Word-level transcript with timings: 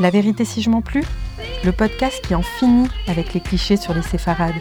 La 0.00 0.10
vérité 0.10 0.44
si 0.44 0.62
je 0.62 0.70
m'en 0.70 0.80
plus 0.80 1.04
Le 1.64 1.70
podcast 1.70 2.20
qui 2.26 2.34
en 2.34 2.42
finit 2.42 2.88
avec 3.06 3.34
les 3.34 3.40
clichés 3.40 3.76
sur 3.76 3.94
les 3.94 4.02
séfarades. 4.02 4.54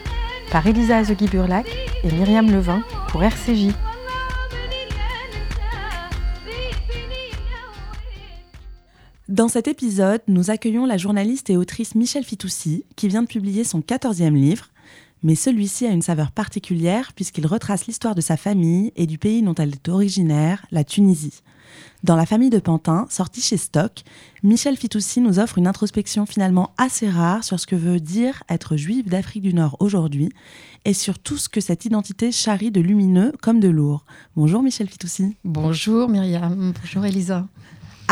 Par 0.52 0.68
Elisa 0.68 0.98
Azegui-Burlac 0.98 1.66
et 2.04 2.12
Myriam 2.12 2.52
Levin 2.52 2.84
pour 3.08 3.24
RCJ. 3.24 3.74
Dans 9.30 9.48
cet 9.48 9.70
épisode, 9.70 10.22
nous 10.28 10.52
accueillons 10.52 10.86
la 10.86 10.98
journaliste 10.98 11.50
et 11.50 11.56
autrice 11.56 11.96
Michel 11.96 12.26
Fitoussi, 12.26 12.84
qui 12.98 13.08
vient 13.08 13.24
de 13.24 13.28
publier 13.28 13.64
son 13.64 13.80
14e 13.80 14.34
livre, 14.34 14.68
mais 15.24 15.36
celui-ci 15.36 15.86
a 15.86 15.92
une 15.92 16.02
saveur 16.02 16.32
particulière 16.32 17.14
puisqu'il 17.14 17.48
retrace 17.48 17.88
l'histoire 17.88 18.16
de 18.16 18.22
sa 18.22 18.38
famille 18.38 18.92
et 18.96 19.08
du 19.08 19.18
pays 19.18 19.42
dont 19.42 19.56
elle 19.56 19.74
est 19.74 19.90
originaire, 19.90 20.66
la 20.72 20.84
Tunisie. 20.84 21.42
Dans 22.04 22.16
La 22.16 22.26
famille 22.26 22.50
de 22.50 22.60
Pantin, 22.60 23.06
sortie 23.10 23.42
chez 23.42 23.58
Stock, 23.58 24.02
Michel 24.44 24.76
Fitoussi 24.76 25.22
nous 25.22 25.40
offre 25.40 25.58
une 25.58 25.68
introspection 25.68 26.26
finalement 26.26 26.72
assez 26.78 27.08
rare 27.10 27.44
sur 27.44 27.60
ce 27.60 27.68
que 27.68 27.76
veut 27.76 28.00
dire 28.00 28.44
être 28.50 28.76
juif 28.76 29.08
d'Afrique 29.08 29.44
du 29.44 29.54
Nord 29.54 29.78
aujourd'hui 29.80 30.30
et 30.84 30.94
sur 30.94 31.20
tout 31.20 31.38
ce 31.38 31.48
que 31.48 31.62
cette 31.62 31.86
identité 31.86 32.32
charrie 32.32 32.72
de 32.72 32.82
lumineux 32.82 33.32
comme 33.42 33.60
de 33.60 33.70
lourd. 33.70 34.06
Bonjour 34.36 34.64
Michel 34.64 34.90
Fitoussi. 34.90 35.38
Bonjour 35.44 36.10
Myriam, 36.10 36.74
bonjour 36.82 37.06
Elisa. 37.06 37.46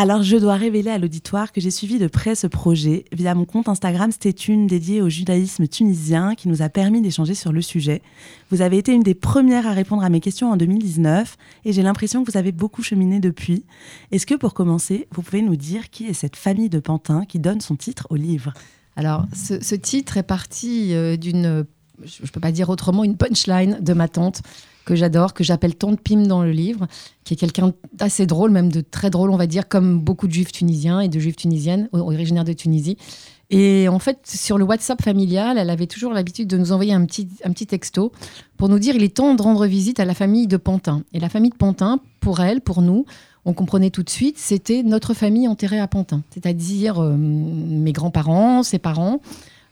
Alors, 0.02 0.24
je 0.24 0.38
dois 0.38 0.56
révéler 0.56 0.92
à 0.92 0.98
l'auditoire 0.98 1.52
que 1.52 1.60
j'ai 1.60 1.72
suivi 1.72 2.00
de 2.00 2.08
près 2.08 2.34
ce 2.34 2.48
projet 2.48 3.04
via 3.12 3.36
mon 3.36 3.44
compte 3.44 3.68
Instagram 3.68 4.14
Stéthune 4.14 4.66
dédié 4.66 5.02
au 5.02 5.10
judaïsme 5.10 5.68
tunisien 5.68 6.36
qui 6.36 6.48
nous 6.48 6.62
a 6.62 6.70
permis 6.70 7.02
d'échanger 7.02 7.34
sur 7.34 7.52
le 7.52 7.62
sujet. 7.62 8.02
Vous 8.50 8.62
avez 8.62 8.78
été 8.78 8.94
une 8.94 9.04
des 9.04 9.14
premières 9.14 9.68
à 9.68 9.74
répondre 9.74 10.02
à 10.02 10.08
mes 10.08 10.22
questions 10.22 10.52
en 10.52 10.56
2019 10.56 11.36
et 11.66 11.74
j'ai 11.74 11.82
l'impression 11.82 12.24
que 12.24 12.32
vous 12.32 12.38
avez 12.38 12.54
beaucoup 12.54 12.82
cheminé 12.82 13.20
depuis. 13.20 13.66
Est-ce 14.14 14.26
que 14.26 14.36
pour 14.36 14.54
commencer, 14.54 15.10
vous 15.12 15.22
pouvez 15.22 15.42
nous 15.42 15.58
dire 15.58 15.90
qui 15.90 16.06
est 16.06 16.14
cette 16.14 16.38
famille 16.38 16.70
de 16.70 16.80
Pantin 16.80 17.26
qui 17.26 17.40
donne 17.40 17.60
son 17.60 17.76
titre 17.76 18.08
au 18.10 18.16
livre? 18.16 18.54
Alors, 18.96 19.26
ce, 19.34 19.76
titre 19.76 20.16
est 20.16 20.24
parti 20.24 20.94
euh, 20.94 21.18
d'une, 21.18 21.66
je 22.04 22.24
ne 22.24 22.28
peux 22.28 22.40
pas 22.40 22.52
dire 22.52 22.70
autrement, 22.70 23.04
une 23.04 23.18
punchline 23.18 23.80
de 23.82 23.94
ma 23.94 24.08
tante 24.08 24.42
que 24.86 24.96
j'adore, 24.96 25.34
que 25.34 25.44
j'appelle 25.44 25.76
Tante 25.76 26.02
Pim 26.02 26.24
dans 26.24 26.42
le 26.42 26.52
livre, 26.52 26.88
qui 27.24 27.36
est 27.36 27.38
quelqu'un 27.38 27.74
d'assez 27.94 28.26
drôle, 28.26 28.50
même 28.50 28.72
de 28.72 28.82
très 28.82 29.10
drôle, 29.12 29.30
on 29.30 29.38
va 29.38 29.46
dire, 29.46 29.68
comme 29.68 30.00
beaucoup 30.00 30.28
de 30.28 30.34
juifs 30.34 30.52
tunisiens 30.52 31.00
et 31.00 31.08
de 31.08 31.20
juifs 31.20 31.36
tunisiennes, 31.36 31.90
originaires 31.94 32.44
de 32.44 32.54
Tunisie. 32.54 32.98
Et 33.52 33.88
en 33.88 34.00
fait, 34.00 34.20
sur 34.26 34.58
le 34.58 34.64
WhatsApp 34.64 35.02
familial, 35.02 35.58
elle 35.58 35.70
avait 35.70 35.88
toujours 35.88 36.14
l'habitude 36.14 36.48
de 36.48 36.58
nous 36.58 36.72
envoyer 36.72 36.94
un 36.94 37.06
petit, 37.06 37.28
un 37.44 37.52
petit 37.52 37.66
texto 37.66 38.12
pour 38.58 38.70
nous 38.70 38.80
dire 38.80 38.96
il 38.96 39.04
est 39.04 39.16
temps 39.16 39.34
de 39.36 39.42
rendre 39.42 39.66
visite 39.66 40.00
à 40.00 40.06
la 40.06 40.14
famille 40.14 40.48
de 40.48 40.58
Pantin. 40.58 41.04
Et 41.14 41.20
la 41.20 41.30
famille 41.30 41.52
de 41.52 41.56
Pantin, 41.56 42.00
pour 42.20 42.40
elle, 42.42 42.62
pour 42.62 42.82
nous, 42.82 43.06
on 43.46 43.54
comprenait 43.54 43.90
tout 43.90 44.04
de 44.04 44.10
suite, 44.10 44.38
c'était 44.38 44.84
notre 44.84 45.14
famille 45.14 45.48
enterrée 45.48 45.80
à 45.80 45.88
Pantin, 45.88 46.24
c'est-à-dire 46.30 47.00
euh, 47.00 47.16
mes 47.18 47.92
grands-parents, 47.92 48.64
ses 48.64 48.80
parents, 48.80 49.22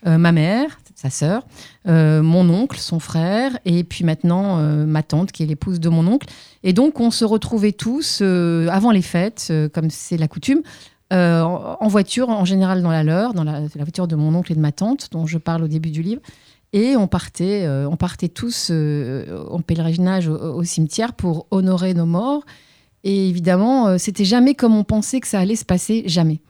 euh, 0.08 0.18
ma 0.18 0.32
mère, 0.32 0.80
sa 0.98 1.12
sœur, 1.12 1.46
euh, 1.88 2.24
mon 2.24 2.50
oncle, 2.50 2.80
son 2.80 3.00
frère, 3.00 3.60
et 3.66 3.84
puis 3.84 4.04
maintenant 4.04 4.58
euh, 4.58 4.84
ma 4.88 5.04
tante, 5.04 5.32
qui 5.32 5.44
est 5.44 5.46
l'épouse 5.46 5.80
de 5.80 5.90
mon 5.90 6.08
oncle. 6.08 6.28
Et 6.64 6.74
donc, 6.74 7.00
on 7.00 7.12
se 7.12 7.24
retrouvait 7.24 7.72
tous 7.72 8.22
avant 8.22 8.90
les 8.90 9.04
fêtes, 9.04 9.54
comme 9.74 9.92
c'est 9.92 10.18
la 10.18 10.28
coutume, 10.28 10.64
en 11.12 11.88
voiture, 11.88 12.30
en 12.30 12.46
général 12.46 12.82
dans 12.82 12.90
la 12.90 13.04
leur, 13.04 13.34
dans 13.36 13.44
la, 13.44 13.62
voiture 13.76 14.08
de 14.08 14.16
mon 14.16 14.34
oncle 14.34 14.52
et 14.52 14.56
de 14.56 14.60
ma 14.60 14.72
tante, 14.72 15.10
dont 15.12 15.28
je 15.28 15.38
parle 15.38 15.64
au 15.64 15.68
début 15.68 15.92
du 15.92 16.02
livre. 16.02 16.22
Et 16.74 16.98
on 16.98 17.08
partait, 17.08 17.68
on 17.68 17.96
partait 17.96 18.28
tous 18.28 18.72
en 18.72 19.62
pèlerinage 19.62 20.28
au, 20.28 20.64
cimetière 20.64 21.14
pour 21.14 21.46
honorer 21.52 21.94
nos 21.94 22.08
morts. 22.08 22.44
Et 23.04 23.30
évidemment, 23.30 23.98
c'était 24.00 24.26
jamais 24.26 24.56
comme 24.56 24.76
on 24.76 24.84
pensait 24.84 25.20
que 25.20 25.28
ça 25.28 25.40
allait 25.40 25.56
se 25.56 25.64
passer, 25.64 26.04
jamais. 26.08 26.42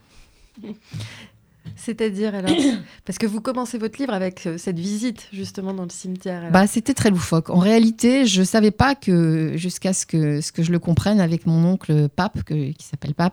C'est-à-dire 1.88 2.34
alors 2.34 2.50
Parce 3.06 3.16
que 3.16 3.24
vous 3.24 3.40
commencez 3.40 3.78
votre 3.78 3.98
livre 3.98 4.12
avec 4.12 4.46
euh, 4.46 4.58
cette 4.58 4.78
visite 4.78 5.26
justement 5.32 5.72
dans 5.72 5.84
le 5.84 5.90
cimetière. 5.90 6.50
Bah, 6.52 6.66
c'était 6.66 6.92
très 6.92 7.08
loufoque. 7.08 7.48
En 7.48 7.60
réalité, 7.60 8.26
je 8.26 8.40
ne 8.40 8.44
savais 8.44 8.70
pas 8.70 8.94
que, 8.94 9.52
jusqu'à 9.56 9.94
ce 9.94 10.04
que, 10.04 10.42
ce 10.42 10.52
que 10.52 10.62
je 10.62 10.70
le 10.70 10.78
comprenne 10.78 11.18
avec 11.18 11.46
mon 11.46 11.64
oncle 11.64 12.10
Pape, 12.14 12.42
qui 12.44 12.76
s'appelle 12.84 13.14
Pape, 13.14 13.32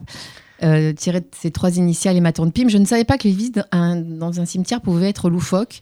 euh, 0.63 0.93
tiré 0.93 1.19
de 1.19 1.27
ses 1.37 1.51
trois 1.51 1.75
initiales 1.75 2.15
et 2.15 2.21
ma 2.21 2.31
tante 2.31 2.53
Pim, 2.53 2.69
je 2.69 2.77
ne 2.77 2.85
savais 2.85 3.03
pas 3.03 3.17
que 3.17 3.27
les 3.27 3.33
visites 3.33 3.59
dans 3.73 4.39
un 4.39 4.45
cimetière 4.45 4.79
pouvaient 4.79 5.09
être 5.09 5.29
loufoques. 5.29 5.81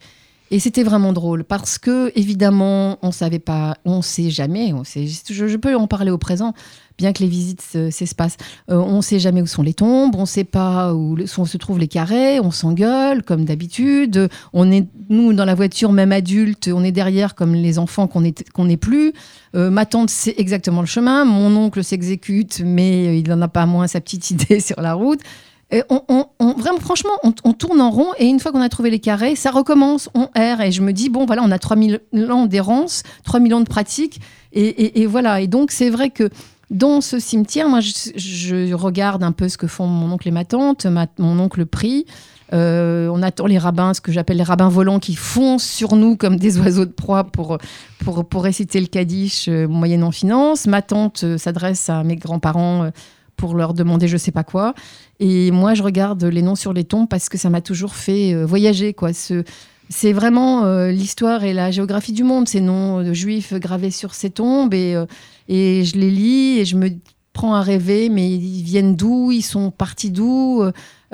Et 0.53 0.59
c'était 0.59 0.83
vraiment 0.83 1.13
drôle 1.13 1.43
parce 1.43 1.79
que, 1.79 2.11
évidemment, 2.15 2.99
on 3.01 3.07
ne 3.07 3.11
savait 3.11 3.39
pas, 3.39 3.75
on 3.85 3.97
ne 3.97 4.01
sait 4.03 4.29
jamais, 4.29 4.71
on 4.71 4.83
sait, 4.83 5.07
je, 5.07 5.57
peux 5.57 5.75
en 5.75 5.87
parler 5.87 6.11
au 6.11 6.19
présent, 6.19 6.53
bien 6.95 7.11
que 7.11 7.23
les 7.23 7.27
visites 7.27 7.63
s'espacent. 7.89 8.37
Euh, 8.69 8.75
on 8.75 8.97
ne 8.97 9.01
sait 9.01 9.17
jamais 9.17 9.41
où 9.41 9.47
sont 9.47 9.63
les 9.63 9.73
tombes, 9.73 10.13
on 10.15 10.21
ne 10.21 10.25
sait 10.27 10.43
pas 10.43 10.93
où, 10.93 11.17
se 11.25 11.57
trouvent 11.57 11.79
les 11.79 11.87
carrés, 11.87 12.39
on 12.39 12.51
s'engueule 12.51 13.23
comme 13.23 13.45
d'habitude. 13.45 14.29
On 14.53 14.71
est, 14.71 14.85
nous, 15.09 15.33
dans 15.33 15.45
la 15.45 15.55
voiture, 15.55 15.91
même 15.91 16.11
adulte, 16.11 16.69
on 16.71 16.83
est 16.83 16.91
derrière 16.91 17.33
comme 17.33 17.55
les 17.55 17.79
enfants 17.79 18.05
qu'on 18.05 18.21
n'est 18.21 18.77
plus. 18.77 19.11
Euh, 19.55 19.71
ma 19.71 19.87
tante 19.87 20.11
sait 20.11 20.35
exactement 20.37 20.81
le 20.81 20.87
chemin, 20.87 21.25
mon 21.25 21.55
oncle 21.55 21.83
s'exécute, 21.83 22.61
mais 22.63 23.17
il 23.17 23.27
n'en 23.27 23.41
a 23.41 23.47
pas 23.47 23.65
moins 23.65 23.87
sa 23.87 24.01
petite 24.01 24.29
idée 24.29 24.59
sur 24.59 24.79
la 24.81 24.93
route 24.93 25.21
on, 25.89 26.53
vraiment, 26.57 26.79
franchement, 26.79 27.11
on, 27.23 27.53
tourne 27.53 27.81
en 27.81 27.89
rond 27.89 28.09
et 28.17 28.25
une 28.25 28.39
fois 28.39 28.51
qu'on 28.51 28.61
a 28.61 28.69
trouvé 28.69 28.89
les 28.89 28.99
carrés, 28.99 29.35
ça 29.35 29.49
recommence, 29.49 30.09
on 30.13 30.29
erre 30.35 30.61
et 30.61 30.71
je 30.71 30.81
me 30.81 30.93
dis, 30.93 31.09
bon, 31.09 31.25
voilà, 31.25 31.41
on 31.43 31.51
a 31.51 31.59
3000 31.59 32.01
ans 32.29 32.45
d'errance, 32.45 33.03
3000 33.23 33.53
ans 33.55 33.61
de 33.61 33.67
pratique 33.67 34.19
et, 34.51 35.05
voilà. 35.07 35.41
Et 35.41 35.47
donc, 35.47 35.71
c'est 35.71 35.89
vrai 35.89 36.09
que 36.09 36.29
dans 36.69 37.01
ce 37.01 37.19
cimetière, 37.19 37.69
moi, 37.69 37.79
je, 37.81 38.73
regarde 38.73 39.23
un 39.23 39.31
peu 39.31 39.49
ce 39.49 39.57
que 39.57 39.67
font 39.67 39.87
mon 39.87 40.11
oncle 40.11 40.27
et 40.27 40.31
ma 40.31 40.45
tante, 40.45 40.85
mon 41.17 41.39
oncle 41.39 41.65
prie. 41.65 42.05
Euh, 42.53 43.07
on 43.07 43.23
attend 43.23 43.47
les 43.47 43.57
rabbins, 43.57 43.95
ce 43.95 44.01
que 44.01 44.11
j'appelle 44.11 44.37
les 44.37 44.43
rabbins 44.43 44.69
volants, 44.69 44.99
qui 44.99 45.15
foncent 45.15 45.63
sur 45.63 45.95
nous 45.95 46.15
comme 46.15 46.37
des 46.37 46.59
oiseaux 46.59 46.85
de 46.85 46.91
proie 46.91 47.23
pour, 47.23 47.57
pour, 47.99 48.43
réciter 48.43 48.79
le 48.79 48.85
Kaddish 48.85 49.47
euh, 49.47 49.67
moyennant 49.67 50.11
finance. 50.11 50.67
Ma 50.67 50.83
tante 50.83 51.23
euh, 51.23 51.37
s'adresse 51.39 51.89
à 51.89 52.03
mes 52.03 52.15
grands-parents 52.15 52.91
pour 53.35 53.55
leur 53.55 53.73
demander 53.73 54.07
je 54.07 54.17
sais 54.17 54.31
pas 54.31 54.43
quoi. 54.43 54.73
Et 55.19 55.51
moi, 55.51 55.73
je 55.73 55.83
regarde 55.83 56.23
les 56.23 56.41
noms 56.41 56.55
sur 56.55 56.73
les 56.73 56.83
tombes 56.83 57.07
parce 57.07 57.29
que 57.29 57.37
ça 57.37 57.49
m'a 57.49 57.61
toujours 57.61 57.95
fait 57.95 58.33
euh, 58.33 58.45
voyager. 58.45 58.93
quoi. 58.93 59.11
c'est 59.13 60.13
vraiment 60.13 60.65
euh, 60.65 60.91
l'histoire 60.91 61.43
et 61.43 61.53
la 61.53 61.71
géographie 61.71 62.13
du 62.13 62.23
monde, 62.23 62.47
ces 62.47 62.61
noms 62.61 63.03
de 63.03 63.13
juifs 63.13 63.53
gravés 63.53 63.91
sur 63.91 64.13
ces 64.13 64.29
tombes. 64.29 64.73
Et, 64.73 64.95
euh, 64.95 65.05
et 65.47 65.83
je 65.85 65.97
les 65.97 66.11
lis 66.11 66.59
et 66.59 66.65
je 66.65 66.75
me 66.75 66.89
prends 67.33 67.55
à 67.55 67.61
rêver, 67.61 68.09
mais 68.09 68.29
ils 68.29 68.63
viennent 68.63 68.95
d'où 68.95 69.31
Ils 69.31 69.41
sont 69.41 69.71
partis 69.71 70.11
d'où 70.11 70.63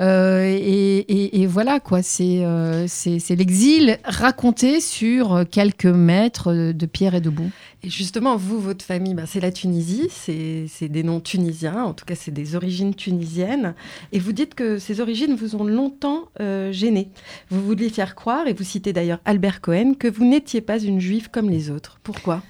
euh, 0.00 0.58
et, 0.58 1.46
voilà, 1.46 1.78
quoi. 1.78 2.00
Euh, 2.20 2.84
c'est 2.88 3.36
l'exil 3.36 3.98
raconté 4.04 4.80
sur 4.80 5.44
quelques 5.50 5.84
mètres 5.84 6.72
de 6.72 6.86
pierre 6.86 7.14
et 7.14 7.20
de 7.20 7.30
boue. 7.30 7.50
Et 7.82 7.90
justement, 7.90 8.36
vous, 8.36 8.60
votre 8.60 8.84
famille, 8.84 9.14
ben, 9.14 9.26
c'est 9.26 9.40
la 9.40 9.52
Tunisie, 9.52 10.08
c'est 10.10 10.88
des 10.88 11.02
noms 11.02 11.20
tunisiens, 11.20 11.84
en 11.84 11.92
tout 11.92 12.04
cas, 12.04 12.14
c'est 12.14 12.30
des 12.30 12.56
origines 12.56 12.94
tunisiennes. 12.94 13.74
Et 14.12 14.18
vous 14.18 14.32
dites 14.32 14.54
que 14.54 14.78
ces 14.78 15.00
origines 15.00 15.34
vous 15.34 15.56
ont 15.56 15.64
longtemps 15.64 16.28
euh, 16.40 16.72
gêné. 16.72 17.10
Vous 17.50 17.62
vouliez 17.62 17.90
faire 17.90 18.14
croire, 18.14 18.46
et 18.46 18.54
vous 18.54 18.64
citez 18.64 18.92
d'ailleurs 18.92 19.20
Albert 19.24 19.60
Cohen, 19.60 19.94
que 19.98 20.08
vous 20.08 20.24
n'étiez 20.24 20.60
pas 20.60 20.78
une 20.78 21.00
juive 21.00 21.30
comme 21.30 21.50
les 21.50 21.70
autres. 21.70 21.98
Pourquoi? 22.02 22.42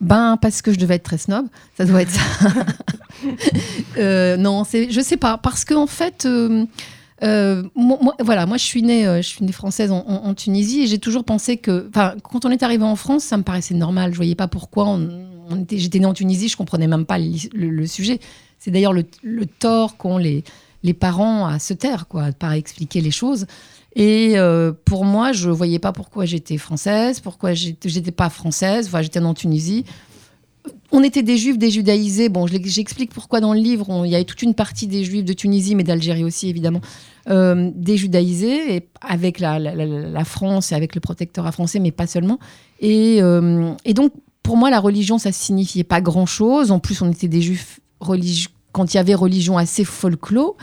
Ben 0.00 0.36
parce 0.40 0.62
que 0.62 0.72
je 0.72 0.78
devais 0.78 0.96
être 0.96 1.04
très 1.04 1.18
snob, 1.18 1.46
ça 1.76 1.84
doit 1.84 2.02
être 2.02 2.10
ça. 2.10 2.22
euh, 3.98 4.36
non, 4.36 4.64
c'est, 4.64 4.90
je 4.90 5.00
sais 5.00 5.16
pas, 5.16 5.38
parce 5.38 5.64
qu'en 5.64 5.82
en 5.82 5.86
fait, 5.86 6.26
euh, 7.22 7.62
moi, 7.74 8.14
voilà, 8.20 8.46
moi 8.46 8.58
je 8.58 8.64
suis 8.64 8.82
née, 8.82 9.06
euh, 9.06 9.22
je 9.22 9.28
suis 9.28 9.44
née 9.44 9.52
française 9.52 9.90
en, 9.90 10.34
Tunisie 10.34 10.82
et 10.82 10.86
j'ai 10.86 10.98
toujours 10.98 11.24
pensé 11.24 11.56
que, 11.56 11.88
enfin, 11.88 12.14
quand 12.22 12.44
on 12.44 12.50
est 12.50 12.62
arrivé 12.62 12.84
en 12.84 12.96
France, 12.96 13.24
ça 13.24 13.36
me 13.36 13.42
paraissait 13.42 13.74
normal. 13.74 14.12
Je 14.12 14.16
voyais 14.16 14.34
pas 14.34 14.48
pourquoi 14.48 14.86
on, 14.86 15.60
était, 15.60 15.78
j'étais 15.78 15.98
née 15.98 16.06
en 16.06 16.14
Tunisie, 16.14 16.48
je 16.48 16.56
comprenais 16.56 16.86
même 16.86 17.06
pas 17.06 17.18
le, 17.18 17.86
sujet. 17.86 18.20
C'est 18.58 18.70
d'ailleurs 18.70 18.92
le, 18.92 19.46
tort 19.46 19.96
qu'ont 19.96 20.18
les, 20.18 20.44
les 20.82 20.94
parents 20.94 21.46
à 21.46 21.58
se 21.58 21.72
taire, 21.72 22.06
quoi, 22.06 22.32
pas 22.32 22.50
à 22.50 22.56
expliquer 22.56 23.00
les 23.00 23.10
choses. 23.10 23.46
Et 23.96 24.38
euh, 24.38 24.72
pour 24.84 25.04
moi, 25.04 25.32
je 25.32 25.50
voyais 25.50 25.80
pas 25.80 25.92
pourquoi 25.92 26.26
j'étais 26.26 26.58
française, 26.58 27.18
pourquoi 27.18 27.54
j'étais 27.54 28.12
pas 28.12 28.28
française. 28.28 28.86
Enfin, 28.86 29.02
j'étais 29.02 29.18
en 29.18 29.34
Tunisie 29.34 29.84
on 30.92 31.02
était 31.02 31.22
des 31.22 31.36
juifs 31.36 31.58
déjudaïsés. 31.58 32.28
Bon, 32.28 32.46
j'explique 32.46 33.12
pourquoi 33.12 33.40
dans 33.40 33.52
le 33.52 33.60
livre, 33.60 34.04
il 34.04 34.10
y 34.10 34.14
avait 34.14 34.24
toute 34.24 34.42
une 34.42 34.54
partie 34.54 34.86
des 34.86 35.04
juifs 35.04 35.24
de 35.24 35.32
Tunisie, 35.32 35.74
mais 35.74 35.84
d'Algérie 35.84 36.24
aussi, 36.24 36.48
évidemment, 36.48 36.80
euh, 37.28 37.70
déjudaïsés, 37.74 38.76
et 38.76 38.88
avec 39.00 39.40
la, 39.40 40.24
France 40.24 40.72
et 40.72 40.74
avec 40.74 40.94
le 40.94 41.00
protectorat 41.00 41.52
français, 41.52 41.78
mais 41.78 41.90
pas 41.90 42.06
seulement. 42.06 42.38
Euh, 42.82 43.72
et, 43.84 43.94
donc, 43.94 44.12
pour 44.42 44.56
moi, 44.56 44.70
la 44.70 44.80
religion, 44.80 45.18
ça 45.18 45.32
signifiait 45.32 45.84
pas 45.84 46.00
grand-chose. 46.00 46.70
En 46.70 46.78
plus, 46.78 47.02
on 47.02 47.10
était 47.10 47.28
des 47.28 47.42
juifs 47.42 47.80
quand 48.00 48.94
il 48.94 48.96
y 48.96 49.00
avait 49.00 49.14
religion 49.14 49.58
assez 49.58 49.84
folklore. 49.84 50.56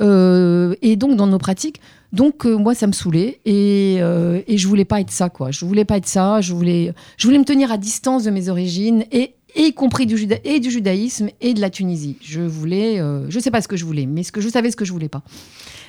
Euh, 0.00 0.74
et 0.82 0.96
donc, 0.96 1.16
dans 1.16 1.26
nos 1.26 1.38
pratiques, 1.38 1.80
donc 2.12 2.44
moi 2.44 2.74
ça 2.74 2.86
me 2.86 2.92
saoulait 2.92 3.40
et, 3.44 3.96
et 3.96 4.58
je 4.58 4.68
voulais 4.68 4.84
pas 4.84 5.00
être 5.00 5.10
ça 5.10 5.28
quoi. 5.28 5.50
Je 5.50 5.64
voulais 5.64 5.84
pas 5.84 5.96
être 5.96 6.06
ça. 6.06 6.40
Je 6.40 6.52
voulais, 6.52 6.92
je 7.16 7.26
voulais 7.26 7.38
me 7.38 7.44
tenir 7.44 7.72
à 7.72 7.78
distance 7.78 8.24
de 8.24 8.30
mes 8.30 8.48
origines 8.48 9.04
et 9.12 9.34
y 9.56 9.72
compris 9.72 10.06
du 10.06 10.16
judaïsme 10.16 11.28
et 11.40 11.54
de 11.54 11.60
la 11.60 11.70
Tunisie. 11.70 12.16
Je 12.20 12.40
voulais, 12.40 13.00
euh, 13.00 13.28
je 13.30 13.38
sais 13.38 13.50
pas 13.50 13.62
ce 13.62 13.68
que 13.68 13.76
je 13.76 13.84
voulais, 13.84 14.06
mais 14.06 14.22
ce 14.22 14.32
que 14.32 14.40
je 14.40 14.48
savais 14.48 14.70
ce 14.70 14.76
que 14.76 14.84
je 14.84 14.92
voulais 14.92 15.08
pas. 15.08 15.22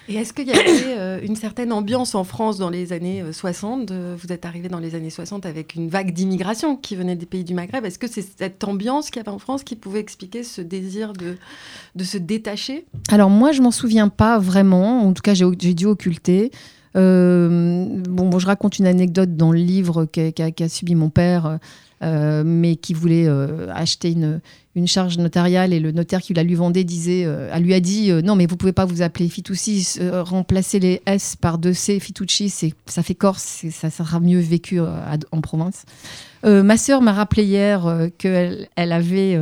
Et 0.10 0.16
est-ce 0.16 0.32
qu'il 0.32 0.48
y 0.48 0.52
avait 0.52 0.98
euh, 0.98 1.20
une 1.22 1.36
certaine 1.36 1.74
ambiance 1.74 2.16
en 2.16 2.24
France 2.24 2.58
dans 2.58 2.70
les 2.70 2.94
années 2.94 3.24
60 3.32 3.92
euh, 3.92 4.16
Vous 4.18 4.32
êtes 4.32 4.46
arrivé 4.46 4.70
dans 4.70 4.80
les 4.80 4.96
années 4.96 5.10
60 5.10 5.46
avec 5.46 5.76
une 5.76 5.90
vague 5.90 6.14
d'immigration 6.14 6.78
qui 6.78 6.96
venait 6.96 7.16
des 7.16 7.26
pays 7.26 7.44
du 7.44 7.54
Maghreb. 7.54 7.84
Est-ce 7.84 8.00
que 8.00 8.08
c'est 8.08 8.26
cette 8.38 8.64
ambiance 8.64 9.10
qu'il 9.10 9.18
y 9.18 9.20
avait 9.20 9.36
en 9.36 9.40
France 9.40 9.64
qui 9.64 9.76
pouvait 9.76 10.00
expliquer 10.00 10.44
ce 10.44 10.62
désir 10.62 11.14
de, 11.14 11.36
de 11.96 12.04
se 12.04 12.18
détacher? 12.18 12.86
Alors 13.10 13.30
moi, 13.30 13.52
je 13.52 13.62
m'en 13.62 13.72
souviens 13.72 14.08
pas 14.08 14.40
vraiment. 14.40 15.06
En 15.06 15.12
tout 15.14 15.22
cas, 15.22 15.34
j'ai 15.34 15.74
dû 15.74 15.86
occulter. 15.86 16.52
Euh, 16.96 17.86
bon, 18.10 18.40
je 18.40 18.46
raconte 18.46 18.80
une 18.80 18.88
anecdote 18.88 19.36
dans 19.36 19.52
le 19.52 19.60
livre 19.60 20.06
qu'a 20.06 20.70
subi 20.70 20.96
mon 20.96 21.10
père, 21.10 21.60
euh, 22.04 22.44
mais 22.46 22.76
qui 22.76 22.94
voulait 22.94 23.28
euh, 23.28 23.72
acheter 23.74 24.12
une, 24.12 24.40
une, 24.76 24.88
charge 24.88 25.18
notariale 25.18 25.74
et 25.74 25.80
le 25.80 25.92
notaire 25.92 26.22
qui 26.22 26.34
la 26.34 26.44
lui 26.44 26.56
vendait 26.56 26.84
disait, 26.84 27.22
elle 27.22 27.64
lui 27.64 27.74
a 27.74 27.80
dit 27.80 28.12
non, 28.24 28.36
mais 28.36 28.46
vous 28.46 28.58
pouvez 28.58 28.74
pas 28.74 28.86
vous 28.86 29.02
appeler 29.02 29.30
Fitoussi, 29.30 30.00
remplacer 30.12 30.80
les 30.80 31.02
S 31.06 31.36
par 31.36 31.58
deux 31.58 31.74
C, 31.74 32.00
Fitucci, 32.00 32.54
ça 32.86 33.04
fait 33.04 33.16
corse, 33.16 33.66
ça 33.72 33.90
sera 33.90 34.20
mieux 34.20 34.40
vécu 34.40 34.80
en 34.80 35.42
province. 35.42 35.86
ma 36.44 36.78
sœur 36.78 37.02
m'a 37.02 37.14
rappelé 37.14 37.44
hier 37.44 38.10
qu'elle 38.18 38.68
elle 38.76 38.92
avait 38.92 39.40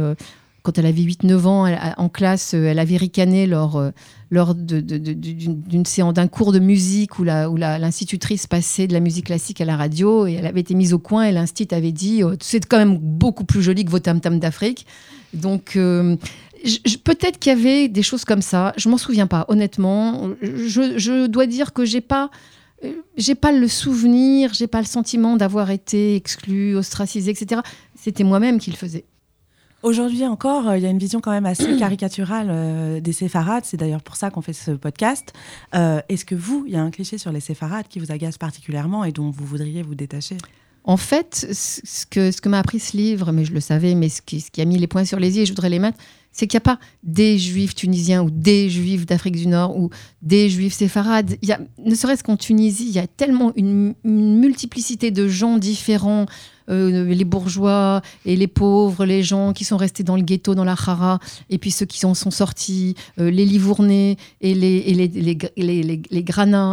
quand 0.64 0.78
elle 0.80 0.88
avait 0.88 1.02
8-9 1.02 1.46
ans, 1.46 1.94
en 1.98 2.10
classe, 2.10 2.54
elle 2.54 2.80
avait 2.80 2.98
ricané 2.98 3.46
lors, 3.48 3.92
lors 4.36 4.54
d'une 4.54 5.86
séance, 5.86 6.14
d'un 6.14 6.28
cours 6.28 6.52
de 6.52 6.60
musique 6.60 7.18
où 7.18 7.24
l'institutrice 7.24 8.44
la, 8.44 8.58
passait 8.58 8.86
de 8.86 8.94
la 8.94 9.00
musique 9.00 9.28
classique 9.28 9.62
à 9.62 9.66
la 9.66 9.78
radio 9.78 10.28
et 10.28 10.34
elle 10.34 10.46
avait 10.46 10.60
été 10.60 10.76
mise 10.76 10.94
au 10.94 11.00
coin 11.00 11.24
et 11.24 11.32
l'instit 11.32 11.68
avait 11.72 11.94
dit 11.94 12.24
oh, 12.24 12.34
c'est 12.40 12.64
quand 12.66 12.78
même 12.78 12.98
beaucoup 12.98 13.46
plus 13.46 13.64
joli 13.64 13.86
que 13.86 13.90
vos 13.90 14.00
tam 14.00 14.20
tam 14.20 14.40
d'Afrique. 14.40 14.86
Donc 15.34 15.76
euh, 15.78 16.18
peut-être 17.04 17.40
qu'il 17.40 17.52
y 17.52 17.56
avait 17.56 17.88
des 17.88 18.04
choses 18.04 18.26
comme 18.26 18.42
ça. 18.42 18.74
Je 18.78 18.90
m'en 18.90 18.98
souviens 18.98 19.28
pas, 19.28 19.46
honnêtement. 19.48 20.30
Je, 20.42 20.98
je 20.98 21.28
dois 21.28 21.48
dire 21.48 21.74
que 21.74 21.86
j'ai 21.86 22.02
pas 22.02 22.30
euh, 22.84 22.92
j'ai 23.18 23.36
pas 23.36 23.54
le 23.54 23.68
souvenir, 23.70 24.54
j'ai 24.54 24.68
pas 24.68 24.80
le 24.80 24.86
sentiment 24.86 25.38
d'avoir 25.38 25.72
été 25.72 26.16
exclu, 26.16 26.76
ostracisé, 26.76 27.32
etc. 27.32 27.62
C'était 27.96 28.26
moi-même 28.26 28.60
qui 28.60 28.70
le 28.70 28.76
faisais. 28.76 29.06
Aujourd'hui 29.86 30.26
encore, 30.26 30.68
euh, 30.68 30.78
il 30.80 30.84
y 30.84 30.88
a 30.88 30.90
une 30.90 30.98
vision 30.98 31.22
quand 31.22 31.30
même 31.30 31.46
assez 31.46 31.78
caricaturale 31.78 32.48
euh, 32.50 33.00
des 33.00 33.14
séfarades. 33.14 33.66
C'est 33.66 33.78
d'ailleurs 33.78 34.02
pour 34.02 34.16
ça 34.16 34.32
qu'on 34.32 34.42
fait 34.42 34.52
ce 34.52 34.72
podcast. 34.72 35.32
Euh, 35.76 36.02
est-ce 36.10 36.26
que 36.26 36.34
vous, 36.34 36.64
il 36.66 36.74
y 36.74 36.76
a 36.76 36.82
un 36.82 36.90
cliché 36.90 37.20
sur 37.20 37.32
les 37.32 37.40
séfarades 37.40 37.88
qui 37.88 38.00
vous 38.00 38.12
agace 38.12 38.40
particulièrement 38.40 39.04
et 39.04 39.12
dont 39.12 39.30
vous 39.30 39.46
voudriez 39.46 39.84
vous 39.84 39.94
détacher? 39.94 40.38
En 40.86 40.98
fait, 40.98 41.48
ce 41.52 42.08
que, 42.08 42.32
ce 42.32 42.42
que 42.42 42.50
m'a 42.50 42.58
appris 42.58 42.80
ce 42.80 42.98
livre, 42.98 43.32
mais 43.32 43.46
je 43.46 43.54
le 43.54 43.60
savais, 43.60 43.94
mais 43.94 44.10
ce 44.10 44.24
qui, 44.24 44.42
ce 44.42 44.50
qui 44.50 44.60
a 44.60 44.66
mis 44.66 44.80
les 44.80 44.88
points 44.88 45.06
sur 45.06 45.20
les 45.20 45.38
i, 45.38 45.42
et 45.42 45.46
je 45.46 45.52
voudrais 45.52 45.70
les 45.70 45.80
mettre, 45.80 46.00
c'est 46.32 46.48
qu'il 46.48 46.58
n'y 46.58 46.64
a 46.64 46.76
pas 46.76 46.80
des 47.04 47.38
juifs 47.38 47.76
tunisiens 47.76 48.24
ou 48.24 48.32
des 48.32 48.72
juifs 48.72 49.06
d'Afrique 49.06 49.36
du 49.36 49.46
Nord 49.46 49.78
ou 49.78 49.92
des 50.24 50.50
juifs 50.50 50.74
séfarades. 50.74 51.38
Il 51.44 51.48
y 51.48 51.52
a, 51.52 51.60
ne 51.78 51.94
serait-ce 51.94 52.24
qu'en 52.24 52.38
Tunisie, 52.38 52.88
il 52.88 52.94
y 52.94 53.00
a 53.00 53.06
tellement 53.06 53.54
une, 53.56 53.94
une 54.04 54.40
multiplicité 54.40 55.12
de 55.12 55.28
gens 55.28 55.60
différents, 55.60 56.26
euh, 56.70 57.06
les 57.06 57.26
bourgeois 57.26 58.02
et 58.26 58.36
les 58.36 58.48
pauvres, 58.48 59.06
les 59.06 59.24
gens 59.24 59.54
qui 59.54 59.64
sont 59.64 59.78
restés 59.78 60.04
dans 60.04 60.16
le 60.16 60.22
ghetto, 60.24 60.56
dans 60.56 60.64
la 60.64 60.74
Hara, 60.74 61.20
et 61.50 61.58
puis 61.58 61.72
ceux 61.72 61.86
qui 61.86 62.06
en 62.06 62.14
sont 62.14 62.32
sortis, 62.32 62.96
euh, 63.20 63.30
les 63.30 63.46
Livournais 63.46 64.18
et 64.42 64.54
les, 64.54 64.78
et 64.78 64.94
les, 64.94 65.08
les, 65.08 65.38
les, 65.58 65.84
les, 65.84 66.26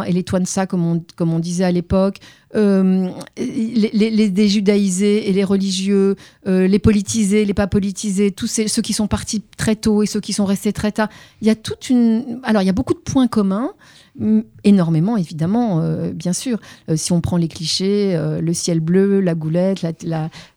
et 0.07 0.11
les 0.11 0.23
Twansa, 0.23 0.67
comme 0.67 0.85
on, 0.85 1.03
comme 1.15 1.33
on 1.33 1.39
disait 1.39 1.63
à 1.65 1.71
l'époque, 1.71 2.17
euh, 2.55 3.09
les, 3.37 4.29
déjudaïsés 4.29 5.29
et 5.29 5.33
les 5.33 5.43
religieux, 5.43 6.15
les 6.45 6.79
politisés, 6.79 7.45
les 7.45 7.53
pas 7.53 7.67
politisés, 7.67 8.31
tous 8.31 8.47
ceux 8.47 8.81
qui 8.81 8.93
sont 8.93 9.07
partis 9.07 9.43
très 9.57 9.75
tôt 9.75 10.03
et 10.03 10.05
ceux 10.05 10.19
qui 10.19 10.33
sont 10.33 10.45
restés 10.45 10.73
très 10.73 10.91
tard. 10.91 11.09
Il 11.41 11.47
y 11.47 11.51
a 11.51 11.55
toute 11.55 11.89
une. 11.89 12.39
Alors, 12.43 12.61
il 12.61 12.65
y 12.65 12.69
a 12.69 12.73
beaucoup 12.73 12.93
de 12.93 12.99
points 12.99 13.27
communs 13.27 13.71
énormément, 14.63 15.17
évidemment, 15.17 15.79
euh, 15.81 16.11
bien 16.11 16.33
sûr. 16.33 16.59
Euh, 16.89 16.95
si 16.95 17.11
on 17.11 17.21
prend 17.21 17.37
les 17.37 17.47
clichés, 17.47 18.15
euh, 18.15 18.41
le 18.41 18.53
ciel 18.53 18.79
bleu, 18.79 19.19
la 19.21 19.33
goulette, 19.33 19.85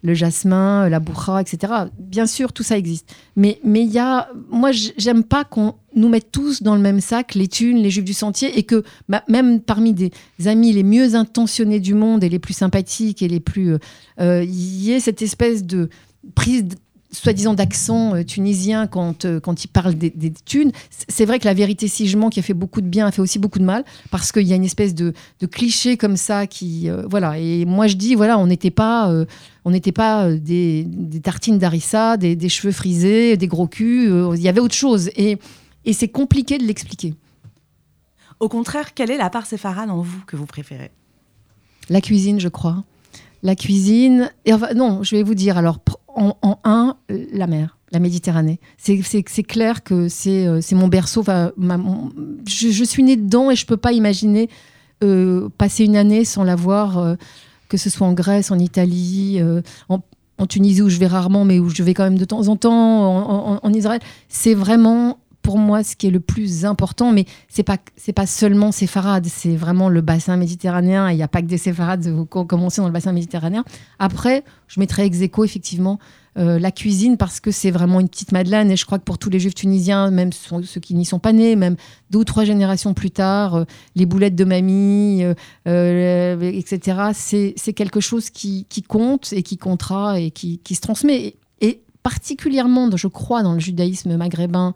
le 0.02 0.14
jasmin, 0.14 0.88
la 0.88 1.00
bourra, 1.00 1.40
etc. 1.40 1.72
Bien 1.98 2.26
sûr, 2.26 2.52
tout 2.52 2.62
ça 2.62 2.76
existe. 2.76 3.14
Mais 3.34 3.58
il 3.64 3.90
y 3.90 3.98
a, 3.98 4.28
moi, 4.50 4.70
j'aime 4.72 5.24
pas 5.24 5.44
qu'on 5.44 5.74
nous 5.96 6.08
mette 6.08 6.30
tous 6.30 6.62
dans 6.62 6.76
le 6.76 6.80
même 6.80 7.00
sac, 7.00 7.34
les 7.34 7.48
thunes, 7.48 7.78
les 7.78 7.90
juifs 7.90 8.04
du 8.04 8.14
sentier, 8.14 8.56
et 8.58 8.62
que 8.62 8.84
bah, 9.08 9.24
même 9.28 9.60
parmi 9.60 9.92
des 9.92 10.12
amis 10.44 10.72
les 10.72 10.84
mieux 10.84 11.14
intentionnés 11.14 11.80
du 11.80 11.94
monde 11.94 12.22
et 12.22 12.28
les 12.28 12.38
plus 12.38 12.54
sympathiques 12.54 13.22
et 13.22 13.28
les 13.28 13.40
plus, 13.40 13.76
il 14.20 14.82
y 14.82 14.92
ait 14.92 15.00
cette 15.00 15.22
espèce 15.22 15.64
de 15.64 15.88
prise 16.34 16.66
soi-disant 17.16 17.54
d'accent 17.54 18.14
euh, 18.14 18.22
tunisien 18.22 18.86
quand, 18.86 19.24
euh, 19.24 19.40
quand 19.40 19.64
il 19.64 19.68
parle 19.68 19.94
des, 19.94 20.12
thunes. 20.44 20.72
C'est 20.90 21.24
vrai 21.24 21.38
que 21.38 21.44
la 21.44 21.54
vérité 21.54 21.88
si 21.88 22.06
je 22.08 22.16
mens, 22.16 22.30
qui 22.30 22.40
a 22.40 22.42
fait 22.42 22.54
beaucoup 22.54 22.80
de 22.80 22.86
bien, 22.86 23.06
a 23.06 23.10
fait 23.10 23.22
aussi 23.22 23.38
beaucoup 23.38 23.58
de 23.58 23.64
mal, 23.64 23.84
parce 24.10 24.32
qu'il 24.32 24.46
y 24.46 24.52
a 24.52 24.56
une 24.56 24.64
espèce 24.64 24.94
de, 24.94 25.12
cliché 25.50 25.96
comme 25.96 26.16
ça 26.16 26.46
qui... 26.46 26.90
Euh, 26.90 27.04
voilà. 27.08 27.38
Et 27.38 27.64
moi, 27.64 27.86
je 27.86 27.94
dis, 27.94 28.14
voilà, 28.14 28.38
on 28.38 28.46
n'était 28.46 28.70
pas, 28.70 29.12
on 29.64 29.70
n'était 29.70 29.92
pas 29.92 30.30
des, 30.30 30.84
des, 30.84 31.20
tartines 31.20 31.58
d'harissa, 31.58 32.16
des, 32.16 32.34
des, 32.34 32.48
cheveux 32.48 32.72
frisés, 32.72 33.36
des 33.36 33.46
gros 33.46 33.68
culs. 33.68 34.10
Il 34.34 34.40
y 34.40 34.48
avait 34.48 34.60
autre 34.60 34.74
chose. 34.74 35.10
Et, 35.16 35.38
et 35.86 35.94
c'est 35.94 36.08
compliqué 36.08 36.58
de 36.58 36.64
l'expliquer. 36.64 37.14
Au 38.38 38.48
contraire, 38.48 38.92
quelle 38.92 39.10
est 39.10 39.16
la 39.16 39.30
part 39.30 39.46
séfarade 39.46 39.88
en 39.88 40.02
vous 40.02 40.20
que 40.26 40.36
vous 40.36 40.46
préférez? 40.46 40.90
La 41.88 42.00
cuisine, 42.00 42.38
je 42.40 42.48
crois. 42.48 42.84
La 43.42 43.54
cuisine. 43.54 44.30
Et 44.44 44.52
enfin, 44.52 44.74
non, 44.74 45.02
je 45.02 45.16
vais 45.16 45.22
vous 45.22 45.34
dire. 45.34 45.56
Alors, 45.56 45.78
en, 46.08 46.58
un, 46.64 46.96
la 47.08 47.46
mer, 47.46 47.78
la 47.92 47.98
Méditerranée. 47.98 48.58
C'est 48.78 49.22
clair 49.42 49.82
que 49.82 50.08
c'est 50.08 50.46
euh, 50.46 50.60
mon 50.72 50.88
berceau. 50.88 51.22
je, 52.46 52.84
suis 52.84 53.02
née 53.02 53.16
dedans 53.16 53.50
et 53.50 53.56
je 53.56 53.64
ne 53.64 53.68
peux 53.68 53.76
pas 53.76 53.92
imaginer 53.92 54.48
euh, 55.04 55.48
passer 55.56 55.84
une 55.84 55.96
année 55.96 56.24
sans 56.24 56.42
la 56.42 56.56
voir, 56.56 56.98
euh, 56.98 57.14
que 57.68 57.76
ce 57.76 57.90
soit 57.90 58.06
en 58.06 58.12
Grèce, 58.12 58.50
en 58.50 58.58
Italie, 58.58 59.40
en, 59.88 60.00
Tunisie 60.46 60.82
où 60.82 60.90
je 60.90 60.98
vais 60.98 61.06
rarement, 61.06 61.44
mais 61.44 61.58
où 61.58 61.70
je 61.70 61.82
vais 61.82 61.94
quand 61.94 62.04
même 62.04 62.18
de 62.18 62.24
temps 62.24 62.48
en 62.48 62.56
temps, 62.56 63.62
en, 63.62 63.72
Israël. 63.72 64.00
C'est 64.28 64.54
vraiment 64.54 65.18
pour 65.46 65.58
moi 65.58 65.84
ce 65.84 65.94
qui 65.94 66.08
est 66.08 66.10
le 66.10 66.18
plus 66.18 66.64
important, 66.64 67.12
mais 67.12 67.24
c'est 67.48 67.62
pas 67.62 67.76
c'est 67.94 68.12
pas 68.12 68.26
seulement 68.26 68.72
séfarades, 68.72 69.26
c'est 69.26 69.54
vraiment 69.54 69.88
le 69.88 70.00
bassin 70.00 70.36
méditerranéen. 70.36 71.08
Il 71.12 71.16
n'y 71.16 71.22
a 71.22 71.28
pas 71.28 71.40
que 71.40 71.46
des 71.46 71.56
séfarades, 71.56 72.04
vous 72.04 72.26
commencez 72.26 72.80
dans 72.80 72.88
le 72.88 72.92
bassin 72.92 73.12
méditerranéen. 73.12 73.64
Après, 74.00 74.42
je 74.66 74.80
mettrai 74.80 75.04
ex 75.04 75.20
effectivement 75.20 76.00
euh, 76.36 76.58
la 76.58 76.72
cuisine 76.72 77.16
parce 77.16 77.38
que 77.38 77.52
c'est 77.52 77.70
vraiment 77.70 78.00
une 78.00 78.08
petite 78.08 78.32
madeleine 78.32 78.72
et 78.72 78.76
je 78.76 78.84
crois 78.84 78.98
que 78.98 79.04
pour 79.04 79.18
tous 79.18 79.30
les 79.30 79.38
juifs 79.38 79.54
tunisiens, 79.54 80.10
même 80.10 80.32
ceux 80.32 80.80
qui 80.80 80.94
n'y 80.94 81.04
sont 81.04 81.20
pas 81.20 81.32
nés, 81.32 81.54
même 81.54 81.76
deux 82.10 82.18
ou 82.18 82.24
trois 82.24 82.42
générations 82.42 82.92
plus 82.92 83.12
tard, 83.12 83.54
euh, 83.54 83.64
les 83.94 84.04
boulettes 84.04 84.34
de 84.34 84.44
mamie, 84.44 85.22
euh, 85.68 86.40
etc. 86.40 87.12
C'est 87.54 87.72
quelque 87.72 88.00
chose 88.00 88.30
qui, 88.30 88.66
compte 88.88 89.32
et 89.32 89.44
qui 89.44 89.58
comptera 89.58 90.18
et 90.18 90.32
qui, 90.32 90.58
qui 90.58 90.74
se 90.74 90.80
transmet. 90.80 91.36
Et 91.60 91.82
particulièrement, 92.02 92.90
je 92.96 93.06
crois, 93.06 93.44
dans 93.44 93.52
le 93.52 93.60
judaïsme 93.60 94.16
maghrébin, 94.16 94.74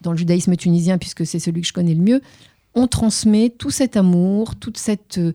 dans 0.00 0.12
le 0.12 0.18
judaïsme 0.18 0.56
tunisien, 0.56 0.98
puisque 0.98 1.26
c'est 1.26 1.38
celui 1.38 1.62
que 1.62 1.66
je 1.66 1.72
connais 1.72 1.94
le 1.94 2.02
mieux, 2.02 2.20
on 2.74 2.86
transmet 2.86 3.50
tout 3.50 3.70
cet 3.70 3.96
amour, 3.96 4.52
euh, 4.54 5.32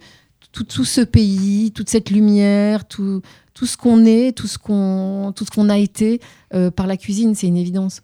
tout, 0.51 0.63
tout 0.63 0.85
ce 0.85 1.01
pays, 1.01 1.71
toute 1.71 1.89
cette 1.89 2.09
lumière, 2.09 2.87
tout, 2.87 3.21
tout 3.53 3.65
ce 3.65 3.77
qu'on 3.77 4.05
est, 4.05 4.35
tout 4.35 4.47
ce 4.47 4.57
qu'on 4.57 5.33
qu'on 5.53 5.69
a 5.69 5.77
été 5.77 6.21
euh, 6.53 6.71
par 6.71 6.87
la 6.87 6.97
cuisine, 6.97 7.35
c'est 7.35 7.47
une 7.47 7.57
évidence. 7.57 8.01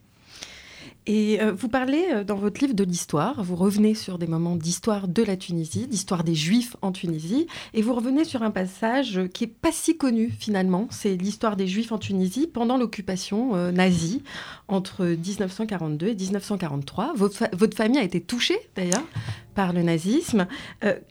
Et 1.06 1.42
euh, 1.42 1.54
vous 1.54 1.70
parlez 1.70 2.06
euh, 2.12 2.24
dans 2.24 2.36
votre 2.36 2.62
livre 2.62 2.74
de 2.74 2.84
l'histoire, 2.84 3.44
vous 3.44 3.56
revenez 3.56 3.96
sur 3.96 4.18
des 4.18 4.28
moments 4.28 4.56
d'histoire 4.56 5.08
de 5.08 5.24
la 5.24 5.38
Tunisie, 5.38 5.88
d'histoire 5.88 6.24
des 6.24 6.36
Juifs 6.36 6.76
en 6.82 6.92
Tunisie, 6.92 7.48
et 7.74 7.82
vous 7.82 7.94
revenez 7.94 8.26
sur 8.26 8.44
un 8.44 8.52
passage 8.52 9.22
qui 9.34 9.46
est 9.46 9.48
pas 9.48 9.72
si 9.72 9.98
connu 9.98 10.30
finalement, 10.40 10.88
c'est 10.92 11.16
l'histoire 11.16 11.56
des 11.56 11.68
Juifs 11.68 11.92
en 11.92 11.98
Tunisie 11.98 12.48
pendant 12.48 12.78
l'occupation 12.78 13.56
euh, 13.56 13.72
nazie 13.72 14.24
entre 14.68 15.06
1942 15.06 16.08
et 16.08 16.16
1943. 16.16 17.14
Votre, 17.16 17.46
votre 17.54 17.76
famille 17.76 18.00
a 18.00 18.04
été 18.04 18.22
touchée 18.22 18.60
d'ailleurs 18.76 19.04
par 19.56 19.74
le 19.74 19.82
nazisme. 19.82 20.48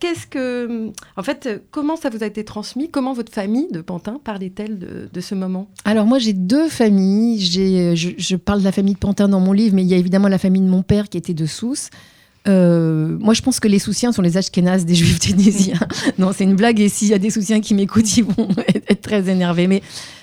Qu'est-ce 0.01 0.27
que, 0.27 0.91
en 1.17 1.23
fait, 1.23 1.63
comment 1.71 1.97
ça 1.97 2.11
vous 2.11 2.23
a 2.23 2.27
été 2.27 2.45
transmis? 2.45 2.91
Comment 2.91 3.13
votre 3.13 3.33
famille 3.33 3.69
de 3.71 3.81
Pantin 3.81 4.21
parlait-elle 4.23 4.79
de, 4.79 5.21
ce 5.21 5.35
moment? 5.35 5.69
Alors 5.85 6.07
moi 6.07 6.19
j'ai 6.19 6.33
deux 6.33 6.69
familles. 6.69 7.41
J'ai, 7.41 7.97
je, 7.97 8.11
je, 8.17 8.37
parle 8.37 8.61
de 8.61 8.65
la 8.65 8.73
famille 8.73 8.95
de 8.95 8.99
Pantin 8.99 9.29
dans 9.29 9.41
mon 9.41 9.53
livre, 9.53 9.75
mais 9.75 9.83
il 9.83 9.89
y 9.89 9.95
a 9.95 9.97
évidemment 9.97 10.29
la 10.29 10.39
famille 10.39 10.63
de 10.63 10.69
mon 10.69 10.83
père 10.83 11.09
qui 11.09 11.19
était 11.19 11.35
de 11.35 11.47
Sousse. 11.47 11.91
Euh, 12.49 13.17
moi, 13.21 13.35
je 13.35 13.43
pense 13.43 13.61
que 13.61 13.69
les 13.69 13.79
Soussiens 13.79 14.13
sont 14.13 14.23
les 14.23 14.37
Ashkénazes 14.37 14.85
des 14.85 14.95
Juifs 14.95 15.21
tunisiens. 15.21 15.79
non, 16.19 16.33
c'est 16.35 16.45
une 16.45 16.57
blague. 16.57 16.81
Et 16.81 16.89
s'il 16.89 17.09
y 17.09 17.15
a 17.15 17.19
des 17.19 17.31
Soussiens 17.31 17.61
qui 17.61 17.75
m'écoutent, 17.75 18.17
ils 18.17 18.25
vont 18.25 18.49
être 18.89 19.03
très 19.03 19.29
énervés. 19.29 19.67
Mais 19.67 19.83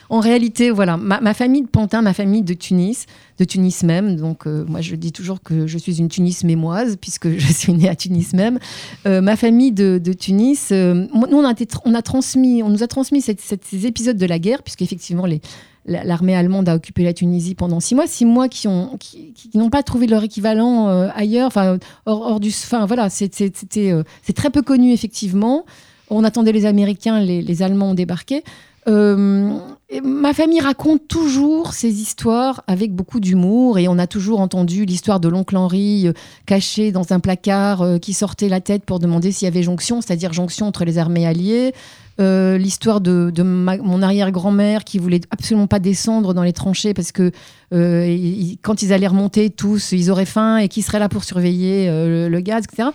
en 0.09 0.19
réalité, 0.19 0.69
voilà, 0.69 0.97
ma, 0.97 1.33
famille 1.33 1.63
de 1.63 1.67
Pantin, 1.67 2.01
ma 2.01 2.13
famille 2.13 2.43
de 2.43 2.53
Tunis, 2.53 3.05
de 3.39 3.43
Tunis 3.43 3.83
même. 3.83 4.15
Donc, 4.15 4.45
euh, 4.45 4.63
moi, 4.67 4.81
je 4.81 4.95
dis 4.95 5.11
toujours 5.11 5.41
que 5.41 5.67
je 5.67 5.77
suis 5.77 5.99
une 5.99 6.09
Tunis 6.09 6.43
mémoise, 6.43 6.97
puisque 6.99 7.29
je 7.37 7.53
suis 7.53 7.73
née 7.73 7.89
à 7.89 7.95
Tunis 7.95 8.33
même. 8.33 8.59
Euh, 9.05 9.21
ma 9.21 9.35
famille 9.35 9.71
de, 9.71 9.99
Tunis, 10.13 10.71
nous, 10.71 11.09
on 11.31 11.93
a 11.93 12.01
transmis, 12.01 12.63
on 12.63 12.69
nous 12.69 12.83
a 12.83 12.87
transmis 12.87 13.21
ces 13.21 13.85
épisodes 13.85 14.17
de 14.17 14.25
la 14.25 14.39
guerre, 14.39 14.63
puisqu'effectivement, 14.63 15.25
les, 15.25 15.41
l'armée 15.85 16.35
allemande 16.35 16.67
a 16.67 16.75
occupé 16.75 17.03
la 17.03 17.13
Tunisie 17.13 17.55
pendant 17.55 17.79
six 17.79 17.95
mois, 17.95 18.07
six 18.07 18.25
mois 18.25 18.49
qui 18.49 18.67
ont 18.67 18.97
qui, 18.97 19.33
n'ont 19.53 19.69
pas 19.69 19.83
trouvé 19.83 20.07
leur 20.07 20.23
équivalent 20.23 20.87
ailleurs, 21.09 21.47
enfin 21.47 21.77
hors, 22.05 22.39
du, 22.39 22.49
enfin 22.49 22.85
voilà, 22.85 23.09
c'était 23.09 23.51
c'est 23.53 24.33
très 24.33 24.49
peu 24.49 24.61
connu 24.61 24.91
effectivement. 24.91 25.65
On 26.09 26.23
attendait 26.23 26.51
les 26.51 26.65
Américains, 26.65 27.19
les, 27.19 27.61
Allemands 27.63 27.91
ont 27.91 27.93
débarqué. 27.95 28.43
Euh, 28.87 29.57
ma 30.03 30.33
famille 30.33 30.59
raconte 30.59 31.07
toujours 31.07 31.73
ces 31.73 32.01
histoires 32.01 32.63
avec 32.67 32.93
beaucoup 32.93 33.19
d'humour 33.19 33.79
et 33.79 33.87
on 33.87 33.97
a 33.97 34.05
toujours 34.05 34.41
entendu 34.41 34.85
l'histoire 34.85 35.19
de 35.19 35.27
l'oncle 35.27 35.57
Henri 35.57 36.07
euh, 36.07 36.13
caché 36.45 36.91
dans 36.91 37.11
un 37.11 37.19
placard 37.19 37.81
euh, 37.81 37.97
qui 37.97 38.13
sortait 38.13 38.47
la 38.47 38.61
tête 38.61 38.85
pour 38.85 38.99
demander 38.99 39.31
s'il 39.31 39.47
y 39.47 39.49
avait 39.49 39.63
jonction, 39.63 40.01
c'est-à-dire 40.01 40.33
jonction 40.33 40.67
entre 40.67 40.85
les 40.85 40.99
armées 40.99 41.25
alliées. 41.25 41.73
L'histoire 42.17 43.01
de, 43.01 43.31
mon 43.41 44.01
arrière-grand-mère 44.01 44.83
qui 44.83 44.99
voulait 44.99 45.21
absolument 45.31 45.67
pas 45.67 45.79
descendre 45.79 46.33
dans 46.33 46.43
les 46.43 46.53
tranchées 46.53 46.93
parce 46.93 47.11
que 47.11 47.31
quand 47.71 48.81
ils 48.81 48.93
allaient 48.93 49.07
remonter 49.07 49.49
tous, 49.49 49.91
ils 49.91 50.09
auraient 50.11 50.25
faim 50.25 50.57
et 50.57 50.67
qui 50.67 50.81
serait 50.81 50.99
là 50.99 51.09
pour 51.09 51.23
surveiller 51.23 51.87
le, 51.87 52.39
gaz, 52.39 52.63
etc. 52.63 52.89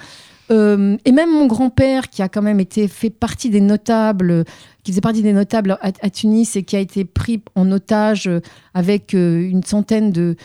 et 0.50 1.12
même 1.12 1.30
mon 1.30 1.46
grand-père, 1.46 2.08
qui 2.08 2.22
a 2.22 2.28
quand 2.28 2.42
même 2.42 2.60
été 2.60 2.88
fait 2.88 3.10
partie 3.10 3.50
des 3.50 3.60
notables 3.60 4.44
qui 4.82 4.92
faisait 4.92 5.00
partie 5.00 5.22
des 5.22 5.32
notables 5.32 5.78
à, 5.80 6.10
Tunis 6.10 6.56
et 6.56 6.62
qui 6.62 6.76
a 6.76 6.80
été 6.80 7.04
pris 7.04 7.42
en 7.54 7.70
otage 7.70 8.26
euh, 8.26 8.40
avec 8.74 9.14
euh, 9.14 9.40
une 9.40 9.62
centaine 9.62 10.10
de, 10.10 10.36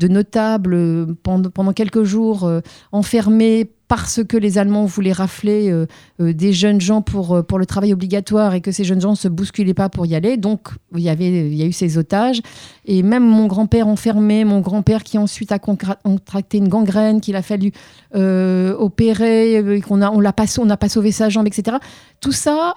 notables 0.00 0.74
euh, 0.74 1.06
pendant, 1.22 1.50
pendant, 1.50 1.72
quelques 1.72 2.04
jours, 2.04 2.50
enfermés 2.92 3.70
parce 3.92 4.24
que 4.24 4.38
les 4.38 4.56
Allemands 4.56 4.86
voulaient 4.86 5.12
rafler 5.12 5.70
des 6.18 6.54
jeunes 6.54 6.80
gens 6.80 7.02
pour, 7.02 7.44
pour 7.44 7.58
le 7.58 7.66
travail 7.66 7.92
obligatoire 7.92 8.54
et 8.54 8.62
que 8.62 8.72
ces 8.72 8.84
jeunes 8.84 9.02
gens 9.02 9.10
ne 9.10 9.16
se 9.16 9.28
bousculaient 9.28 9.74
pas 9.74 9.90
pour 9.90 10.06
y 10.06 10.14
aller. 10.14 10.38
Donc, 10.38 10.68
il 10.94 11.02
y, 11.02 11.10
avait, 11.10 11.28
il 11.28 11.54
y 11.54 11.62
a 11.62 11.66
eu 11.66 11.72
ces 11.72 11.98
otages. 11.98 12.40
Et 12.86 13.02
même 13.02 13.22
mon 13.22 13.46
grand-père 13.48 13.88
enfermé, 13.88 14.46
mon 14.46 14.60
grand-père 14.60 15.02
qui 15.02 15.18
ensuite 15.18 15.52
a 15.52 15.58
contracté 15.58 16.56
une 16.56 16.68
gangrène, 16.68 17.20
qu'il 17.20 17.36
a 17.36 17.42
fallu 17.42 17.70
opérer, 18.14 19.82
qu'on 19.86 20.00
a, 20.00 20.10
on 20.10 20.20
l'a 20.20 20.32
pas, 20.32 20.46
on 20.58 20.64
n'a 20.64 20.78
pas 20.78 20.88
sauvé 20.88 21.12
sa 21.12 21.28
jambe, 21.28 21.46
etc. 21.46 21.76
Tout 22.22 22.32
ça, 22.32 22.76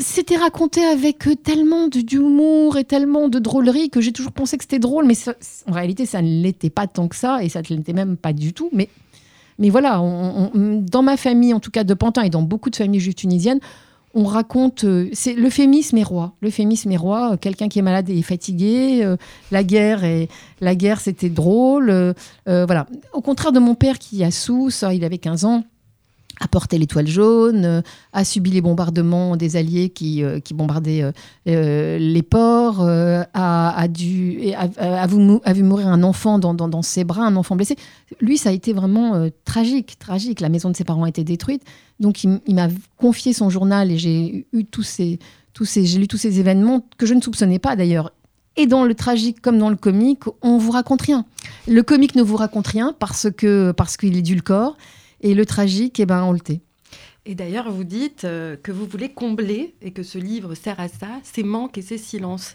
c'était 0.00 0.36
raconté 0.36 0.82
avec 0.84 1.26
euh, 1.26 1.34
tellement 1.34 1.88
d'humour 1.88 2.76
et 2.76 2.84
tellement 2.84 3.28
de 3.28 3.38
drôlerie 3.38 3.90
que 3.90 4.00
j'ai 4.00 4.12
toujours 4.12 4.32
pensé 4.32 4.56
que 4.58 4.64
c'était 4.64 4.78
drôle, 4.78 5.06
mais 5.06 5.14
en 5.66 5.72
réalité, 5.72 6.06
ça 6.06 6.22
ne 6.22 6.42
l'était 6.42 6.70
pas 6.70 6.86
tant 6.86 7.08
que 7.08 7.16
ça, 7.16 7.42
et 7.42 7.48
ça 7.48 7.62
ne 7.62 7.76
l'était 7.76 7.92
même 7.92 8.16
pas 8.16 8.32
du 8.32 8.52
tout. 8.52 8.68
Mais, 8.72 8.88
mais 9.60 9.70
voilà, 9.70 10.02
dans 10.54 11.02
ma 11.02 11.16
famille, 11.16 11.54
en 11.54 11.60
tout 11.60 11.70
cas 11.70 11.84
de 11.84 11.94
Pantin, 11.94 12.22
et 12.22 12.30
dans 12.30 12.42
beaucoup 12.42 12.70
de 12.70 12.76
familles 12.76 13.00
juives 13.00 13.14
tunisiennes, 13.14 13.60
on 14.12 14.24
raconte, 14.24 14.82
euh, 14.82 15.08
c'est 15.12 15.34
l'euphémisme 15.34 15.96
est 15.98 16.02
roi. 16.02 16.32
L'euphémisme 16.42 16.90
est 16.90 16.96
roi. 16.96 17.36
Quelqu'un 17.36 17.68
qui 17.68 17.78
est 17.78 17.82
malade 17.82 18.10
et 18.10 18.22
fatigué. 18.22 19.02
Euh, 19.04 19.16
la 19.52 19.62
guerre 19.62 20.02
et 20.02 20.28
la 20.60 20.74
guerre, 20.74 20.98
c'était 20.98 21.28
drôle. 21.28 22.14
voilà. 22.46 22.86
Au 23.12 23.20
contraire 23.20 23.52
de 23.52 23.60
mon 23.60 23.76
père 23.76 24.00
qui 24.00 24.24
a 24.24 24.32
sous, 24.32 24.70
ça, 24.70 24.94
il 24.94 25.04
avait 25.04 25.18
15 25.18 25.44
ans 25.44 25.62
a 26.40 26.48
porté 26.48 26.78
l'étoile 26.78 27.06
jaune, 27.06 27.64
euh, 27.64 27.82
a 28.12 28.24
subi 28.24 28.50
les 28.50 28.62
bombardements 28.62 29.36
des 29.36 29.56
Alliés 29.56 29.90
qui, 29.90 30.24
euh, 30.24 30.40
qui 30.40 30.54
bombardaient 30.54 31.12
euh, 31.46 31.98
les 31.98 32.22
ports, 32.22 32.80
a, 32.82 33.88
dû, 33.88 34.52
a, 34.54 35.06
vu, 35.06 35.62
mourir 35.62 35.88
un 35.88 36.02
enfant 36.02 36.38
dans, 36.38 36.54
dans, 36.54 36.82
ses 36.82 37.04
bras, 37.04 37.26
un 37.26 37.36
enfant 37.36 37.56
blessé. 37.56 37.76
Lui, 38.20 38.38
ça 38.38 38.48
a 38.48 38.52
été 38.52 38.72
vraiment 38.72 39.28
tragique, 39.44 39.98
tragique. 39.98 40.40
La 40.40 40.48
maison 40.48 40.70
de 40.70 40.76
ses 40.76 40.84
parents 40.84 41.04
a 41.04 41.08
été 41.08 41.24
détruite. 41.24 41.62
Donc, 42.00 42.24
il, 42.24 42.54
m'a 42.54 42.68
confié 42.96 43.32
son 43.32 43.50
journal 43.50 43.90
et 43.90 43.98
j'ai 43.98 44.46
eu 44.52 44.64
tous 44.64 44.82
ces, 44.82 45.18
tous 45.52 45.66
ces, 45.66 45.84
j'ai 45.84 45.98
lu 45.98 46.08
tous 46.08 46.16
ces 46.16 46.40
événements 46.40 46.86
que 46.96 47.04
je 47.04 47.14
ne 47.14 47.20
soupçonnais 47.20 47.58
pas 47.58 47.76
d'ailleurs. 47.76 48.12
Et 48.56 48.66
dans 48.66 48.84
le 48.84 48.94
tragique 48.94 49.40
comme 49.40 49.58
dans 49.58 49.70
le 49.70 49.76
comique, 49.76 50.22
on 50.42 50.58
vous 50.58 50.70
raconte 50.70 51.02
rien. 51.02 51.24
Le 51.68 51.82
comique 51.82 52.14
ne 52.14 52.22
vous 52.22 52.36
raconte 52.36 52.66
rien 52.66 52.94
parce 52.98 53.28
que 53.30 53.72
parce 53.72 53.96
qu'il 53.96 54.16
est 54.16 54.22
du 54.22 54.42
corps. 54.42 54.76
Et 55.20 55.34
le 55.34 55.44
tragique, 55.46 56.00
eh 56.00 56.06
ben, 56.06 56.22
on 56.24 56.32
le 56.32 56.40
tait. 56.40 56.60
Et 57.26 57.34
d'ailleurs, 57.34 57.70
vous 57.70 57.84
dites 57.84 58.24
euh, 58.24 58.56
que 58.56 58.72
vous 58.72 58.86
voulez 58.86 59.10
combler, 59.10 59.74
et 59.82 59.90
que 59.90 60.02
ce 60.02 60.18
livre 60.18 60.54
sert 60.54 60.80
à 60.80 60.88
ça, 60.88 61.08
ces 61.22 61.42
manques 61.42 61.76
et 61.76 61.82
ces 61.82 61.98
silences. 61.98 62.54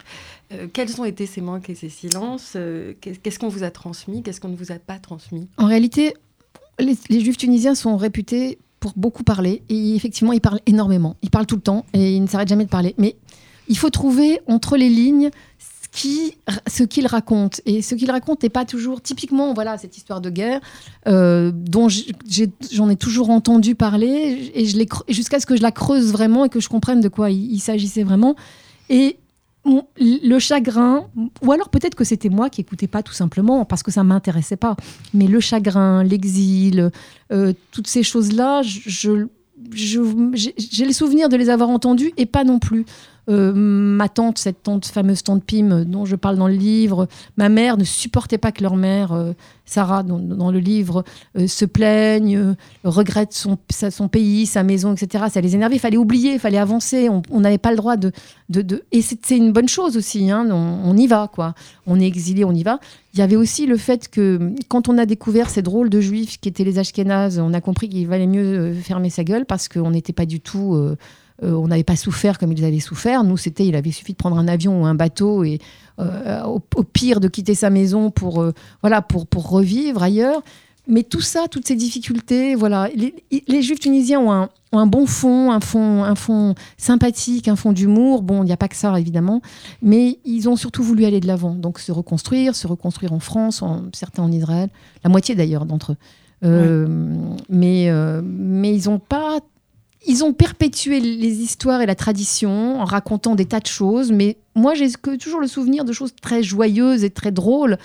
Euh, 0.51 0.67
quels 0.71 0.99
ont 0.99 1.05
été 1.05 1.27
ces 1.27 1.41
manques 1.41 1.69
et 1.69 1.75
ces 1.75 1.89
silences 1.89 2.53
euh, 2.55 2.93
Qu'est-ce 2.99 3.37
qu'on 3.37 3.47
vous 3.47 3.63
a 3.63 3.69
transmis 3.69 4.23
Qu'est-ce 4.23 4.41
qu'on 4.41 4.49
ne 4.49 4.55
vous 4.55 4.71
a 4.71 4.79
pas 4.79 4.97
transmis? 4.97 5.47
En 5.57 5.67
réalité, 5.67 6.13
les, 6.79 6.95
Juifs 7.21 7.37
tunisiens 7.37 7.75
sont 7.75 7.95
réputés 7.95 8.57
pour 8.79 8.93
beaucoup 8.95 9.23
parler. 9.23 9.61
Et 9.69 9.95
effectivement, 9.95 10.33
ils 10.33 10.41
parlent 10.41 10.61
énormément. 10.65 11.15
Ils 11.21 11.29
parlent 11.29 11.45
tout 11.45 11.55
le 11.55 11.61
temps 11.61 11.85
et 11.93 12.15
ils 12.15 12.21
ne 12.21 12.27
s'arrêtent 12.27 12.49
jamais 12.49 12.65
de 12.65 12.69
parler. 12.69 12.95
Mais 12.97 13.15
il 13.67 13.77
faut 13.77 13.89
trouver 13.89 14.41
entre 14.47 14.77
les 14.77 14.89
lignes 14.89 15.29
ce 15.95 16.83
qu'il 16.83 17.07
raconte. 17.07 17.61
Et 17.65 17.81
ce 17.81 17.95
qu'il 17.95 18.11
raconte 18.11 18.43
n'est 18.43 18.49
pas 18.49 18.65
toujours 18.65 19.01
typiquement 19.01 19.53
voilà 19.53 19.77
cette 19.77 19.97
histoire 19.97 20.21
de 20.21 20.29
guerre 20.29 20.59
euh, 21.07 21.51
dont 21.53 21.87
j'en 21.89 22.89
ai, 22.89 22.95
toujours 22.95 23.29
entendu 23.29 23.75
parler 23.75 24.51
et 24.53 24.65
je 24.65 24.77
jusqu'à 25.09 25.39
ce 25.39 25.45
que 25.45 25.55
je 25.55 25.61
la 25.61 25.71
creuse 25.71 26.11
vraiment 26.11 26.45
et 26.45 26.49
que 26.49 26.59
je 26.59 26.69
comprenne 26.69 27.01
de 27.01 27.07
quoi 27.07 27.29
il, 27.29 27.59
s'agissait 27.59 28.03
vraiment. 28.03 28.35
Et 28.89 29.17
le 29.99 30.37
chagrin, 30.37 31.07
ou 31.41 31.51
alors 31.51 31.69
peut-être 31.69 31.95
que 31.95 32.03
c'était 32.03 32.29
moi 32.29 32.49
qui 32.49 32.61
écoutais 32.61 32.87
pas 32.87 33.01
tout 33.01 33.13
simplement 33.13 33.65
parce 33.65 33.81
que 33.81 33.91
ça 33.91 34.03
m'intéressait 34.03 34.57
pas. 34.57 34.75
Mais 35.13 35.27
le 35.27 35.39
chagrin, 35.39 36.03
l'exil, 36.03 36.91
euh, 37.31 37.53
toutes 37.71 37.87
ces 37.87 38.03
choses-là, 38.03 38.61
je, 38.63 39.25
j'ai 39.71 40.85
le 40.85 40.91
souvenir 40.91 41.29
de 41.29 41.35
les 41.35 41.49
avoir 41.49 41.69
entendus 41.69 42.13
et 42.17 42.25
pas 42.25 42.43
non 42.43 42.59
plus. 42.59 42.85
Euh, 43.27 43.53
ma 43.53 44.07
tante, 44.09 44.37
cette 44.37 44.61
tante, 44.63 44.85
fameuse 44.85 45.23
tante 45.23 45.43
Pim 45.43 45.83
dont 45.85 46.05
je 46.05 46.15
parle 46.15 46.37
dans 46.37 46.47
le 46.47 46.53
livre, 46.53 47.07
ma 47.37 47.49
mère 47.49 47.77
ne 47.77 47.83
supportait 47.83 48.37
pas 48.37 48.51
que 48.51 48.61
leur 48.61 48.75
mère, 48.75 49.13
euh, 49.13 49.33
Sarah, 49.65 50.03
dans, 50.03 50.51
le 50.51 50.59
livre, 50.59 51.03
euh, 51.37 51.47
se 51.47 51.65
plaigne, 51.65 52.55
regrette 52.83 53.33
son, 53.33 53.57
pays, 54.07 54.45
sa 54.45 54.63
maison, 54.63 54.93
etc. 54.93 55.25
Ça 55.31 55.41
les 55.41 55.55
énervait. 55.55 55.75
Il 55.75 55.79
fallait 55.79 55.97
oublier, 55.97 56.33
il 56.33 56.39
fallait 56.39 56.59
avancer. 56.59 57.09
On 57.09 57.39
n'avait 57.39 57.57
pas 57.57 57.71
le 57.71 57.77
droit 57.77 57.97
de. 57.97 58.11
Et 58.91 59.01
c'est 59.01 59.31
une 59.31 59.51
bonne 59.51 59.67
chose 59.67 59.97
aussi. 59.97 60.29
Hein. 60.29 60.47
On, 60.51 60.95
y 60.95 61.07
va, 61.07 61.29
quoi. 61.33 61.55
On 61.87 61.99
est 61.99 62.05
exilé, 62.05 62.45
on 62.45 62.53
y 62.53 62.63
va. 62.63 62.79
Il 63.13 63.19
y 63.19 63.23
avait 63.23 63.35
aussi 63.35 63.65
le 63.65 63.77
fait 63.77 64.07
que 64.07 64.51
quand 64.67 64.87
on 64.87 64.97
a 64.97 65.05
découvert 65.05 65.49
ces 65.49 65.63
drôles 65.63 65.89
de 65.89 65.99
juifs 65.99 66.39
qui 66.39 66.49
étaient 66.49 66.63
les 66.63 66.77
Ashkénazes, 66.77 67.39
on 67.39 67.53
a 67.53 67.61
compris 67.61 67.89
qu'il 67.89 68.07
valait 68.07 68.27
mieux 68.27 68.73
fermer 68.73 69.09
sa 69.09 69.23
gueule 69.23 69.45
parce 69.45 69.67
qu'on 69.67 69.91
n'était 69.91 70.13
pas 70.13 70.25
du 70.25 70.41
tout 70.41 70.95
euh, 71.43 71.51
on 71.51 71.67
n'avait 71.67 71.83
pas 71.83 71.95
souffert 71.95 72.37
comme 72.37 72.51
ils 72.51 72.63
avaient 72.63 72.79
souffert. 72.79 73.23
Nous, 73.23 73.37
c'était, 73.37 73.65
il 73.65 73.75
avait 73.75 73.91
suffi 73.91 74.13
de 74.13 74.17
prendre 74.17 74.37
un 74.37 74.47
avion 74.47 74.83
ou 74.83 74.85
un 74.85 74.95
bateau 74.95 75.43
et 75.43 75.59
euh, 75.99 76.43
au, 76.43 76.59
pire 76.83 77.19
de 77.19 77.27
quitter 77.27 77.55
sa 77.55 77.69
maison 77.69 78.09
pour, 78.09 78.41
euh, 78.41 78.53
voilà, 78.81 79.01
pour, 79.01 79.27
pour 79.27 79.49
revivre 79.49 80.01
ailleurs. 80.01 80.41
Mais 80.87 81.01
tout 81.01 81.21
ça, 81.21 81.47
toutes 81.49 81.67
ces 81.67 81.75
difficultés, 81.75 82.53
voilà, 82.53 82.89
les, 82.95 83.61
Juifs 83.63 83.79
tunisiens 83.79 84.19
ont 84.19 84.31
un, 84.31 84.49
un, 84.71 84.85
bon 84.85 85.07
fond, 85.07 85.51
un 85.51 85.59
fond, 85.59 86.03
un 86.03 86.13
fond 86.13 86.53
sympathique, 86.77 87.47
un 87.47 87.55
fond 87.55 87.71
d'humour. 87.71 88.21
Bon, 88.21 88.43
il 88.43 88.45
n'y 88.45 88.51
a 88.51 88.57
pas 88.57 88.67
que 88.67 88.75
ça, 88.75 88.97
évidemment, 88.99 89.41
mais 89.81 90.19
ils 90.25 90.47
ont 90.47 90.55
surtout 90.55 90.83
voulu 90.83 91.05
aller 91.05 91.19
de 91.19 91.25
l'avant, 91.25 91.55
donc 91.55 91.79
se 91.79 91.91
reconstruire, 91.91 92.55
se 92.55 92.67
reconstruire 92.67 93.13
en 93.13 93.19
France, 93.19 93.63
certains 93.93 94.21
en 94.21 94.31
Israël, 94.31 94.69
la 95.03 95.09
moitié 95.09 95.33
d'ailleurs 95.33 95.65
d'entre 95.65 95.95
eux. 96.43 96.87
mais, 97.49 97.89
mais 98.21 98.75
ils 98.75 98.87
n'ont 98.87 98.99
pas 98.99 99.39
ils 100.07 100.23
ont 100.23 100.33
perpétué 100.33 100.99
les 100.99 101.39
histoires 101.41 101.81
et 101.81 101.85
la 101.85 101.95
tradition 101.95 102.79
en 102.79 102.85
racontant 102.85 103.35
des 103.35 103.45
tas 103.45 103.59
de 103.59 103.67
choses, 103.67 104.11
mais 104.11 104.37
moi 104.55 104.73
j'ai 104.73 104.91
toujours 105.19 105.39
le 105.39 105.47
souvenir 105.47 105.85
de 105.85 105.93
choses 105.93 106.13
très 106.21 106.43
joyeuses 106.43 107.03
et 107.03 107.09
très 107.09 107.31
drôles, 107.31 107.77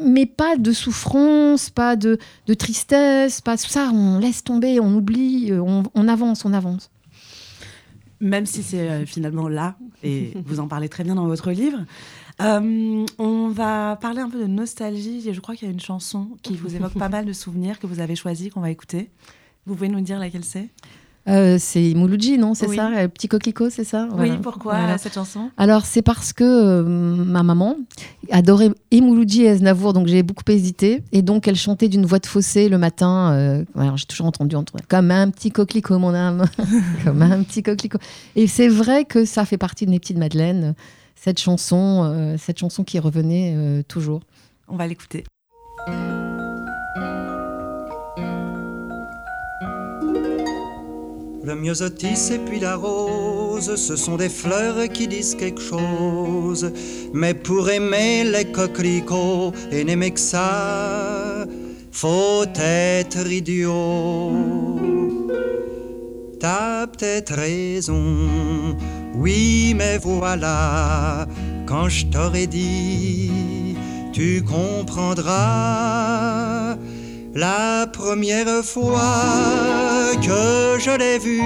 mais 0.00 0.26
pas 0.26 0.56
de 0.56 0.72
souffrance, 0.72 1.70
pas 1.70 1.96
de, 1.96 2.18
tristesse, 2.58 3.40
pas 3.40 3.56
ça, 3.56 3.90
on 3.92 4.18
laisse 4.18 4.44
tomber, 4.44 4.80
on 4.80 4.94
oublie, 4.94 5.52
on, 5.52 6.08
avance, 6.08 6.44
on 6.44 6.52
avance. 6.52 6.90
Même 8.20 8.46
si 8.46 8.62
c'est 8.62 8.88
euh, 8.88 9.06
finalement 9.06 9.48
là, 9.48 9.76
et 10.02 10.32
vous 10.44 10.60
en 10.60 10.68
parlez 10.68 10.88
très 10.88 11.04
bien 11.04 11.14
dans 11.14 11.26
votre 11.26 11.50
livre, 11.50 11.84
euh, 12.40 13.06
on 13.18 13.48
va 13.48 13.96
parler 14.00 14.20
un 14.20 14.30
peu 14.30 14.38
de 14.38 14.46
nostalgie, 14.46 15.28
et 15.28 15.34
je 15.34 15.40
crois 15.40 15.56
qu'il 15.56 15.66
y 15.66 15.70
a 15.70 15.74
une 15.74 15.80
chanson 15.80 16.28
qui 16.42 16.56
vous 16.56 16.76
évoque 16.76 16.94
pas 16.94 17.08
mal 17.10 17.24
de 17.24 17.32
souvenirs 17.32 17.78
que 17.78 17.86
vous 17.86 18.00
avez 18.00 18.16
choisi, 18.16 18.50
qu'on 18.50 18.60
va 18.60 18.70
écouter. 18.70 19.10
Vous 19.66 19.74
pouvez 19.74 19.88
nous 19.88 20.00
dire 20.00 20.18
laquelle 20.18 20.44
c'est? 20.44 20.68
Euh, 21.30 21.56
c'est 21.58 21.94
Mouloudji, 21.94 22.38
non 22.38 22.54
C'est 22.54 22.68
ça 22.68 22.90
Petit 23.08 23.28
coquelicot, 23.28 23.70
c'est 23.70 23.84
ça 23.84 24.08
Oui, 24.12 24.30
pourquoi 24.42 24.98
cette 24.98 25.14
chanson? 25.14 25.50
Alors, 25.56 25.84
c'est 25.84 26.02
parce 26.02 26.32
que 26.32 26.44
euh, 26.44 26.82
ma 26.82 27.42
maman 27.42 27.76
adorait 28.30 28.70
et 28.90 29.00
Mouloudji 29.00 29.44
et 29.44 29.50
Aznavour, 29.50 29.92
donc 29.92 30.08
j'ai 30.08 30.22
beaucoup 30.22 30.44
hésité. 30.48 31.02
Et 31.12 31.22
donc, 31.22 31.46
elle 31.46 31.56
chantait 31.56 31.88
d'une 31.88 32.04
voix 32.04 32.18
de 32.18 32.26
fossé 32.26 32.68
le 32.68 32.78
matin. 32.78 33.32
Euh, 33.32 33.64
alors, 33.76 33.96
j'ai 33.96 34.06
toujours 34.06 34.26
entendu 34.26 34.56
entre 34.56 34.74
comme 34.88 35.10
un 35.10 35.30
petit 35.30 35.50
coquelicot, 35.50 35.98
mon 35.98 36.14
âme. 36.14 36.44
comme 37.04 37.22
un 37.22 37.42
petit 37.42 37.62
coquelicot. 37.62 37.98
Et 38.36 38.46
c'est 38.46 38.68
vrai 38.68 39.04
que 39.04 39.24
ça 39.24 39.44
fait 39.44 39.58
partie 39.58 39.86
de 39.86 39.90
mes 39.90 40.00
petites 40.00 40.18
madeleines, 40.18 40.74
cette 41.14 41.38
chanson, 41.38 42.36
cette 42.38 42.58
chanson 42.58 42.82
qui 42.82 42.98
revenait 42.98 43.84
toujours. 43.88 44.20
On 44.68 44.76
va 44.76 44.86
l'écouter. 44.86 45.24
Le 51.50 51.56
myosotis 51.56 52.30
et 52.32 52.38
puis 52.38 52.60
la 52.60 52.76
rose 52.76 53.74
ce 53.74 53.96
sont 53.96 54.16
des 54.16 54.28
fleurs 54.28 54.88
qui 54.92 55.08
disent 55.08 55.34
quelque 55.34 55.60
chose. 55.60 56.70
Mais 57.12 57.34
pour 57.34 57.68
aimer 57.68 58.22
les 58.24 58.44
coquelicots 58.44 59.52
et 59.72 59.82
n'aimer 59.82 60.12
que 60.12 60.20
ça, 60.20 61.44
faut 61.90 62.44
être 62.54 63.26
idiot. 63.30 64.32
T'as 66.38 66.86
peut-être 66.86 67.34
raison, 67.34 68.76
oui, 69.14 69.74
mais 69.76 69.98
voilà, 69.98 71.26
quand 71.66 71.88
je 71.88 72.06
t'aurais 72.06 72.46
dit, 72.46 73.76
tu 74.12 74.42
comprendras. 74.42 75.70
La 77.34 77.86
première 77.86 78.64
fois 78.64 79.00
que 80.20 80.80
je 80.80 80.90
l'ai 80.98 81.18
vue, 81.18 81.40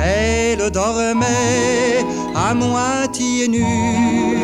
elle 0.00 0.70
dormait 0.70 2.04
à 2.36 2.54
moitié 2.54 3.48
nue 3.48 4.36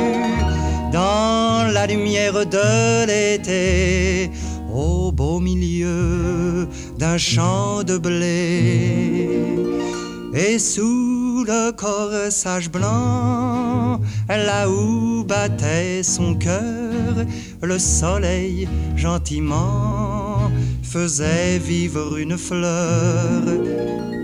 dans 0.93 1.73
la 1.73 1.87
lumière 1.87 2.45
de 2.47 3.07
l'été, 3.07 4.33
au 4.75 5.13
beau 5.13 5.39
milieu 5.39 6.67
d'un 6.99 7.17
champ 7.17 7.85
de 7.85 7.97
blé. 7.97 9.31
Et 10.35 10.59
le 11.45 11.73
corsage 11.73 12.71
blanc, 12.71 14.01
là 14.29 14.69
où 14.69 15.25
battait 15.25 16.03
son 16.03 16.35
cœur, 16.35 17.27
le 17.63 17.79
soleil 17.79 18.69
gentiment 18.97 20.51
faisait 20.83 21.59
vivre 21.59 22.19
une 22.19 22.39
fleur. 22.39 23.43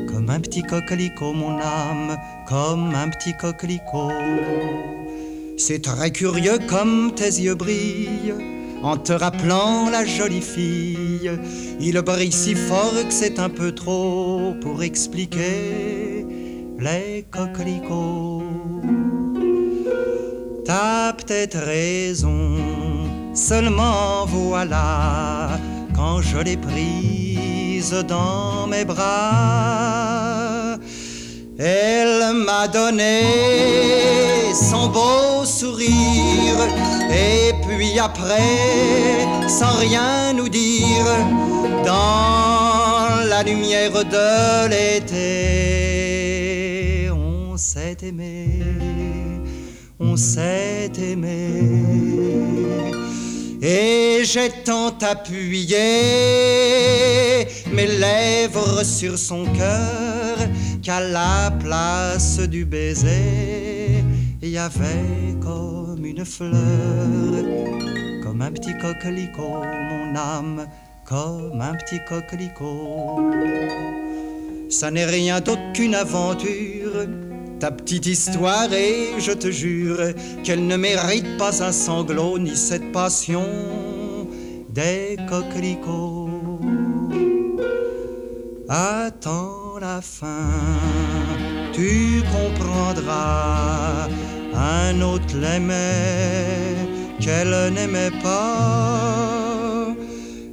Comme 0.09 0.30
un 0.30 0.40
petit 0.40 0.62
coquelicot, 0.62 1.33
mon 1.33 1.59
âme, 1.59 2.16
comme 2.49 2.94
un 2.94 3.09
petit 3.09 3.35
coquelicot. 3.37 4.12
C'est 5.56 5.83
très 5.83 6.11
curieux 6.11 6.59
comme 6.68 7.12
tes 7.14 7.40
yeux 7.40 7.54
brillent 7.54 8.35
en 8.85 8.99
te 8.99 9.12
rappelant 9.12 9.88
la 9.88 10.04
jolie 10.04 10.42
fille. 10.42 11.30
Il 11.80 12.00
brille 12.02 12.33
si 12.33 12.54
fort 12.54 12.92
que 13.09 13.12
c'est 13.12 13.38
un 13.38 13.49
peu 13.49 13.73
trop 13.73 14.54
pour 14.61 14.83
expliquer 14.83 16.26
les 16.78 17.26
coquelicots. 17.31 18.43
T'as 20.64 21.12
peut-être 21.12 21.59
raison, 21.59 22.57
seulement 23.35 24.25
voilà, 24.26 25.59
quand 25.95 26.23
je 26.23 26.38
l'ai 26.38 26.57
prise 26.57 27.93
dans 28.09 28.66
mes 28.66 28.85
bras, 28.85 30.78
elle 31.59 32.33
m'a 32.47 32.66
donné 32.69 33.21
son 34.54 34.88
beau 34.88 35.45
sourire, 35.45 36.61
et 37.11 37.52
puis 37.66 37.99
après, 37.99 39.28
sans 39.49 39.76
rien 39.78 40.33
nous 40.33 40.49
dire, 40.49 41.07
dans 41.85 43.26
la 43.28 43.43
lumière 43.43 43.93
de 43.93 44.69
l'été, 44.69 45.93
aimé 48.06 48.49
on 49.99 50.16
s'est 50.16 50.92
aimé. 50.99 51.49
Et 53.62 54.23
j'ai 54.25 54.50
tant 54.64 54.96
appuyé 55.00 55.78
mes 57.73 57.87
lèvres 57.87 58.84
sur 58.84 59.18
son 59.18 59.44
cœur 59.44 60.37
qu'à 60.82 61.00
la 61.00 61.50
place 61.50 62.38
du 62.40 62.64
baiser, 62.66 64.04
il 64.42 64.50
y 64.50 64.58
avait 64.58 65.34
comme 65.40 66.04
une 66.04 66.25
fleur, 66.25 66.52
comme 68.23 68.42
un 68.42 68.52
petit 68.52 68.76
coquelicot, 68.76 69.62
mon 69.90 70.14
âme, 70.14 70.67
comme 71.06 71.60
un 71.60 71.75
petit 71.75 72.00
coquelicot. 72.06 73.32
Ça 74.69 74.90
n'est 74.90 75.06
rien 75.06 75.40
d'autre 75.40 75.73
qu'une 75.73 75.95
aventure 75.95 77.06
petite 77.70 78.06
histoire 78.06 78.72
et 78.72 79.18
je 79.18 79.32
te 79.32 79.50
jure 79.50 79.98
qu'elle 80.42 80.66
ne 80.66 80.76
mérite 80.76 81.36
pas 81.38 81.62
un 81.62 81.72
sanglot 81.72 82.38
ni 82.38 82.56
cette 82.56 82.92
passion 82.92 83.44
des 84.70 85.16
coquelicots. 85.28 86.60
Attends 88.68 89.78
la 89.80 90.00
fin, 90.00 90.50
tu 91.72 92.22
comprendras. 92.32 94.08
Un 94.54 95.00
autre 95.00 95.36
l'aimait, 95.36 96.76
qu'elle 97.20 97.72
n'aimait 97.74 98.12
pas. 98.22 99.88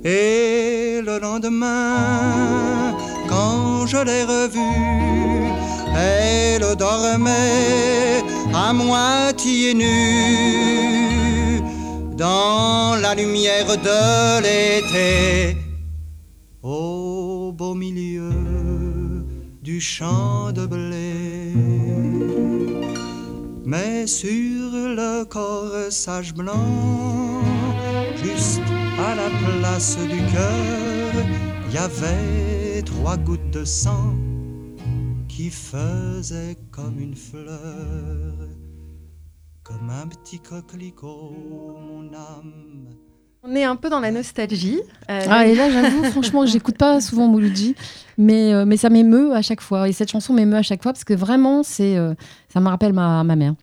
Et 0.03 1.01
le 1.05 1.19
lendemain, 1.19 2.95
quand 3.29 3.85
je 3.85 3.97
l'ai 3.97 4.23
revue, 4.23 5.70
elle 5.95 6.75
dormait 6.75 8.23
à 8.53 8.73
moitié 8.73 9.73
nue 9.73 11.61
dans 12.17 12.95
la 13.01 13.15
lumière 13.15 13.77
de 13.77 14.41
l'été 14.41 15.57
au 16.61 17.51
beau 17.51 17.73
milieu 17.73 19.25
du 19.61 19.79
champ 19.79 20.51
de 20.51 20.65
blé. 20.65 21.53
Mais 23.65 24.07
sur 24.07 24.71
le 24.99 25.23
corsage 25.25 26.33
blanc, 26.33 27.41
juste 28.23 28.61
à 28.99 29.15
la 29.15 29.29
place 29.47 29.97
du 29.97 30.19
cœur, 30.33 31.25
il 31.67 31.73
y 31.73 31.77
avait 31.77 32.81
trois 32.83 33.17
gouttes 33.17 33.49
de 33.51 33.65
sang 33.65 34.13
qui 35.41 35.49
faisait 35.49 36.55
comme 36.69 36.99
une 36.99 37.15
fleur, 37.15 38.35
comme 39.63 39.89
un 39.89 40.05
petit 40.05 40.39
coquelicot, 40.39 41.33
mon 41.79 42.13
âme. 42.13 42.89
On 43.41 43.55
est 43.55 43.63
un 43.63 43.75
peu 43.75 43.89
dans 43.89 43.99
la 43.99 44.11
nostalgie. 44.11 44.81
Euh, 45.09 45.25
ah, 45.27 45.47
et 45.47 45.55
là, 45.55 45.71
j'avoue, 45.71 46.03
franchement, 46.11 46.45
j'écoute 46.45 46.77
pas 46.77 47.01
souvent 47.01 47.27
Mouloudji, 47.27 47.75
mais, 48.19 48.53
euh, 48.53 48.65
mais 48.67 48.77
ça 48.77 48.91
m'émeut 48.91 49.33
à 49.33 49.41
chaque 49.41 49.61
fois. 49.61 49.89
Et 49.89 49.93
cette 49.93 50.11
chanson 50.11 50.31
m'émeut 50.31 50.57
à 50.57 50.61
chaque 50.61 50.83
fois 50.83 50.93
parce 50.93 51.05
que 51.05 51.15
vraiment, 51.15 51.63
c'est, 51.63 51.97
euh, 51.97 52.13
ça 52.53 52.59
me 52.59 52.67
rappelle 52.67 52.93
ma, 52.93 53.23
ma 53.23 53.35
mère. 53.35 53.55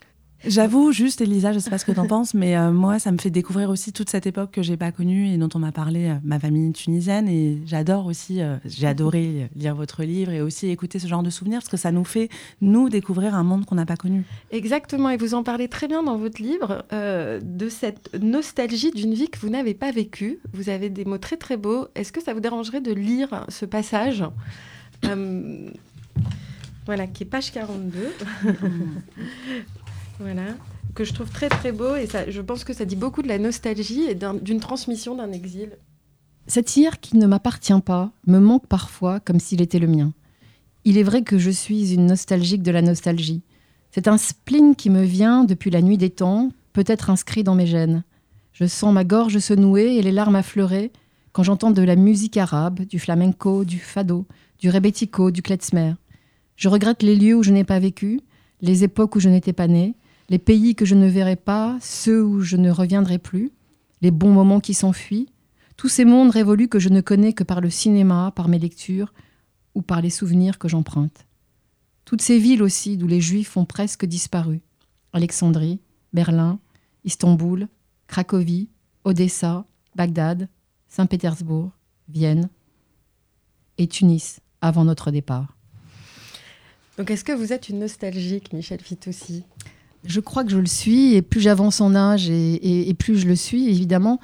J'avoue, 0.46 0.92
juste, 0.92 1.20
Elisa, 1.20 1.52
je 1.52 1.58
sais 1.58 1.68
pas 1.68 1.78
ce 1.78 1.84
que 1.84 1.90
tu 1.90 1.98
en 1.98 2.06
penses, 2.06 2.32
mais 2.32 2.56
euh, 2.56 2.70
moi, 2.70 3.00
ça 3.00 3.10
me 3.10 3.18
fait 3.18 3.30
découvrir 3.30 3.70
aussi 3.70 3.92
toute 3.92 4.08
cette 4.08 4.24
époque 4.24 4.52
que 4.52 4.62
j'ai 4.62 4.76
pas 4.76 4.92
connue 4.92 5.26
et 5.26 5.36
dont 5.36 5.48
on 5.54 5.58
m'a 5.58 5.72
parlé, 5.72 6.10
euh, 6.10 6.14
ma 6.22 6.38
famille 6.38 6.72
tunisienne. 6.72 7.28
Et 7.28 7.60
j'adore 7.66 8.06
aussi, 8.06 8.40
euh, 8.40 8.56
j'ai 8.64 8.86
adoré 8.86 9.50
lire 9.56 9.74
votre 9.74 10.04
livre 10.04 10.30
et 10.30 10.40
aussi 10.40 10.68
écouter 10.68 11.00
ce 11.00 11.08
genre 11.08 11.24
de 11.24 11.30
souvenirs 11.30 11.58
parce 11.58 11.68
que 11.68 11.76
ça 11.76 11.90
nous 11.90 12.04
fait, 12.04 12.28
nous, 12.60 12.88
découvrir 12.88 13.34
un 13.34 13.42
monde 13.42 13.66
qu'on 13.66 13.74
n'a 13.74 13.84
pas 13.84 13.96
connu. 13.96 14.22
Exactement. 14.52 15.10
Et 15.10 15.16
vous 15.16 15.34
en 15.34 15.42
parlez 15.42 15.66
très 15.66 15.88
bien 15.88 16.04
dans 16.04 16.16
votre 16.16 16.40
livre 16.40 16.84
de 16.92 17.68
cette 17.68 18.14
nostalgie 18.14 18.92
d'une 18.92 19.14
vie 19.14 19.28
que 19.28 19.38
vous 19.40 19.50
n'avez 19.50 19.74
pas 19.74 19.90
vécue. 19.90 20.38
Vous 20.52 20.68
avez 20.68 20.88
des 20.88 21.04
mots 21.04 21.18
très, 21.18 21.36
très 21.36 21.56
beaux. 21.56 21.88
Est-ce 21.96 22.12
que 22.12 22.22
ça 22.22 22.32
vous 22.32 22.40
dérangerait 22.40 22.80
de 22.80 22.92
lire 22.92 23.44
ce 23.48 23.64
passage 23.64 24.24
voilà, 26.86 27.06
qui 27.06 27.24
est 27.24 27.26
page 27.26 27.52
42. 27.52 28.14
Voilà, 30.20 30.54
que 30.94 31.04
je 31.04 31.12
trouve 31.12 31.30
très 31.30 31.48
très 31.48 31.70
beau 31.70 31.94
et 31.94 32.06
ça, 32.06 32.28
je 32.28 32.40
pense 32.40 32.64
que 32.64 32.72
ça 32.72 32.84
dit 32.84 32.96
beaucoup 32.96 33.22
de 33.22 33.28
la 33.28 33.38
nostalgie 33.38 34.02
et 34.02 34.16
d'une 34.16 34.60
transmission 34.60 35.14
d'un 35.14 35.30
exil. 35.32 35.70
Cet 36.46 36.76
hier 36.76 36.98
qui 36.98 37.16
ne 37.16 37.26
m'appartient 37.26 37.80
pas 37.84 38.10
me 38.26 38.38
manque 38.38 38.66
parfois 38.66 39.20
comme 39.20 39.38
s'il 39.38 39.60
était 39.60 39.78
le 39.78 39.86
mien. 39.86 40.12
Il 40.84 40.98
est 40.98 41.02
vrai 41.02 41.22
que 41.22 41.38
je 41.38 41.50
suis 41.50 41.92
une 41.92 42.06
nostalgique 42.06 42.62
de 42.62 42.70
la 42.70 42.82
nostalgie. 42.82 43.42
C'est 43.90 44.08
un 44.08 44.18
spleen 44.18 44.74
qui 44.74 44.90
me 44.90 45.02
vient 45.02 45.44
depuis 45.44 45.70
la 45.70 45.82
nuit 45.82 45.98
des 45.98 46.10
temps, 46.10 46.50
peut-être 46.72 47.10
inscrit 47.10 47.44
dans 47.44 47.54
mes 47.54 47.66
gènes. 47.66 48.02
Je 48.52 48.64
sens 48.64 48.92
ma 48.92 49.04
gorge 49.04 49.38
se 49.38 49.54
nouer 49.54 49.96
et 49.96 50.02
les 50.02 50.12
larmes 50.12 50.36
affleurer 50.36 50.90
quand 51.32 51.42
j'entends 51.42 51.70
de 51.70 51.82
la 51.82 51.94
musique 51.94 52.36
arabe, 52.36 52.80
du 52.80 52.98
flamenco, 52.98 53.64
du 53.64 53.78
fado, 53.78 54.26
du 54.58 54.70
rebetiko, 54.70 55.30
du 55.30 55.42
klezmer. 55.42 55.94
Je 56.56 56.68
regrette 56.68 57.02
les 57.02 57.14
lieux 57.14 57.36
où 57.36 57.42
je 57.44 57.52
n'ai 57.52 57.64
pas 57.64 57.78
vécu, 57.78 58.20
les 58.60 58.82
époques 58.82 59.14
où 59.14 59.20
je 59.20 59.28
n'étais 59.28 59.52
pas 59.52 59.68
née, 59.68 59.94
les 60.28 60.38
pays 60.38 60.74
que 60.74 60.84
je 60.84 60.94
ne 60.94 61.08
verrai 61.08 61.36
pas, 61.36 61.78
ceux 61.80 62.22
où 62.22 62.40
je 62.40 62.56
ne 62.56 62.70
reviendrai 62.70 63.18
plus, 63.18 63.50
les 64.02 64.10
bons 64.10 64.32
moments 64.32 64.60
qui 64.60 64.74
s'enfuient, 64.74 65.28
tous 65.76 65.88
ces 65.88 66.04
mondes 66.04 66.30
révolus 66.30 66.68
que 66.68 66.78
je 66.78 66.88
ne 66.88 67.00
connais 67.00 67.32
que 67.32 67.44
par 67.44 67.60
le 67.60 67.70
cinéma, 67.70 68.32
par 68.34 68.48
mes 68.48 68.58
lectures 68.58 69.12
ou 69.74 69.82
par 69.82 70.02
les 70.02 70.10
souvenirs 70.10 70.58
que 70.58 70.68
j'emprunte. 70.68 71.26
Toutes 72.04 72.22
ces 72.22 72.38
villes 72.38 72.62
aussi 72.62 72.96
d'où 72.96 73.06
les 73.06 73.20
Juifs 73.20 73.56
ont 73.56 73.64
presque 73.64 74.04
disparu. 74.04 74.60
Alexandrie, 75.12 75.80
Berlin, 76.12 76.58
Istanbul, 77.04 77.68
Cracovie, 78.06 78.68
Odessa, 79.04 79.66
Bagdad, 79.94 80.48
Saint-Pétersbourg, 80.88 81.70
Vienne 82.08 82.48
et 83.76 83.86
Tunis 83.86 84.40
avant 84.60 84.84
notre 84.84 85.10
départ. 85.10 85.54
Donc 86.96 87.10
est-ce 87.10 87.24
que 87.24 87.32
vous 87.32 87.52
êtes 87.52 87.68
une 87.68 87.78
nostalgique, 87.78 88.52
Michel 88.52 88.80
Fitoussi? 88.80 89.44
Je 90.04 90.20
crois 90.20 90.44
que 90.44 90.50
je 90.50 90.58
le 90.58 90.66
suis, 90.66 91.14
et 91.14 91.22
plus 91.22 91.40
j'avance 91.40 91.80
en 91.80 91.94
âge, 91.94 92.30
et, 92.30 92.94
plus 92.98 93.18
je 93.18 93.26
le 93.26 93.36
suis, 93.36 93.68
évidemment. 93.68 94.20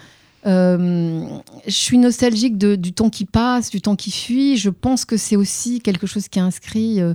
Euh, 0.47 1.27
je 1.67 1.73
suis 1.73 1.99
nostalgique 1.99 2.59
du 2.59 2.93
temps 2.93 3.11
qui 3.11 3.25
passe, 3.25 3.71
du 3.71 3.81
temps 3.81 3.97
qui 3.97 4.11
fuit. 4.11 4.57
Je 4.57 4.71
pense 4.71 5.05
que 5.05 5.17
c'est 5.17 5.37
aussi 5.37 5.81
quelque 5.81 6.07
chose 6.07 6.29
qui 6.29 6.39
est 6.39 6.43
inscrit 6.43 7.01
euh, 7.01 7.15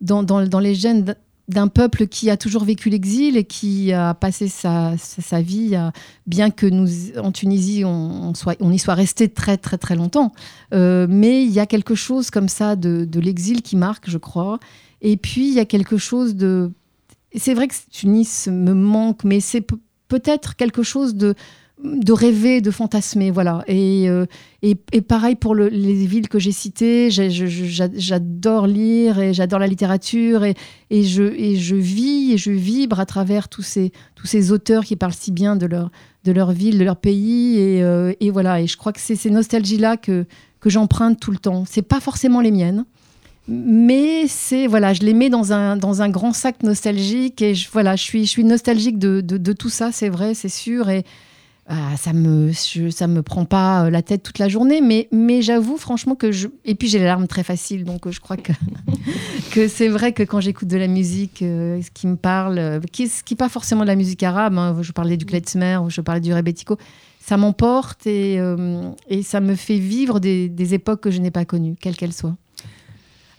dans, 0.00 0.22
dans, 0.22 0.58
les 0.58 0.74
gènes 0.74 1.14
d'un 1.48 1.68
peuple 1.68 2.06
qui 2.06 2.30
a 2.30 2.36
toujours 2.36 2.64
vécu 2.64 2.90
l'exil 2.90 3.36
et 3.36 3.44
qui 3.44 3.92
a 3.92 4.14
passé 4.14 4.48
sa, 4.48 4.94
sa, 4.96 5.42
vie, 5.42 5.76
bien 6.26 6.50
que 6.50 6.66
nous, 6.66 7.18
en 7.18 7.32
Tunisie, 7.32 7.84
on, 7.84 8.34
soit, 8.34 8.56
on 8.60 8.70
y 8.72 8.78
soit 8.78 8.94
resté 8.94 9.28
très 9.28 9.56
très 9.56 9.76
très 9.76 9.96
longtemps. 9.96 10.32
Euh, 10.72 11.06
mais 11.08 11.44
il 11.44 11.50
y 11.50 11.60
a 11.60 11.66
quelque 11.66 11.94
chose 11.94 12.30
comme 12.30 12.48
ça 12.48 12.76
de, 12.76 13.04
de 13.04 13.20
l'exil 13.20 13.62
qui 13.62 13.76
marque, 13.76 14.08
je 14.08 14.18
crois. 14.18 14.58
Et 15.02 15.16
puis, 15.16 15.48
il 15.48 15.54
y 15.54 15.60
a 15.60 15.64
quelque 15.64 15.96
chose 15.96 16.36
de... 16.36 16.70
C'est 17.36 17.54
vrai 17.54 17.68
que 17.68 17.74
Tunis 17.90 18.48
me 18.48 18.74
manque, 18.74 19.24
mais 19.24 19.40
c'est 19.40 19.64
peut-être 20.08 20.56
quelque 20.56 20.82
chose 20.82 21.14
de 21.14 21.34
de 21.82 22.12
rêver, 22.12 22.60
de 22.60 22.70
fantasmer, 22.70 23.30
voilà. 23.30 23.64
Et, 23.66 24.08
euh, 24.08 24.26
et, 24.62 24.74
pareil 25.00 25.34
pour 25.34 25.54
les 25.54 26.06
villes 26.06 26.28
que 26.28 26.38
j'ai 26.38 26.52
citées, 26.52 27.10
j'adore 27.10 28.66
lire 28.66 29.18
et 29.18 29.32
j'adore 29.32 29.58
la 29.58 29.66
littérature 29.66 30.44
et, 30.44 30.54
et, 30.90 31.04
je, 31.04 31.22
et 31.22 31.56
je 31.56 31.76
vis 31.76 32.32
et 32.32 32.38
je 32.38 32.50
vibre 32.50 33.00
à 33.00 33.06
travers 33.06 33.48
tous 33.48 33.62
ces, 33.62 33.92
tous 34.14 34.26
ces 34.26 34.52
auteurs 34.52 34.84
qui 34.84 34.96
parlent 34.96 35.14
si 35.14 35.32
bien 35.32 35.56
de 35.56 35.66
leur, 35.66 35.90
de 36.24 36.32
leur 36.32 36.52
ville, 36.52 36.78
de 36.78 36.84
leur 36.84 36.96
pays. 36.96 37.58
Et, 37.58 37.82
euh, 37.82 38.12
et 38.20 38.30
voilà, 38.30 38.60
et 38.60 38.66
je 38.66 38.76
crois 38.76 38.92
que 38.92 39.00
c'est 39.00 39.16
ces 39.16 39.30
nostalgies-là 39.30 39.96
que, 39.96 40.26
que 40.60 40.70
j'emprunte 40.70 41.18
tout 41.18 41.30
le 41.30 41.38
temps. 41.38 41.64
C'est 41.66 41.82
pas 41.82 42.00
forcément 42.00 42.40
les 42.40 42.50
miennes, 42.50 42.84
mais 43.52 44.28
c'est 44.28 44.68
voilà, 44.68 44.92
je 44.92 45.00
les 45.00 45.12
mets 45.12 45.28
dans 45.28 45.52
un, 45.52 45.76
dans 45.76 46.02
un 46.02 46.08
grand 46.08 46.32
sac 46.32 46.62
nostalgique 46.62 47.42
et 47.42 47.56
je, 47.56 47.68
voilà, 47.72 47.96
je 47.96 48.04
suis, 48.04 48.24
je 48.24 48.30
suis 48.30 48.44
nostalgique 48.44 48.96
de, 48.96 49.20
de, 49.20 49.52
tout 49.52 49.68
ça, 49.68 49.90
c'est 49.90 50.08
vrai, 50.08 50.34
c'est 50.34 50.48
sûr. 50.48 50.88
Et, 50.88 51.04
ah, 51.66 51.96
ça 51.96 52.12
me 52.12 52.52
ça 52.52 53.06
me 53.08 53.22
prend 53.22 53.44
pas 53.44 53.84
euh, 53.84 53.90
la 53.90 54.02
tête 54.02 54.24
toute 54.24 54.40
la 54.40 54.48
journée 54.48 54.80
mais 54.80 55.06
mais 55.12 55.40
j'avoue 55.40 55.76
franchement 55.76 56.16
que 56.16 56.32
je 56.32 56.48
et 56.64 56.74
puis 56.74 56.88
j'ai 56.88 56.98
les 56.98 57.04
larmes 57.04 57.28
très 57.28 57.44
faciles 57.44 57.84
donc 57.84 58.08
euh, 58.08 58.10
je 58.10 58.18
crois 58.18 58.36
que 58.36 58.50
que 59.52 59.68
c'est 59.68 59.86
vrai 59.86 60.12
que 60.12 60.24
quand 60.24 60.40
j'écoute 60.40 60.66
de 60.66 60.76
la 60.76 60.88
musique 60.88 61.42
euh, 61.42 61.80
qui 61.94 62.08
me 62.08 62.16
parle 62.16 62.80
qui 62.90 63.06
ce 63.06 63.22
pas 63.36 63.48
forcément 63.48 63.82
de 63.82 63.86
la 63.86 63.94
musique 63.94 64.24
arabe 64.24 64.58
hein, 64.58 64.78
je 64.80 64.90
parlais 64.90 65.16
du 65.16 65.26
klezmer 65.26 65.78
je 65.88 66.00
parlais 66.00 66.20
du 66.20 66.34
rebetiko 66.34 66.76
ça 67.20 67.36
m'emporte 67.36 68.04
et, 68.04 68.40
et 69.08 69.22
ça 69.22 69.38
me 69.38 69.54
fait 69.54 69.78
vivre 69.78 70.18
des, 70.18 70.48
des 70.48 70.74
époques 70.74 71.02
que 71.02 71.12
je 71.12 71.20
n'ai 71.20 71.30
pas 71.30 71.44
connues 71.44 71.76
quelles 71.80 71.94
qu'elles 71.94 72.14
soient 72.14 72.36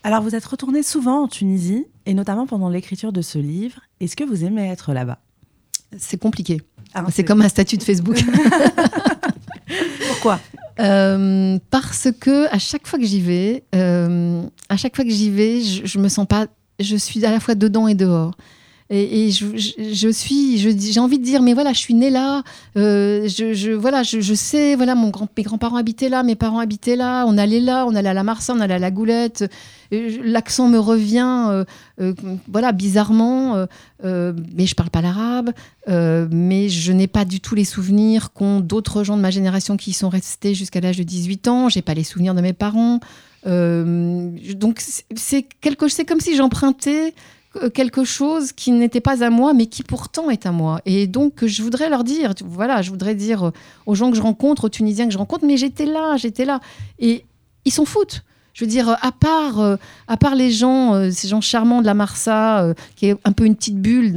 alors 0.04 0.22
vous 0.22 0.36
êtes 0.36 0.46
retourné 0.46 0.84
souvent 0.84 1.24
en 1.24 1.28
Tunisie 1.28 1.86
et 2.06 2.14
notamment 2.14 2.48
pendant 2.48 2.70
l'écriture 2.70 3.12
de 3.12 3.22
ce 3.22 3.40
livre 3.40 3.82
est-ce 4.00 4.16
que 4.16 4.24
vous 4.24 4.44
aimez 4.44 4.68
être 4.68 4.94
là-bas? 4.94 5.20
C'est 5.98 6.18
compliqué 6.18 6.62
ah, 6.94 7.06
c'est 7.10 7.24
comme 7.24 7.42
un 7.42 7.50
statut 7.50 7.78
de 7.78 7.84
Facebook. 7.84 8.18
Pourquoi? 10.10 10.40
Euh, 10.80 11.58
Parce 11.70 12.10
que 12.20 12.54
à 12.54 12.60
chaque 12.60 12.86
fois 12.86 13.00
que 13.00 13.06
j'y 13.06 13.22
vais, 13.22 13.64
euh, 13.76 14.44
à 14.68 14.78
chaque 14.78 14.96
fois 14.96 15.06
que 15.06 15.12
j'y 15.12 15.30
vais, 15.30 15.62
je, 15.62 15.86
je, 15.86 16.00
me 16.00 16.10
sens 16.10 16.28
pas. 16.28 16.48
Je 16.80 16.96
suis 16.96 17.26
à 17.26 17.32
la 17.32 17.40
fois 17.40 17.56
dedans 17.56 17.88
et 17.88 17.96
dehors. 17.96 18.36
Et, 18.94 19.32
je, 19.32 20.10
suis, 20.12 20.58
j'ai 20.58 21.00
envie 21.00 21.18
de 21.18 21.24
dire, 21.24 21.42
mais 21.42 21.54
voilà, 21.54 21.72
je 21.72 21.80
suis 21.80 21.94
née 21.94 22.10
là. 22.10 22.44
Euh, 22.76 23.26
je, 23.30 23.72
voilà, 23.72 24.04
je, 24.04 24.34
sais, 24.34 24.76
voilà, 24.76 24.96
mes 24.96 25.44
grands-parents 25.44 25.78
habitaient 25.78 26.10
là, 26.10 26.24
mes 26.24 26.36
parents 26.36 26.60
habitaient 26.60 26.98
là. 26.98 27.24
On 27.26 27.38
allait 27.38 27.62
là, 27.62 27.86
on 27.88 27.96
allait 27.96 28.10
à 28.10 28.14
la 28.14 28.24
Marsa, 28.24 28.54
on 28.54 28.60
allait 28.60 28.74
à 28.74 28.80
la 28.80 28.92
Goulette. 28.92 29.50
L'accent 29.92 30.68
me 30.68 30.78
revient, 30.78 31.48
euh, 31.50 31.64
euh, 32.02 32.14
voilà, 32.52 32.74
bizarrement. 32.74 33.66
mais 34.04 34.66
je 34.66 34.76
parle 34.76 34.90
pas 34.90 35.02
l'arabe. 35.02 35.52
mais 35.88 36.68
je 36.68 36.92
n'ai 36.92 37.08
pas 37.08 37.24
du 37.24 37.40
tout 37.40 37.56
les 37.56 37.66
souvenirs 37.66 38.34
qu'ont 38.34 38.60
d'autres 38.60 39.06
gens 39.06 39.16
de 39.16 39.22
ma 39.22 39.32
génération 39.32 39.78
qui 39.78 39.94
sont 39.94 40.10
restés 40.10 40.54
jusqu'à 40.54 40.82
l'âge 40.82 40.98
de 40.98 41.04
18 41.04 41.48
ans. 41.48 41.70
J'ai 41.70 41.82
pas 41.82 41.94
les 41.94 42.04
souvenirs 42.04 42.36
de 42.36 42.42
mes 42.42 42.54
parents. 42.54 43.00
donc 43.46 44.82
c'est 45.16 45.46
quelque, 45.62 45.88
c'est 45.88 46.04
comme 46.04 46.20
si 46.20 46.36
j'empruntais 46.36 47.14
euh, 47.14 47.41
quelque 47.74 48.04
chose 48.04 48.54
qui 48.54 48.72
n'était 48.72 49.02
pas 49.02 49.24
à 49.24 49.30
moi, 49.30 49.54
mais 49.54 49.66
qui 49.66 49.84
pourtant 49.84 50.30
est 50.30 50.46
à 50.46 50.52
moi. 50.52 50.82
Et 50.86 51.08
donc, 51.08 51.46
je 51.46 51.62
voudrais 51.62 51.90
leur 51.90 52.04
dire, 52.04 52.34
voilà, 52.46 52.82
je 52.82 52.90
voudrais 52.90 53.16
dire 53.16 53.48
euh, 53.48 53.52
aux 53.86 53.96
gens 53.96 54.10
que 54.10 54.18
je 54.18 54.22
rencontre, 54.22 54.66
aux 54.66 54.70
Tunisiens 54.70 55.08
que 55.08 55.14
je 55.14 55.18
rencontre, 55.18 55.46
mais 55.46 55.58
j'étais 55.58 55.86
là, 55.86 56.16
j'étais 56.18 56.46
là. 56.46 56.62
Et 57.00 57.26
ils 57.66 57.72
s'en 57.72 57.86
foutent. 57.86 58.24
Je 58.54 58.66
veux 58.66 58.70
dire, 58.70 58.98
à 59.02 59.12
part, 59.14 59.60
euh, 59.60 59.78
à 60.08 60.18
part 60.18 60.36
les 60.36 60.52
gens, 60.52 60.94
euh, 60.94 61.10
ces 61.12 61.28
gens 61.30 61.40
charmants 61.40 61.82
de 61.82 61.86
la 61.86 61.94
Marsa, 61.94 62.64
euh, 62.64 62.74
qui 62.98 63.06
est 63.06 63.16
un 63.24 63.32
peu 63.32 63.46
une 63.46 63.56
petite 63.56 63.78
bulle 63.78 64.14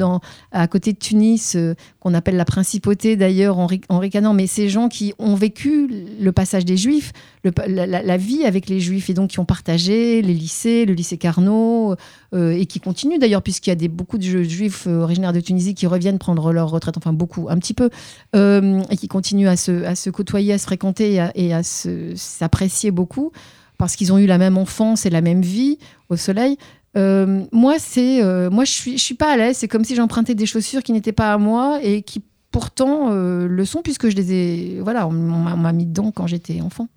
à 0.51 0.67
côté 0.67 0.93
de 0.93 0.99
Tunis, 0.99 1.57
qu'on 2.01 2.15
appelle 2.15 2.37
la 2.37 2.45
principauté 2.45 3.17
d'ailleurs 3.17 3.59
en, 3.59 3.67
ricanant, 3.99 4.35
mais 4.35 4.47
ces 4.47 4.69
gens 4.69 4.89
qui 4.89 5.15
ont 5.19 5.35
vécu 5.35 5.89
le 6.21 6.33
passage 6.33 6.65
des 6.65 6.77
Juifs, 6.77 7.13
la, 7.45 8.17
vie 8.17 8.45
avec 8.45 8.69
les 8.69 8.81
Juifs, 8.81 9.09
et 9.09 9.15
donc 9.15 9.31
qui 9.31 9.39
ont 9.39 9.45
partagé 9.45 10.21
les 10.21 10.35
lycées, 10.35 10.85
le 10.85 10.95
lycée 10.95 11.17
Carnot, 11.17 11.95
et 12.35 12.67
qui 12.67 12.81
continuent 12.81 13.19
d'ailleurs, 13.19 13.43
puisqu'il 13.43 13.71
y 13.71 13.85
a 13.85 13.89
beaucoup 13.89 14.19
de 14.19 14.23
Juifs 14.23 14.87
originaires 14.87 15.33
de 15.33 15.41
Tunisie 15.41 15.75
qui 15.75 15.87
reviennent 15.87 16.19
prendre 16.19 16.53
leur 16.53 16.71
retraite, 16.71 16.97
enfin 16.97 17.13
beaucoup, 17.13 17.47
un 17.49 17.59
petit 17.59 17.75
peu, 17.75 17.91
et 18.35 18.97
qui 18.97 19.09
continuent 19.09 19.49
à 19.49 19.57
se, 19.57 19.85
à 19.85 19.95
se 19.95 20.11
côtoyer, 20.11 20.53
à 20.53 20.59
se 20.59 20.65
fréquenter 20.65 21.15
et 21.15 21.21
à, 21.21 21.33
et 21.35 21.55
à 21.55 21.63
s'apprécier 21.63 22.91
beaucoup 22.91 23.33
parce 23.79 23.97
qu'ils 23.97 24.13
ont 24.13 24.19
eu 24.19 24.27
la 24.27 24.39
même 24.39 24.59
enfance 24.59 25.07
et 25.07 25.11
la 25.11 25.21
même 25.21 25.43
vie 25.43 25.79
au 26.09 26.17
soleil. 26.17 26.57
Euh, 26.97 27.45
moi, 27.53 27.79
c'est, 27.79 28.23
euh, 28.23 28.51
moi, 28.51 28.65
je 28.65 28.71
suis, 28.71 28.99
je 28.99 29.03
suis 29.03 29.15
pas 29.15 29.33
à 29.33 29.37
l'aise. 29.37 29.57
C'est 29.57 29.69
comme 29.69 29.85
si 29.85 29.95
j'empruntais 29.95 30.35
des 30.35 30.47
chaussures 30.47 30.83
qui 30.83 30.93
n'étaient 30.93 31.13
pas 31.13 31.33
à 31.33 31.39
moi 31.39 31.81
et 31.83 32.03
qui 32.03 32.23
pourtant 32.51 33.11
euh, 33.11 33.49
le 33.49 33.65
sont 33.65 33.83
puisque 33.83 34.09
je 34.09 34.15
les 34.15 34.33
ai, 34.33 34.81
voilà, 34.81 35.09
on, 35.09 35.13
m'a 35.13 35.73
mis 35.73 35.87
dedans 35.87 36.13
quand 36.13 36.27
j'étais 36.27 36.61
enfant. 36.61 36.89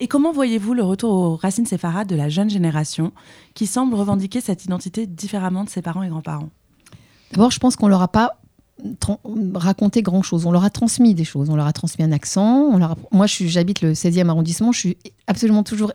Et 0.00 0.08
comment 0.08 0.32
voyez-vous 0.32 0.74
le 0.74 0.82
retour 0.82 1.12
aux 1.12 1.36
racines 1.36 1.66
séfarades 1.66 2.08
de 2.08 2.16
la 2.16 2.28
jeune 2.28 2.50
génération 2.50 3.12
qui 3.54 3.68
semble 3.68 3.94
revendiquer 3.94 4.40
cette 4.40 4.64
identité 4.64 5.06
différemment 5.06 5.62
de 5.62 5.70
ses 5.70 5.82
parents 5.82 6.02
et 6.02 6.08
grands-parents? 6.08 6.50
D'abord, 7.32 7.52
je 7.52 7.60
pense 7.60 7.76
qu'on 7.76 7.86
leur 7.86 8.02
a 8.02 8.08
pas 8.08 8.40
raconter 9.54 10.02
grand 10.02 10.22
chose. 10.22 10.46
On 10.46 10.52
leur 10.52 10.64
a 10.64 10.70
transmis 10.70 11.14
des 11.14 11.24
choses. 11.24 11.48
On 11.50 11.56
leur 11.56 11.66
a 11.66 11.72
transmis 11.72 12.04
un 12.04 12.12
accent. 12.12 12.78
Moi, 13.12 13.26
j'habite 13.26 13.82
le 13.82 13.92
16e 13.92 14.28
arrondissement. 14.28 14.72
Je 14.72 14.78
suis 14.78 14.96
absolument 15.26 15.62
toujours 15.62 15.92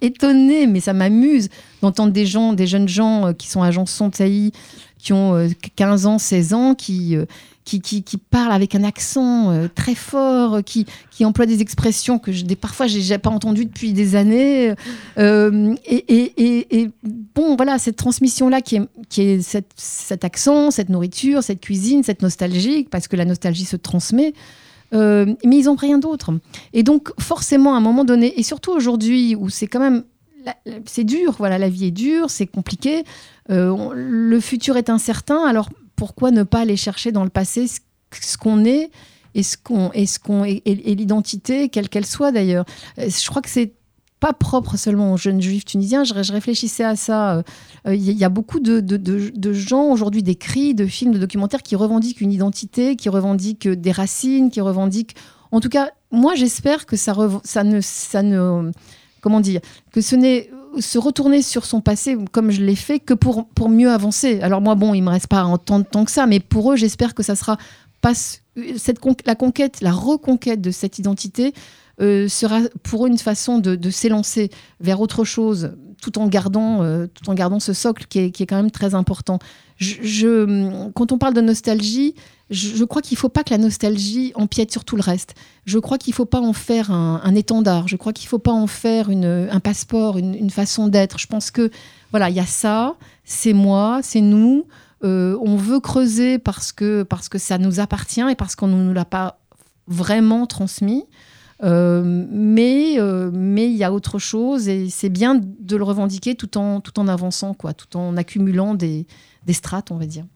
étonnée, 0.00 0.66
mais 0.66 0.80
ça 0.80 0.92
m'amuse 0.92 1.48
d'entendre 1.82 2.12
des 2.12 2.26
gens, 2.26 2.52
des 2.52 2.66
jeunes 2.66 2.88
gens 2.88 3.26
euh, 3.26 3.32
qui 3.32 3.48
sont 3.48 3.62
agents 3.62 3.86
Sontaï, 3.86 4.52
qui 4.98 5.12
ont 5.12 5.48
15 5.76 6.06
euh, 6.06 6.08
ans, 6.08 6.18
16 6.18 6.54
ans, 6.54 6.74
qui, 6.74 7.16
euh, 7.16 7.26
qui, 7.64 7.80
qui, 7.80 8.02
qui 8.02 8.16
parlent 8.16 8.52
avec 8.52 8.74
un 8.74 8.84
accent 8.84 9.50
euh, 9.50 9.68
très 9.72 9.94
fort, 9.94 10.62
qui, 10.64 10.86
qui 11.10 11.24
emploient 11.24 11.46
des 11.46 11.60
expressions 11.60 12.18
que 12.18 12.32
je, 12.32 12.44
parfois 12.54 12.86
j'ai 12.86 13.18
pas 13.18 13.30
entendues 13.30 13.66
depuis 13.66 13.92
des 13.92 14.16
années. 14.16 14.74
et, 15.18 15.74
et, 15.86 16.80
et, 16.80 16.90
bon, 17.34 17.56
voilà, 17.56 17.78
cette 17.78 17.96
transmission-là 17.96 18.60
qui 18.60 18.76
est, 18.76 18.82
qui 19.08 19.22
est 19.22 19.42
cette, 19.42 19.70
cet 19.76 20.24
accent, 20.24 20.70
cette 20.70 20.88
nourriture, 20.88 21.42
cette 21.42 21.60
cuisine, 21.60 22.02
cette 22.02 22.22
nostalgie, 22.22 22.84
parce 22.90 23.08
que 23.08 23.16
la 23.16 23.24
nostalgie 23.24 23.64
se 23.64 23.76
transmet. 23.76 24.32
mais 24.92 25.36
ils 25.44 25.64
n'ont 25.64 25.76
rien 25.76 25.98
d'autre. 25.98 26.32
Et 26.72 26.82
donc, 26.82 27.12
forcément, 27.20 27.74
à 27.74 27.78
un 27.78 27.80
moment 27.80 28.04
donné, 28.04 28.38
et 28.38 28.42
surtout 28.42 28.72
aujourd'hui, 28.72 29.36
où 29.36 29.50
c'est 29.50 29.66
quand 29.66 29.80
même 29.80 30.04
c'est 30.86 31.04
dur, 31.04 31.34
voilà, 31.38 31.58
la 31.58 31.68
vie 31.68 31.86
est 31.86 31.90
dure, 31.90 32.30
c'est 32.30 32.46
compliqué, 32.46 33.04
euh, 33.50 33.90
le 33.94 34.40
futur 34.40 34.76
est 34.76 34.90
incertain, 34.90 35.44
alors 35.46 35.68
pourquoi 35.96 36.30
ne 36.30 36.42
pas 36.42 36.60
aller 36.60 36.76
chercher 36.76 37.12
dans 37.12 37.24
le 37.24 37.30
passé 37.30 37.66
ce, 37.68 38.36
qu'on 38.36 38.64
est 38.64 38.90
et 39.34 39.42
ce 39.42 39.56
et 39.94 40.06
ce 40.06 40.18
et, 40.46 40.94
l'identité 40.94 41.68
quelle 41.68 41.88
qu'elle 41.88 42.06
soit 42.06 42.32
d'ailleurs. 42.32 42.64
Euh, 42.98 43.08
je 43.08 43.28
crois 43.28 43.42
que 43.42 43.48
c'est 43.48 43.72
pas 44.18 44.32
propre 44.32 44.76
seulement 44.78 45.12
aux 45.12 45.16
jeunes 45.18 45.42
juifs 45.42 45.66
tunisiens. 45.66 46.04
Je, 46.04 46.32
réfléchissais 46.32 46.84
à 46.84 46.96
ça. 46.96 47.42
Il 47.84 47.90
euh, 47.90 47.94
y, 47.94 48.24
a 48.24 48.30
beaucoup 48.30 48.60
de, 48.60 48.80
de, 48.80 49.52
gens 49.52 49.90
aujourd'hui, 49.90 50.22
d'écrits, 50.22 50.74
de 50.74 50.86
films, 50.86 51.12
de 51.12 51.18
documentaires 51.18 51.62
qui 51.62 51.76
revendiquent 51.76 52.22
une 52.22 52.32
identité, 52.32 52.96
qui 52.96 53.10
revendiquent 53.10 53.68
des 53.68 53.92
racines, 53.92 54.50
qui 54.50 54.62
revendiquent. 54.62 55.16
En 55.52 55.60
tout 55.60 55.68
cas, 55.68 55.90
moi, 56.10 56.34
j'espère 56.34 56.86
que 56.86 56.96
ça, 56.96 57.14
ça 57.44 57.62
ne, 57.62 57.80
ça 57.82 58.22
ne 58.22 58.72
comment 59.20 59.40
dire, 59.40 59.60
que 59.92 60.00
ce 60.00 60.16
n'est 60.16 60.50
se 60.80 60.98
retourner 60.98 61.42
sur 61.42 61.64
son 61.64 61.80
passé 61.80 62.16
comme 62.32 62.50
je 62.50 62.62
l'ai 62.62 62.74
fait 62.76 62.98
que 62.98 63.14
pour, 63.14 63.46
mieux 63.68 63.90
avancer. 63.90 64.40
Alors 64.40 64.60
moi, 64.60 64.74
bon, 64.74 64.94
il 64.94 65.02
me 65.02 65.10
reste 65.10 65.28
pas 65.28 65.44
tant 65.64 65.78
de 65.78 65.84
temps 65.84 66.04
que 66.04 66.10
ça, 66.10 66.26
mais 66.26 66.40
pour 66.40 66.72
eux, 66.72 66.76
j'espère 66.76 67.14
que 67.14 67.22
ça 67.22 67.36
sera 67.36 67.56
pas 68.00 68.12
cette 68.14 68.98
la 69.26 69.34
conquête, 69.34 69.80
la 69.80 69.92
reconquête 69.92 70.60
de 70.60 70.70
cette 70.70 70.98
identité 70.98 71.52
euh, 72.00 72.28
sera 72.28 72.60
pour 72.82 73.06
eux 73.06 73.08
une 73.08 73.18
façon 73.18 73.58
de, 73.58 73.90
s'élancer 73.90 74.50
vers 74.80 75.00
autre 75.00 75.24
chose, 75.24 75.72
tout 76.00 76.18
en 76.18 76.26
gardant, 76.26 77.06
tout 77.08 77.30
en 77.30 77.34
gardant 77.34 77.60
ce 77.60 77.72
socle 77.72 78.06
qui 78.08 78.18
est, 78.18 78.30
qui 78.30 78.42
est 78.42 78.46
quand 78.46 78.56
même 78.56 78.70
très 78.70 78.94
important. 78.94 79.38
Quand 79.80 81.12
on 81.12 81.18
parle 81.18 81.34
de 81.34 81.40
nostalgie, 81.40 82.14
je, 82.50 82.84
crois 82.84 83.02
qu'il 83.02 83.16
ne 83.16 83.18
faut 83.18 83.28
pas 83.28 83.42
que 83.42 83.50
la 83.50 83.58
nostalgie 83.58 84.32
empiète 84.36 84.70
sur 84.70 84.84
tout 84.84 84.96
le 84.96 85.02
reste. 85.02 85.34
Je 85.64 85.78
crois 85.78 85.98
qu'il 85.98 86.12
ne 86.12 86.16
faut 86.16 86.26
pas 86.26 86.40
en 86.40 86.52
faire 86.52 86.90
un, 86.90 87.34
étendard. 87.34 87.88
Je 87.88 87.96
crois 87.96 88.12
qu'il 88.12 88.26
ne 88.26 88.30
faut 88.30 88.38
pas 88.38 88.52
en 88.52 88.66
faire 88.66 89.10
une, 89.10 89.48
un 89.50 89.60
passeport, 89.60 90.16
une, 90.16 90.34
une 90.34 90.50
façon 90.50 90.88
d'être. 90.88 91.18
Je 91.18 91.26
pense 91.26 91.50
que 91.50 91.70
voilà, 92.12 92.30
il 92.30 92.36
y 92.36 92.40
a 92.40 92.46
ça, 92.46 92.94
c'est 93.24 93.52
moi, 93.52 94.00
c'est 94.02 94.20
nous. 94.20 94.66
Euh, 95.04 95.36
on 95.42 95.56
veut 95.56 95.80
creuser 95.80 96.38
parce 96.38 96.72
que, 96.72 97.02
parce 97.02 97.28
que 97.28 97.38
ça 97.38 97.58
nous 97.58 97.80
appartient 97.80 98.24
et 98.30 98.34
parce 98.34 98.56
qu'on 98.56 98.68
ne 98.68 98.82
nous 98.82 98.94
l'a 98.94 99.04
pas 99.04 99.38
vraiment 99.88 100.46
transmis. 100.46 101.04
Euh, 101.62 102.02
mais 102.30 102.98
euh, 102.98 103.30
mais 103.32 103.66
il 103.66 103.76
y 103.76 103.84
a 103.84 103.92
autre 103.92 104.18
chose 104.18 104.68
et 104.68 104.90
c'est 104.90 105.08
bien 105.08 105.40
de 105.42 105.76
le 105.76 105.84
revendiquer 105.84 106.34
tout 106.34 106.58
en, 106.58 106.80
tout 106.80 106.98
en 107.00 107.08
avançant, 107.08 107.54
quoi, 107.54 107.72
tout 107.72 107.96
en 107.96 108.16
accumulant 108.16 108.74
des, 108.74 109.06
des 109.46 109.52
strates, 109.52 109.90
on 109.90 109.96
va 109.96 110.06
dire. 110.06 110.26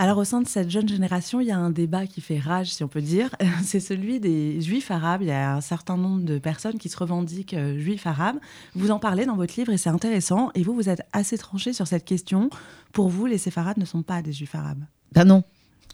Alors 0.00 0.18
au 0.18 0.24
sein 0.24 0.40
de 0.40 0.46
cette 0.46 0.70
jeune 0.70 0.88
génération, 0.88 1.40
il 1.40 1.48
y 1.48 1.50
a 1.50 1.58
un 1.58 1.70
débat 1.70 2.06
qui 2.06 2.20
fait 2.20 2.38
rage, 2.38 2.72
si 2.72 2.84
on 2.84 2.88
peut 2.88 3.02
dire. 3.02 3.30
C'est 3.64 3.80
celui 3.80 4.20
des 4.20 4.60
juifs 4.60 4.90
arabes. 4.90 5.22
Il 5.22 5.28
y 5.28 5.32
a 5.32 5.54
un 5.54 5.60
certain 5.60 5.96
nombre 5.96 6.22
de 6.22 6.38
personnes 6.38 6.78
qui 6.78 6.88
se 6.88 6.96
revendiquent 6.96 7.56
juifs 7.76 8.06
arabes. 8.06 8.38
Vous 8.74 8.92
en 8.92 9.00
parlez 9.00 9.26
dans 9.26 9.34
votre 9.34 9.54
livre 9.56 9.72
et 9.72 9.76
c'est 9.76 9.90
intéressant. 9.90 10.50
Et 10.54 10.62
vous, 10.62 10.72
vous 10.72 10.88
êtes 10.88 11.02
assez 11.12 11.36
tranché 11.36 11.72
sur 11.72 11.88
cette 11.88 12.04
question. 12.04 12.48
Pour 12.92 13.08
vous, 13.08 13.26
les 13.26 13.38
séfarades 13.38 13.78
ne 13.78 13.84
sont 13.84 14.02
pas 14.02 14.22
des 14.22 14.32
juifs 14.32 14.54
arabes? 14.54 14.84
Ben 15.12 15.24
non. 15.24 15.42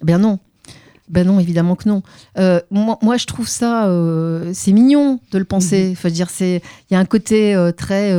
Ben 0.03 0.19
non. 0.19 0.39
Ben 1.09 1.27
non, 1.27 1.39
évidemment 1.39 1.77
que 1.77 1.89
non. 1.89 2.03
Euh, 2.39 2.61
moi, 2.71 3.17
je 3.17 3.27
trouve 3.27 3.49
ça, 3.49 3.89
euh, 3.89 4.51
c'est 4.55 4.73
mignon 4.73 5.21
de 5.33 5.39
le 5.39 5.45
penser. 5.45 5.95
Mm 6.03 6.11
dire, 6.11 6.31
c'est, 6.31 6.63
il 6.91 6.95
y 6.95 6.97
a 6.97 7.01
un 7.01 7.05
côté 7.05 7.55
euh, 7.55 7.73
très 7.73 8.17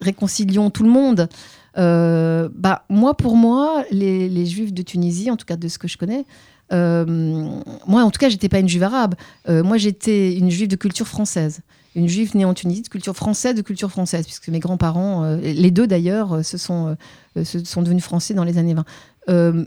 réconciliant 0.00 0.70
tout 0.70 0.82
le 0.82 0.90
monde. 0.90 1.28
bah, 1.76 2.84
moi, 2.88 3.16
pour 3.16 3.36
moi, 3.36 3.84
les, 3.90 4.46
Juifs 4.46 4.72
de 4.72 4.82
Tunisie, 4.82 5.30
en 5.30 5.36
tout 5.36 5.46
cas 5.46 5.56
de 5.56 5.68
ce 5.68 5.78
que 5.78 5.86
je 5.86 5.98
connais, 5.98 6.24
moi, 6.72 8.02
en 8.02 8.10
tout 8.10 8.18
cas, 8.18 8.28
j'étais 8.28 8.48
pas 8.48 8.58
une 8.58 8.68
Juive 8.68 8.82
arabe. 8.82 9.14
moi, 9.48 9.76
j'étais 9.76 10.34
une 10.36 10.50
Juive 10.50 10.68
de 10.68 10.76
culture 10.76 11.06
française 11.06 11.60
une 11.96 12.06
juive 12.06 12.36
née 12.36 12.44
en 12.44 12.54
Tunisie, 12.54 12.82
de 12.82 12.88
culture 12.88 13.16
française, 13.16 13.56
de 13.56 13.62
culture 13.62 13.90
française, 13.90 14.24
puisque 14.24 14.46
mes 14.46 14.60
grands-parents, 14.60 15.34
les 15.42 15.72
deux 15.72 15.88
d'ailleurs, 15.88 16.44
se 16.44 16.56
sont, 16.56 16.96
se 17.42 17.64
sont 17.64 17.82
devenus 17.82 18.04
français 18.04 18.32
dans 18.32 18.44
les 18.44 18.58
années 18.58 18.74
20. 18.74 18.84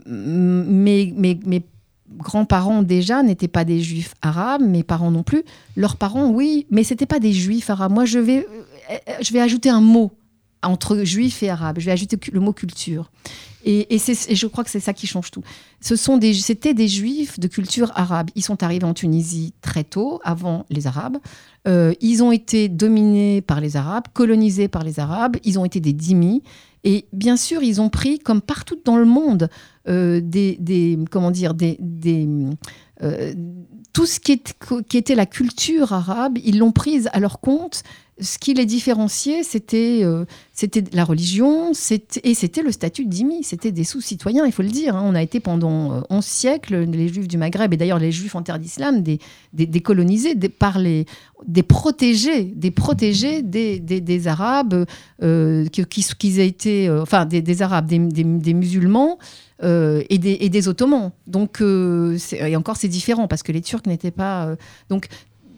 mais, 0.06 1.12
mais, 1.14 1.38
mais 1.44 1.62
grands-parents 2.10 2.82
déjà 2.82 3.22
n'étaient 3.22 3.48
pas 3.48 3.64
des 3.64 3.80
juifs 3.80 4.14
arabes, 4.22 4.62
mes 4.62 4.82
parents 4.82 5.10
non 5.10 5.22
plus. 5.22 5.42
Leurs 5.76 5.96
parents, 5.96 6.28
oui, 6.28 6.66
mais 6.70 6.84
c'était 6.84 7.06
pas 7.06 7.20
des 7.20 7.32
juifs 7.32 7.70
arabes. 7.70 7.92
Moi, 7.92 8.04
je 8.04 8.18
vais, 8.18 8.46
euh, 8.90 8.96
je 9.20 9.32
vais 9.32 9.40
ajouter 9.40 9.70
un 9.70 9.80
mot 9.80 10.12
entre 10.62 11.04
juif 11.04 11.42
et 11.42 11.50
arabe. 11.50 11.78
Je 11.78 11.86
vais 11.86 11.92
ajouter 11.92 12.18
le 12.32 12.40
mot 12.40 12.52
culture. 12.52 13.10
Et, 13.66 13.98
je 13.98 14.46
crois 14.46 14.62
que 14.62 14.70
c'est 14.70 14.80
ça 14.80 14.92
qui 14.92 15.06
change 15.06 15.30
tout. 15.30 15.42
Ce 15.80 15.96
sont 15.96 16.18
des, 16.18 16.34
c'était 16.34 16.74
des 16.74 16.88
juifs 16.88 17.40
de 17.40 17.48
culture 17.48 17.92
arabe. 17.94 18.30
Ils 18.34 18.44
sont 18.44 18.62
arrivés 18.62 18.84
en 18.84 18.92
Tunisie 18.92 19.54
très 19.62 19.84
tôt, 19.84 20.20
avant 20.22 20.66
les 20.68 20.86
Arabes. 20.86 21.16
Euh, 21.66 21.94
ils 22.02 22.22
ont 22.22 22.30
été 22.30 22.68
dominés 22.68 23.40
par 23.40 23.60
les 23.60 23.76
Arabes, 23.76 24.04
colonisés 24.12 24.68
par 24.68 24.84
les 24.84 25.00
Arabes. 25.00 25.36
Ils 25.44 25.58
ont 25.58 25.64
été 25.64 25.80
des 25.80 25.94
dhimmis. 25.94 26.42
Et 26.84 27.06
bien 27.12 27.36
sûr, 27.36 27.62
ils 27.62 27.80
ont 27.80 27.88
pris, 27.88 28.18
comme 28.18 28.42
partout 28.42 28.78
dans 28.84 28.96
le 28.96 29.06
monde, 29.06 29.48
euh, 29.88 30.20
des, 30.22 30.98
comment 31.10 31.30
dire, 31.30 31.54
des, 31.54 31.78
euh, 33.02 33.34
tout 33.92 34.06
ce 34.06 34.20
qui, 34.20 34.42
qui, 34.88 34.96
était 34.98 35.14
la 35.14 35.26
culture 35.26 35.92
arabe, 35.92 36.38
ils 36.44 36.58
l'ont 36.58 36.72
prise 36.72 37.08
à 37.12 37.20
leur 37.20 37.40
compte 37.40 37.82
ce 38.20 38.38
qui 38.38 38.54
les 38.54 38.64
différenciait, 38.64 39.42
c'était 39.42 40.00
euh, 40.04 40.24
la 40.92 41.04
religion 41.04 41.72
et 42.22 42.34
c'était 42.34 42.62
le 42.62 42.70
statut 42.70 43.06
d'imi. 43.06 43.42
C'était 43.42 43.72
des 43.72 43.82
sous-citoyens, 43.82 44.46
il 44.46 44.52
faut 44.52 44.62
le 44.62 44.68
dire. 44.68 44.94
Hein. 44.94 45.02
On 45.04 45.16
a 45.16 45.22
été 45.22 45.40
pendant 45.40 46.04
11 46.10 46.18
euh, 46.18 46.20
siècles, 46.20 46.76
les 46.84 47.08
juifs 47.08 47.26
du 47.26 47.38
Maghreb 47.38 47.74
et 47.74 47.76
d'ailleurs 47.76 47.98
les 47.98 48.12
juifs 48.12 48.36
en 48.36 48.42
terre 48.42 48.60
d'islam, 48.60 49.02
des, 49.02 49.18
des, 49.52 49.66
par 50.48 50.78
les, 50.78 51.06
des 51.44 51.64
protégés, 51.64 52.44
des 52.44 52.70
protégés 52.70 53.42
des, 53.42 53.80
des 53.80 54.28
Arabes, 54.28 54.86
euh, 55.22 55.66
qui, 55.66 55.84
qui, 55.84 56.40
aient 56.40 56.46
été, 56.46 56.88
enfin 56.90 57.26
des, 57.26 57.62
Arabes, 57.62 57.86
des, 57.86 57.98
musulmans. 58.54 59.18
et, 59.60 60.18
des, 60.18 60.36
et 60.40 60.48
des 60.50 60.68
Ottomans. 60.68 61.10
Donc, 61.26 61.60
et 61.60 62.56
encore, 62.56 62.76
c'est 62.76 62.88
différent 62.88 63.26
parce 63.26 63.42
que 63.42 63.50
les 63.50 63.60
Turcs 63.60 63.86
n'étaient 63.86 64.12
pas. 64.12 64.54
donc, 64.88 65.08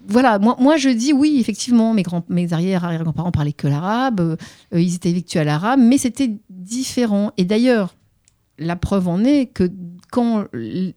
voilà, 0.09 0.39
moi, 0.39 0.57
moi 0.61 0.77
je 0.77 0.89
dis 0.89 1.13
oui, 1.13 1.39
effectivement, 1.41 1.95
mes, 1.95 2.03
grands, 2.03 2.25
mes 2.29 2.53
arrière-arrière-grands-parents 2.53 3.33
parlaient 3.33 3.53
que 3.53 3.67
l'arabe, 3.67 4.21
euh, 4.21 4.37
ils 4.81 4.95
étaient 4.95 5.11
habitués 5.11 5.41
à 5.41 5.45
l'arabe, 5.45 5.81
mais 5.81 5.99
c'était 5.99 6.31
différent. 6.49 7.33
Et 7.37 7.45
d'ailleurs, 7.45 7.95
la 8.59 8.77
preuve 8.77 9.09
en 9.09 9.25
est 9.25 9.47
que 9.47 9.71
quand 10.11 10.47
les 10.53 10.95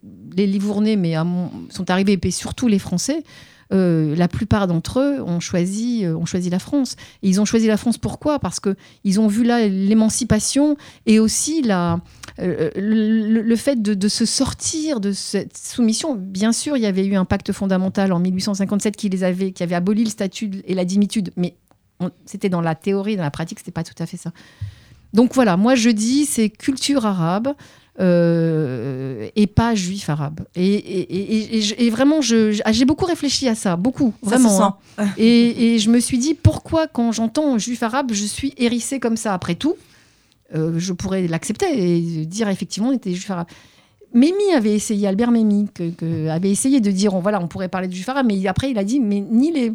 Livournais 0.47 0.95
mais 0.95 1.15
sont 1.69 1.89
arrivés, 1.89 2.19
et 2.21 2.31
surtout 2.31 2.67
les 2.67 2.79
Français, 2.79 3.23
euh, 3.71 4.15
la 4.15 4.27
plupart 4.27 4.65
d'entre 4.65 4.99
eux 4.99 5.21
ont 5.21 5.39
choisi, 5.39 6.03
euh, 6.03 6.15
ont 6.15 6.25
choisi 6.25 6.49
la 6.49 6.57
France. 6.57 6.95
Ils 7.21 7.39
ont 7.39 7.45
choisi 7.45 7.67
la 7.67 7.77
France 7.77 7.99
pourquoi? 7.99 8.39
Parce 8.39 8.59
qu'ils 8.59 9.19
ont 9.19 9.27
vu 9.27 9.43
là 9.43 9.67
l'émancipation 9.67 10.75
et 11.05 11.19
aussi 11.19 11.63
euh, 11.69 11.97
le, 12.75 13.55
fait 13.55 13.81
de, 13.81 14.07
se 14.07 14.25
sortir 14.25 14.99
de 14.99 15.11
cette 15.11 15.57
soumission. 15.57 16.15
Bien 16.15 16.51
sûr, 16.51 16.77
il 16.77 16.83
y 16.83 16.87
avait 16.87 17.05
eu 17.05 17.15
un 17.15 17.25
pacte 17.25 17.51
fondamental 17.51 18.11
en 18.11 18.19
1857 18.19 18.95
qui, 18.95 19.09
les 19.09 19.23
avait, 19.23 19.51
qui 19.51 19.61
avait 19.61 19.75
aboli 19.75 20.03
le 20.03 20.09
statut 20.09 20.49
et 20.65 20.73
la 20.73 20.85
dimitude, 20.85 21.31
mais 21.37 21.55
c'était 22.25 22.49
dans 22.49 22.61
la 22.61 22.75
théorie, 22.75 23.17
dans 23.17 23.23
la 23.23 23.31
pratique, 23.31 23.59
c'était 23.59 23.71
pas 23.71 23.83
tout 23.83 24.01
à 24.01 24.05
fait 24.05 24.17
ça. 24.17 24.31
Donc 25.13 25.33
voilà, 25.33 25.57
moi 25.57 25.75
je 25.75 25.89
dis 25.89 26.25
c'est 26.25 26.49
culture 26.49 27.05
arabe, 27.05 27.53
euh, 27.99 29.27
et 29.35 29.47
pas 29.47 29.75
juif 29.75 30.09
arabe. 30.09 30.41
Et, 30.55 31.89
vraiment, 31.91 32.19
ah, 32.63 32.71
j'ai 32.71 32.85
beaucoup 32.85 33.05
réfléchi 33.05 33.47
à 33.49 33.55
ça, 33.55 33.75
beaucoup, 33.75 34.13
vraiment. 34.21 34.77
Hein. 34.97 35.07
et, 35.17 35.77
je 35.79 35.89
me 35.89 35.99
suis 35.99 36.17
dit, 36.17 36.33
pourquoi 36.33 36.87
quand 36.87 37.11
j'entends 37.11 37.57
juif 37.57 37.83
arabe, 37.83 38.11
je 38.13 38.25
suis 38.25 38.53
hérissée 38.57 38.99
comme 38.99 39.17
ça? 39.17 39.33
Après 39.33 39.55
tout, 39.55 39.75
euh, 40.55 40.75
je 40.77 40.93
pourrais 40.93 41.27
l'accepter 41.27 41.65
et 41.75 42.25
dire 42.25 42.47
effectivement, 42.47 42.89
on 42.89 42.93
était 42.93 43.11
juif 43.11 43.29
arabe. 43.31 43.47
Mémi 44.13 44.53
avait 44.55 44.73
essayé, 44.73 45.07
Albert 45.07 45.31
que, 45.73 46.29
avait 46.29 46.49
essayé 46.49 46.79
de 46.79 46.91
dire, 46.91 47.13
on, 47.13 47.19
voilà, 47.19 47.41
on 47.41 47.47
pourrait 47.47 47.69
parler 47.69 47.87
de 47.87 47.93
juif 47.93 48.07
arabe, 48.07 48.27
mais 48.27 48.47
après 48.47 48.71
il 48.71 48.77
a 48.77 48.83
dit, 48.83 48.99
mais 48.99 49.19
ni 49.19 49.51
les, 49.51 49.73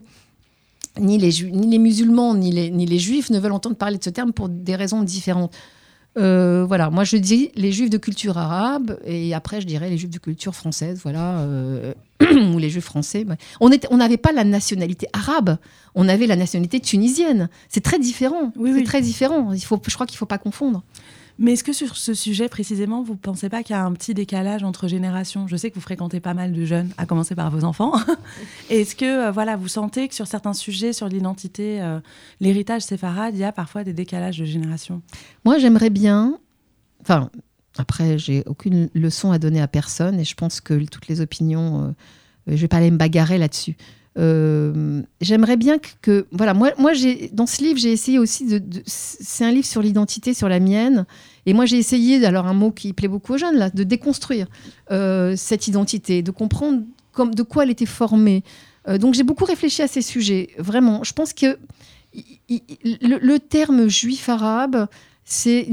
ni 0.98 1.18
les, 1.18 1.30
ni 1.50 1.66
les 1.66 1.78
musulmans, 1.78 2.34
ni 2.34 2.50
les, 2.50 2.70
ni 2.70 2.86
les 2.86 2.98
juifs 2.98 3.30
ne 3.30 3.38
veulent 3.38 3.52
entendre 3.52 3.76
parler 3.76 3.98
de 3.98 4.04
ce 4.04 4.10
terme 4.10 4.32
pour 4.32 4.48
des 4.48 4.76
raisons 4.76 5.02
différentes. 5.02 5.54
Euh, 6.16 6.64
voilà, 6.66 6.90
moi 6.90 7.04
je 7.04 7.16
dis 7.16 7.50
les 7.56 7.72
juifs 7.72 7.90
de 7.90 7.98
culture 7.98 8.38
arabe 8.38 8.98
et 9.04 9.34
après 9.34 9.60
je 9.60 9.66
dirais 9.66 9.90
les 9.90 9.98
juifs 9.98 10.10
de 10.10 10.18
culture 10.18 10.54
française, 10.54 11.00
voilà, 11.02 11.38
euh, 11.40 11.92
ou 12.54 12.58
les 12.58 12.70
juifs 12.70 12.84
français. 12.84 13.26
On 13.60 13.96
n'avait 13.96 14.16
pas 14.16 14.32
la 14.32 14.44
nationalité 14.44 15.08
arabe, 15.12 15.56
on 15.94 16.08
avait 16.08 16.26
la 16.26 16.36
nationalité 16.36 16.80
tunisienne. 16.80 17.48
C'est 17.68 17.82
très 17.82 17.98
différent. 17.98 18.52
Oui, 18.56 18.72
c'est 18.76 18.84
très 18.84 19.00
différent. 19.00 19.52
Il 19.52 19.64
faut, 19.64 19.80
je 19.86 19.94
crois 19.94 20.06
qu'il 20.06 20.14
ne 20.14 20.18
faut 20.18 20.26
pas 20.26 20.38
confondre. 20.38 20.82
Mais 21.38 21.54
est-ce 21.54 21.64
que 21.64 21.72
sur 21.72 21.96
ce 21.96 22.14
sujet 22.14 22.48
précisément, 22.48 23.02
vous 23.02 23.14
ne 23.14 23.18
pensez 23.18 23.48
pas 23.48 23.64
qu'il 23.64 23.74
y 23.74 23.78
a 23.78 23.84
un 23.84 23.92
petit 23.92 24.14
décalage 24.14 24.62
entre 24.62 24.86
générations? 24.86 25.48
Je 25.48 25.56
sais 25.56 25.70
que 25.70 25.74
vous 25.74 25.80
fréquentez 25.80 26.20
pas 26.20 26.34
mal 26.34 26.52
de 26.52 26.64
jeunes, 26.64 26.90
à 26.96 27.06
commencer 27.06 27.34
par 27.34 27.50
vos 27.50 27.64
enfants. 27.64 27.92
est-ce 28.70 28.94
que 28.94 29.26
euh, 29.26 29.30
voilà, 29.32 29.56
vous 29.56 29.66
sentez 29.66 30.06
que 30.08 30.14
sur 30.14 30.28
certains 30.28 30.52
sujets, 30.52 30.92
sur 30.92 31.08
l'identité, 31.08 31.82
euh, 31.82 31.98
l'héritage 32.40 32.82
séfarade, 32.82 33.34
il 33.34 33.40
y 33.40 33.44
a 33.44 33.52
parfois 33.52 33.82
des 33.82 33.92
décalages 33.92 34.38
de 34.38 34.44
génération? 34.44 35.02
Moi, 35.44 35.58
j'aimerais 35.58 35.90
bien. 35.90 36.38
Enfin, 37.00 37.30
après, 37.78 38.16
j'ai 38.16 38.44
aucune 38.46 38.88
leçon 38.94 39.32
à 39.32 39.38
donner 39.38 39.60
à 39.60 39.66
personne 39.66 40.20
et 40.20 40.24
je 40.24 40.34
pense 40.34 40.60
que 40.60 40.84
toutes 40.84 41.08
les 41.08 41.20
opinions, 41.20 41.82
euh, 41.82 41.90
je 42.46 42.52
ne 42.52 42.58
vais 42.58 42.68
pas 42.68 42.76
aller 42.76 42.92
me 42.92 42.96
bagarrer 42.96 43.38
là-dessus. 43.38 43.76
Euh, 44.16 45.02
j'aimerais 45.20 45.56
bien 45.56 45.78
que, 46.02 46.26
voilà, 46.30 46.54
moi, 46.54 46.70
moi 46.78 46.92
j'ai 46.92 47.30
dans 47.32 47.46
ce 47.46 47.62
livre, 47.62 47.78
j'ai 47.78 47.92
essayé 47.92 48.18
aussi 48.18 48.46
de, 48.46 48.62
c'est 48.86 49.44
un 49.44 49.50
livre 49.50 49.66
sur 49.66 49.82
l'identité, 49.82 50.34
sur 50.34 50.48
la 50.48 50.60
mienne, 50.60 51.04
et 51.46 51.52
moi 51.52 51.66
j'ai 51.66 51.78
essayé, 51.78 52.24
alors 52.24 52.46
un 52.46 52.54
mot 52.54 52.70
qui 52.70 52.92
plaît 52.92 53.08
beaucoup 53.08 53.34
aux 53.34 53.38
jeunes 53.38 53.56
là, 53.56 53.70
de 53.70 53.82
déconstruire 53.82 54.46
euh, 54.90 55.34
cette 55.36 55.66
identité, 55.66 56.22
de 56.22 56.30
comprendre 56.30 56.82
comme 57.12 57.34
de 57.34 57.42
quoi 57.42 57.64
elle 57.64 57.70
était 57.70 57.86
formée. 57.86 58.44
Euh, 58.88 58.98
donc 58.98 59.14
j'ai 59.14 59.24
beaucoup 59.24 59.44
réfléchi 59.44 59.82
à 59.82 59.88
ces 59.88 60.02
sujets, 60.02 60.50
vraiment. 60.58 61.02
Je 61.02 61.12
pense 61.12 61.32
que 61.32 61.58
le, 62.48 63.38
terme 63.38 63.88
juif 63.88 64.28
arabe, 64.28 64.86
c'est 65.24 65.66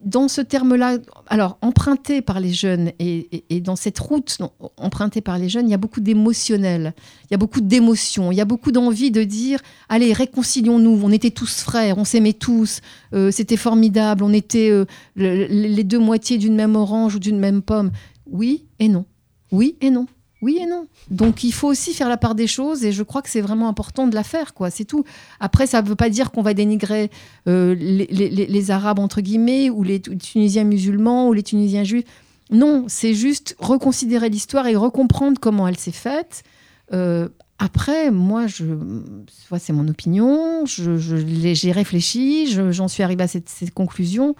dans 0.00 0.28
ce 0.28 0.40
terme-là, 0.40 0.98
alors 1.26 1.58
emprunté 1.60 2.22
par 2.22 2.40
les 2.40 2.52
jeunes 2.52 2.92
et, 2.98 3.60
dans 3.60 3.76
cette 3.76 3.98
route 3.98 4.38
empruntée 4.76 5.20
par 5.20 5.38
les 5.38 5.48
jeunes, 5.48 5.68
il 5.68 5.70
y 5.70 5.74
a 5.74 5.78
beaucoup 5.78 6.00
d'émotionnel, 6.00 6.94
il 7.24 7.32
y 7.32 7.34
a 7.34 7.38
beaucoup 7.38 7.60
d'émotions, 7.60 8.30
il 8.30 8.36
y 8.36 8.40
a 8.40 8.44
beaucoup 8.44 8.72
d'envie 8.72 9.10
de 9.10 9.24
dire 9.24 9.60
allez 9.88 10.12
réconcilions-nous, 10.12 11.00
on 11.02 11.10
était 11.10 11.30
tous 11.30 11.60
frères, 11.60 11.98
on 11.98 12.04
s'aimait 12.04 12.32
tous, 12.32 12.80
euh, 13.12 13.30
c'était 13.30 13.56
formidable, 13.56 14.22
on 14.22 14.32
était 14.32 14.70
euh, 14.70 14.84
les 15.16 15.84
deux 15.84 15.98
moitiés 15.98 16.38
d'une 16.38 16.54
même 16.54 16.76
orange 16.76 17.16
ou 17.16 17.18
d'une 17.18 17.38
même 17.38 17.62
pomme. 17.62 17.90
Oui 18.30 18.66
et 18.78 18.88
non, 18.88 19.04
oui 19.50 19.76
et 19.80 19.90
non. 19.90 20.06
Oui 20.40 20.58
et 20.62 20.66
non. 20.66 20.86
Donc 21.10 21.42
il 21.42 21.52
faut 21.52 21.66
aussi 21.68 21.92
faire 21.94 22.08
la 22.08 22.16
part 22.16 22.34
des 22.36 22.46
choses 22.46 22.84
et 22.84 22.92
je 22.92 23.02
crois 23.02 23.22
que 23.22 23.28
c'est 23.30 23.40
vraiment 23.40 23.68
important 23.68 24.06
de 24.06 24.14
la 24.14 24.22
faire, 24.22 24.54
quoi. 24.54 24.70
C'est 24.70 24.84
tout. 24.84 25.04
Après, 25.40 25.66
ça 25.66 25.82
ne 25.82 25.88
veut 25.88 25.96
pas 25.96 26.10
dire 26.10 26.30
qu'on 26.30 26.42
va 26.42 26.54
dénigrer 26.54 27.10
euh, 27.48 27.74
les, 27.74 28.70
Arabes 28.70 29.00
entre 29.00 29.20
guillemets 29.20 29.68
ou 29.70 29.82
les 29.82 30.00
Tunisiens 30.00 30.64
musulmans 30.64 31.28
ou 31.28 31.32
les 31.32 31.42
Tunisiens 31.42 31.84
juifs. 31.84 32.04
Non, 32.50 32.84
c'est 32.88 33.14
juste 33.14 33.56
reconsidérer 33.58 34.28
l'histoire 34.30 34.66
et 34.68 34.76
recomprendre 34.76 35.38
comment 35.40 35.66
elle 35.66 35.76
s'est 35.78 35.90
faite. 35.90 36.44
Euh, 36.92 37.28
après, 37.58 38.10
moi, 38.12 38.46
je, 38.46 38.64
c'est 39.58 39.72
mon 39.72 39.88
opinion, 39.88 40.64
je, 40.64 40.96
j'ai 40.96 41.72
réfléchi, 41.72 42.46
je- 42.46 42.70
j'en 42.70 42.86
suis 42.86 43.02
arrivée 43.02 43.24
à 43.24 43.28
cette 43.28 43.74
conclusion. 43.74 44.36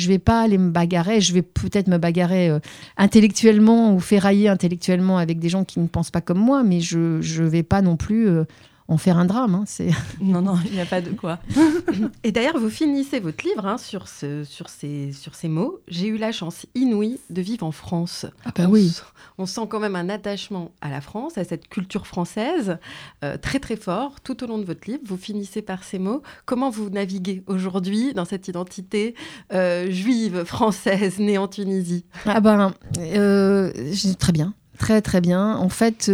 Je 0.00 0.08
vais 0.08 0.18
pas 0.18 0.40
aller 0.40 0.56
me 0.56 0.70
bagarrer, 0.70 1.20
je 1.20 1.34
vais 1.34 1.42
peut-être 1.42 1.86
me 1.86 1.98
bagarrer 1.98 2.48
euh, 2.48 2.58
intellectuellement 2.96 3.94
ou 3.94 4.00
ferrailler 4.00 4.48
intellectuellement 4.48 5.18
avec 5.18 5.38
des 5.38 5.50
gens 5.50 5.64
qui 5.64 5.78
ne 5.78 5.88
pensent 5.88 6.10
pas 6.10 6.22
comme 6.22 6.38
moi, 6.38 6.62
mais 6.62 6.80
je 6.80 6.98
ne 6.98 7.48
vais 7.48 7.62
pas 7.62 7.82
non 7.82 7.96
plus 7.96 8.26
euh, 8.26 8.44
en 8.90 8.98
faire 8.98 9.16
un 9.18 9.24
drame. 9.24 9.54
hein, 9.54 9.64
c'est... 9.66 9.90
Non, 10.20 10.42
non, 10.42 10.58
il 10.66 10.72
n'y 10.72 10.80
a 10.80 10.84
pas 10.86 11.00
de 11.00 11.10
quoi. 11.12 11.38
Et 12.24 12.32
d'ailleurs, 12.32 12.58
vous 12.58 12.68
finissez 12.68 13.20
votre 13.20 13.44
livre 13.46 13.64
hein, 13.66 13.78
sur, 13.78 14.08
ce, 14.08 14.44
sur, 14.44 14.68
ces, 14.68 15.12
sur 15.12 15.34
ces 15.34 15.48
mots. 15.48 15.78
J'ai 15.88 16.08
eu 16.08 16.18
la 16.18 16.32
chance 16.32 16.66
inouïe 16.74 17.18
de 17.30 17.40
vivre 17.40 17.64
en 17.64 17.70
France. 17.72 18.26
Ah 18.44 18.50
bah 18.54 18.64
on, 18.66 18.72
oui. 18.72 18.86
s- 18.88 19.04
on 19.38 19.46
sent 19.46 19.62
quand 19.70 19.78
même 19.80 19.94
un 19.96 20.08
attachement 20.08 20.72
à 20.80 20.90
la 20.90 21.00
France, 21.00 21.38
à 21.38 21.44
cette 21.44 21.68
culture 21.68 22.06
française, 22.06 22.78
euh, 23.24 23.36
très 23.38 23.60
très 23.60 23.76
fort 23.76 24.20
tout 24.20 24.42
au 24.42 24.46
long 24.48 24.58
de 24.58 24.64
votre 24.64 24.90
livre. 24.90 25.02
Vous 25.06 25.16
finissez 25.16 25.62
par 25.62 25.84
ces 25.84 25.98
mots. 26.00 26.22
Comment 26.44 26.68
vous 26.70 26.90
naviguez 26.90 27.44
aujourd'hui 27.46 28.12
dans 28.12 28.24
cette 28.24 28.48
identité 28.48 29.14
euh, 29.52 29.88
juive, 29.90 30.42
française, 30.44 31.18
née 31.20 31.38
en 31.38 31.46
Tunisie 31.48 32.04
Ah 32.26 32.40
ben, 32.40 32.74
euh, 32.98 33.72
j'ai- 33.92 34.16
très 34.16 34.32
bien, 34.32 34.52
très 34.78 35.00
très 35.00 35.20
bien. 35.20 35.56
En 35.56 35.68
fait, 35.68 36.10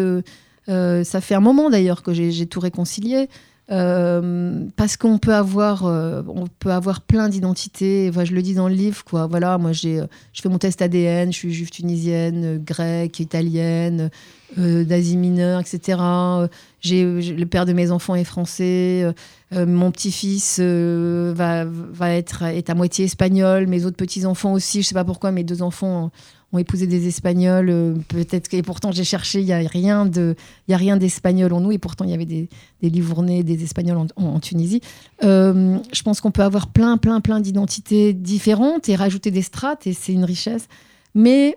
ça 0.69 1.21
fait 1.21 1.35
un 1.35 1.41
moment 1.41 1.71
d'ailleurs 1.71 2.03
que 2.03 2.13
j'ai 2.13 2.47
tout 2.47 2.61
réconcilié. 2.61 3.29
euh, 3.71 4.65
parce 4.77 4.97
qu'on 4.97 5.19
peut 5.19 5.35
avoir, 5.35 5.87
euh, 5.87 6.23
on 6.29 6.47
peut 6.47 6.71
avoir 6.71 7.01
plein 7.01 7.29
d'identités. 7.29 8.07
Enfin, 8.09 8.25
je 8.25 8.33
le 8.33 8.41
dis 8.43 8.55
dans 8.55 8.69
le 8.69 8.75
livre, 8.75 9.03
quoi. 9.05 9.27
Voilà, 9.27 9.59
moi 9.59 9.73
j'ai, 9.73 9.99
euh, 10.01 10.07
je 10.33 10.41
fais 10.43 10.49
mon 10.49 10.59
test 10.59 10.83
ADN, 10.83 11.33
je 11.33 11.37
suis 11.39 11.53
juive 11.53 11.71
tunisienne, 11.71 12.45
euh, 12.45 12.59
grecque, 12.59 13.19
italienne, 13.19 14.11
euh, 14.59 14.85
d'Asie 14.85 15.17
mineure, 15.17 15.59
etc. 15.61 15.99
Euh, 16.01 16.49
J'ai, 16.81 17.03
le 17.05 17.47
père 17.47 17.67
de 17.67 17.73
mes 17.73 17.91
enfants 17.91 18.15
est 18.15 18.23
français. 18.25 19.03
euh, 19.05 19.13
euh, 19.53 19.67
mon 19.67 19.91
petit-fils 19.91 20.59
euh, 20.61 21.33
va, 21.35 21.65
va 21.65 22.11
être 22.15 22.43
est 22.45 22.71
à 22.71 22.75
moitié 22.75 23.05
espagnol. 23.07 23.67
Mes 23.67 23.85
autres 23.85 23.97
petits-enfants 23.97 24.53
aussi. 24.53 24.83
Je 24.83 24.87
sais 24.89 24.95
pas 24.95 25.05
pourquoi 25.05 25.33
mes 25.33 25.45
deux 25.45 25.63
enfants 25.63 26.11
ont 26.53 26.59
épousé 26.59 26.87
des 26.87 27.09
Espagnols. 27.09 27.71
euh, 27.71 27.95
Peut-être 28.09 28.53
et 28.55 28.63
pourtant 28.63 28.93
j'ai 28.93 29.05
cherché, 29.05 29.41
il 29.41 29.47
y 29.47 29.53
a 29.53 29.59
rien 29.59 30.07
de, 30.07 30.35
il 30.69 30.73
y 30.73 30.75
a 30.75 30.77
rien 30.77 30.97
d'espagnol 30.97 31.53
en 31.53 31.61
nous. 31.61 31.73
Et 31.73 31.79
pourtant 31.79 32.05
il 32.05 32.11
y 32.11 32.15
avait 32.15 32.27
des, 32.27 32.49
des 32.83 32.91
Livournais, 32.91 33.43
des 33.43 33.63
Espagnols 33.63 34.07
en, 34.17 34.41
Tunisie. 34.41 34.81
Euh, 35.25 35.79
je 35.93 36.03
pense 36.03 36.21
qu'on 36.21 36.31
peut 36.31 36.43
avoir 36.43 36.69
plein, 36.69 36.97
plein, 36.99 37.21
plein 37.21 37.41
d'identités 37.41 38.13
différentes 38.13 38.89
et 38.89 38.97
rajouter 38.97 39.31
des 39.31 39.43
strates 39.43 39.87
et 39.87 39.93
c'est 39.93 40.13
une 40.13 40.25
richesse. 40.25 40.69
Mais 41.15 41.57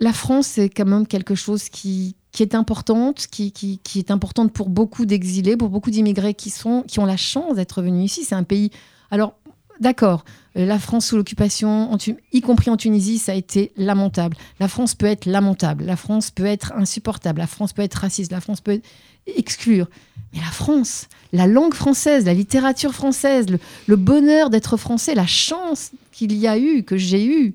la 0.00 0.12
France, 0.12 0.46
c'est 0.48 0.68
quand 0.68 0.84
même 0.84 1.06
quelque 1.06 1.34
chose 1.34 1.68
qui, 1.68 2.16
qui 2.32 2.42
est 2.42 2.54
importante, 2.54 3.26
qui, 3.30 3.52
qui, 3.52 3.78
qui 3.78 3.98
est 3.98 4.10
importante 4.10 4.52
pour 4.52 4.68
beaucoup 4.68 5.06
d'exilés, 5.06 5.56
pour 5.56 5.68
beaucoup 5.68 5.90
d'immigrés 5.90 6.34
qui, 6.34 6.50
sont, 6.50 6.82
qui 6.88 6.98
ont 6.98 7.06
la 7.06 7.16
chance 7.16 7.56
d'être 7.56 7.82
venus 7.82 8.10
ici. 8.12 8.24
C'est 8.24 8.34
un 8.34 8.42
pays. 8.42 8.70
Alors, 9.10 9.34
d'accord, 9.82 10.24
euh, 10.56 10.64
la 10.64 10.78
France 10.78 11.06
sous 11.06 11.16
l'occupation, 11.16 11.90
y 12.32 12.40
compris 12.40 12.70
en 12.70 12.76
Tunisie, 12.78 13.18
ça 13.18 13.32
a 13.32 13.34
été 13.34 13.72
lamentable. 13.76 14.36
La 14.60 14.68
France 14.68 14.94
peut 14.94 15.06
être 15.06 15.26
lamentable, 15.26 15.84
la 15.84 15.96
France 15.96 16.30
peut 16.30 16.46
être 16.46 16.72
insupportable, 16.74 17.40
la 17.40 17.46
France 17.46 17.72
peut 17.74 17.82
être 17.82 17.96
raciste, 17.96 18.32
la 18.32 18.40
France 18.40 18.60
peut 18.60 18.80
exclure. 19.26 19.88
Mais 20.32 20.40
la 20.40 20.50
France, 20.50 21.08
la 21.32 21.46
langue 21.46 21.74
française, 21.74 22.24
la 22.24 22.34
littérature 22.34 22.94
française, 22.94 23.46
le, 23.86 23.96
bonheur 23.96 24.50
d'être 24.50 24.76
français, 24.76 25.14
la 25.14 25.26
chance 25.26 25.90
qu'il 26.12 26.32
y 26.32 26.46
a 26.46 26.58
eu, 26.58 26.82
que 26.84 26.96
j'ai 26.96 27.24
eu, 27.24 27.54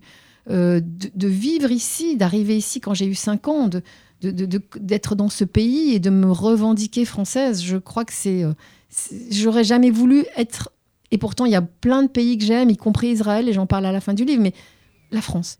euh, 0.49 0.79
de, 0.83 1.27
vivre 1.27 1.71
ici, 1.71 2.15
d'arriver 2.15 2.55
ici 2.55 2.79
quand 2.79 2.93
j'ai 2.93 3.07
eu 3.07 3.15
5 3.15 3.47
ans, 3.47 3.69
d'être 4.21 5.15
dans 5.15 5.29
ce 5.29 5.43
pays 5.43 5.93
et 5.93 5.99
de 5.99 6.09
me 6.09 6.31
revendiquer 6.31 7.05
française. 7.05 7.63
Je 7.63 7.77
crois 7.77 8.05
que 8.05 8.13
c'est. 8.13 8.43
euh, 8.43 8.53
c'est- 8.89 9.31
J'aurais 9.33 9.63
jamais 9.63 9.91
voulu 9.91 10.25
être. 10.35 10.71
Et 11.11 11.17
pourtant, 11.17 11.45
il 11.45 11.51
y 11.51 11.55
a 11.55 11.61
plein 11.61 12.03
de 12.03 12.07
pays 12.07 12.37
que 12.37 12.45
j'aime, 12.45 12.69
y 12.69 12.77
compris 12.77 13.09
Israël, 13.09 13.47
et 13.47 13.53
j'en 13.53 13.65
parle 13.65 13.85
à 13.85 13.91
la 13.91 14.01
fin 14.01 14.13
du 14.13 14.25
livre, 14.25 14.41
mais 14.41 14.53
la 15.11 15.21
France. 15.21 15.59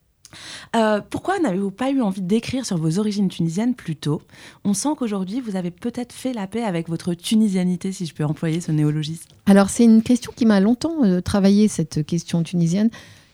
Euh, 0.76 1.02
pourquoi 1.10 1.40
n'avez-vous 1.40 1.72
pas 1.72 1.90
eu 1.90 2.02
envie 2.02 2.22
d'écrire 2.22 2.66
sur 2.66 2.78
vos 2.78 3.00
origines 3.00 3.30
tunisiennes 3.30 3.76
plus 3.76 3.96
tôt? 3.96 4.22
On 4.66 4.74
sent 4.74 4.90
qu'aujourd'hui, 4.98 5.40
vous 5.40 5.56
avez 5.56 5.72
peut-être 5.72 6.14
fait 6.14 6.34
la 6.34 6.48
paix 6.48 6.64
avec 6.64 6.90
votre 6.90 7.14
tunisianité, 7.14 7.92
si 7.92 8.06
je 8.06 8.14
peux 8.14 8.26
employer 8.26 8.60
ce 8.60 8.72
néologisme. 8.72 9.30
Alors, 9.46 9.70
c'est 9.70 9.86
une 9.86 10.04
question 10.04 10.34
qui 10.36 10.46
m'a 10.46 10.60
longtemps 10.60 11.04
euh, 11.04 11.22
travaillé, 11.22 11.68
cette 11.68 12.06
question 12.06 12.44
tunisienne. 12.44 12.90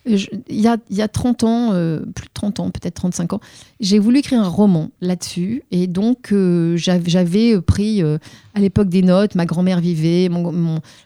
Il 0.05 0.19
y, 0.49 0.67
a, 0.67 0.75
il 0.89 0.97
y 0.97 1.01
a 1.01 1.07
30 1.07 1.43
ans, 1.45 1.69
euh, 1.71 1.99
plus 2.13 2.25
de 2.27 2.33
30 2.33 2.59
ans, 2.59 2.69
peut-être 2.71 2.95
35 2.95 3.33
ans, 3.33 3.39
j'ai 3.79 3.99
voulu 3.99 4.19
écrire 4.19 4.41
un 4.41 4.47
roman 4.49 4.89
là-dessus. 4.99 5.63
Et 5.71 5.87
donc, 5.87 6.33
euh, 6.33 6.75
j'av- 6.75 7.07
j'avais 7.07 7.61
pris 7.61 8.03
euh, 8.03 8.17
à 8.53 8.59
l'époque 8.59 8.89
des 8.89 9.01
notes. 9.01 9.35
Ma 9.35 9.45
grand-mère 9.45 9.79
vivait, 9.79 10.29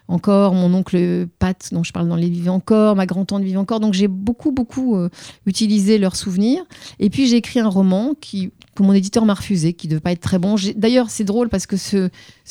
encore, 0.08 0.54
mon 0.56 0.74
oncle 0.74 1.28
Pat, 1.38 1.70
dont 1.72 1.84
je 1.84 1.92
parle 1.94 2.08
dans 2.10 2.16
les 2.16 2.30
vivait 2.30 2.50
encore, 2.50 2.96
ma 2.96 3.06
grand-tante 3.06 3.44
vivait 3.44 3.58
encore. 3.58 3.80
Donc, 3.80 3.94
j'ai 3.94 4.08
beaucoup, 4.08 4.52
beaucoup 4.52 4.98
utilisé 5.46 5.98
leurs 6.00 6.16
souvenirs. 6.16 6.64
Et 7.00 7.10
puis, 7.12 7.28
j'ai 7.28 7.38
écrit 7.38 7.60
un 7.60 7.70
roman 7.70 8.14
qui, 8.20 8.52
que 8.78 8.84
mon 8.84 8.94
éditeur 8.94 9.26
m'a 9.26 9.34
refusé, 9.34 9.74
qui 9.74 9.88
ne 9.88 9.92
devait 9.92 10.02
pas 10.02 10.12
être 10.12 10.22
très 10.22 10.40
bon. 10.40 10.56
D'ailleurs, 10.76 11.10
c'est 11.10 11.24
drôle 11.24 11.50
parce 11.50 11.66
que 11.66 11.78
ce, 11.78 12.10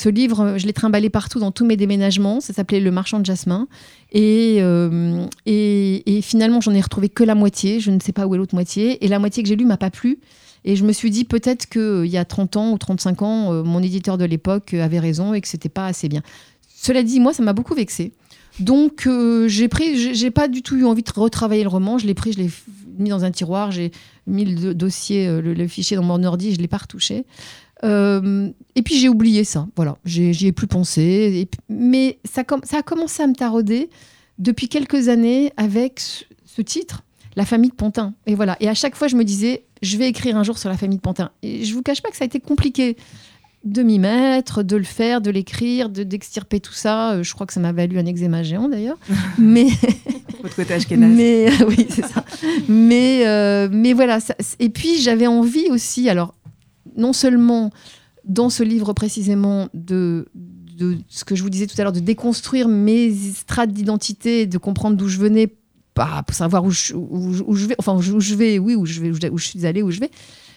livre, 0.09 0.41
euh, 0.41 0.59
je 0.59 0.67
l'ai 0.67 0.73
trimballé 0.73 1.11
partout 1.11 1.41
dans 1.41 1.53
tous 1.53 1.65
mes 1.65 1.77
déménagements. 1.77 2.41
Ça 2.41 2.53
s'appelait 2.53 2.81
Le 2.81 2.91
Marchand 2.91 3.21
de 3.21 3.25
Jasmin. 3.25 3.69
Et, 4.13 4.59
euh, 4.61 5.27
et, 5.47 6.17
et 6.17 6.23
finalement, 6.23 6.61
j'en 6.61 6.75
ai 6.75 6.81
retrouvé 6.81 7.09
que 7.09 7.25
la 7.25 7.35
moitié. 7.35 7.81
Je 7.81 7.91
ne 7.91 8.01
sais 8.01 8.13
pas 8.13 8.27
où 8.27 8.35
est 8.35 8.39
l'autre 8.39 8.55
moitié. 8.55 9.05
Et 9.05 9.09
la 9.09 9.19
moitié 9.19 9.43
que 9.43 9.49
j'ai 9.49 9.57
lue 9.57 9.67
m'a 9.67 9.77
pas 9.77 9.91
plu. 9.91 10.19
Et 10.67 10.75
je 10.75 10.85
me 10.85 10.93
suis 10.93 11.11
dit 11.11 11.25
peut-être 11.25 11.67
qu'il 11.69 12.07
y 12.07 12.19
a 12.19 12.25
30 12.25 12.57
ans 12.57 12.73
ou 12.73 12.79
35 12.79 13.23
ans, 13.23 13.53
euh, 13.53 13.63
mon 13.63 13.83
éditeur 13.83 14.19
de 14.19 14.25
l'époque 14.25 14.75
euh, 14.75 14.85
avait 14.85 14.99
raison 14.99 15.33
et 15.33 15.41
que 15.41 15.47
c'était 15.47 15.69
pas 15.69 15.87
assez 15.87 16.09
bien. 16.09 16.23
Cela 16.75 17.05
dit, 17.05 17.21
moi, 17.21 17.33
ça 17.33 17.45
m'a 17.45 17.53
beaucoup 17.53 17.75
vexé. 17.75 18.13
Donc, 18.59 19.07
euh, 19.07 19.47
j'ai 19.49 19.69
pris, 19.69 20.15
j'ai 20.15 20.31
pas 20.31 20.49
du 20.49 20.63
tout 20.63 20.77
eu 20.77 20.85
envie 20.85 21.03
de 21.03 21.11
retravailler 21.15 21.63
le 21.63 21.69
roman. 21.69 21.99
Je 21.99 22.07
l'ai 22.07 22.15
pris, 22.15 22.33
je 22.33 22.39
l'ai 22.39 22.51
mis 22.99 23.11
dans 23.11 23.25
un 23.25 23.31
tiroir, 23.31 23.71
j'ai 23.73 23.91
mis 24.27 24.45
le 24.45 24.55
do- 24.61 24.75
dossier, 24.75 25.27
euh, 25.29 25.41
le, 25.41 25.69
fichier 25.69 25.97
dans 25.97 26.03
mon 26.03 26.23
ordi, 26.25 26.55
je 26.55 26.59
l'ai 26.59 26.69
pas 26.69 26.79
retouché. 26.79 27.25
Euh, 27.85 28.51
et 28.75 28.83
puis 28.83 28.99
j'ai 28.99 29.09
oublié 29.09 29.45
ça, 29.45 29.67
voilà, 29.77 29.99
j'y 30.05 30.47
ai 30.47 30.53
plus 30.53 30.67
pensé. 30.67 31.49
Mais 31.69 32.19
ça, 32.25 32.43
ça 32.65 32.79
a 32.79 32.83
commencé 32.83 33.23
à 33.23 33.27
me 33.27 33.35
tarauder 33.35 33.91
depuis 34.39 34.69
quelques 34.69 35.09
années 35.09 35.53
avec 35.57 36.01
ce, 36.01 36.25
ce 36.45 36.63
titre, 36.63 37.03
La 37.37 37.45
famille 37.45 37.71
de 37.71 37.75
Pantin. 37.75 38.15
Et 38.27 38.35
voilà, 38.35 38.57
et 38.61 38.69
à 38.69 38.75
chaque 38.75 38.97
fois 38.97 39.09
je 39.09 39.17
me 39.17 39.25
disais, 39.25 39.65
je 39.83 39.97
vais 39.99 40.09
écrire 40.09 40.37
un 40.37 40.43
jour 40.43 40.57
sur 40.59 40.71
la 40.71 40.77
famille 40.77 40.97
de 40.97 41.03
Pantin. 41.03 41.31
Et 41.43 41.65
je 41.65 41.75
vous 41.75 41.83
cache 41.83 42.01
pas 42.01 42.11
que 42.11 42.17
ça 42.17 42.25
a 42.25 42.27
été 42.27 42.41
compliqué 42.41 42.97
de 43.67 43.83
m'y 43.83 43.99
mettre, 43.99 44.63
de 44.63 44.77
le 44.77 44.85
faire, 44.85 45.21
de 45.21 45.31
l'écrire, 45.31 45.89
de 45.89 46.03
d'extirper 46.03 46.61
tout 46.61 46.73
ça. 46.73 47.13
Euh, 47.13 47.23
Je 47.23 47.35
crois 47.35 47.47
que 47.47 47.53
ça 47.53 47.61
m'a 47.61 47.73
valu 47.73 47.99
un 47.99 48.07
eczéma 48.07 48.43
géant 48.43 48.69
d'ailleurs. 48.69 48.99
mais 49.39 49.67
Votre 50.43 50.57
côté 50.57 50.75
mais 50.97 51.49
oui, 51.67 51.87
c'est 51.91 52.05
ça. 52.07 52.25
Mais, 52.69 53.27
euh, 53.27 53.69
mais 53.71 53.93
voilà. 53.93 54.21
ça- 54.21 54.37
et 54.59 54.69
puis 54.69 55.01
j'avais 55.01 55.27
envie 55.27 55.67
aussi, 55.71 56.09
alors 56.09 56.35
non 56.97 57.13
seulement 57.13 57.71
dans 58.25 58.49
ce 58.51 58.63
livre 58.63 58.93
précisément 58.93 59.69
de, 59.75 60.27
de 60.79 60.99
ce 61.09 61.25
que 61.25 61.35
je 61.35 61.43
vous 61.43 61.51
disais 61.51 61.67
tout 61.67 61.75
à 61.79 61.83
l'heure, 61.83 61.93
de 61.93 62.01
déconstruire 62.01 62.69
mes 62.69 63.13
strates 63.13 63.71
d'identité, 63.73 64.47
de 64.47 64.59
comprendre 64.59 64.97
d'où 64.97 65.09
je 65.09 65.19
venais, 65.19 65.55
pas 65.95 66.23
pour 66.27 66.35
savoir 66.37 66.65
où 66.65 66.71
je, 66.71 66.93
où, 66.95 67.33
où 67.47 67.55
je 67.55 67.67
vais, 67.67 67.75
enfin 67.79 67.95
où 67.97 68.01
je, 68.21 68.35
vais, 68.35 68.59
oui, 68.59 68.75
où 68.75 68.85
je 68.87 69.01
vais, 69.01 69.11
où 69.11 69.15
je, 69.15 69.29
où 69.29 69.39
je 69.39 69.47
suis 69.47 69.67
allée, 69.67 69.83
où 69.83 69.91
je 69.91 70.01
vais, 70.01 70.11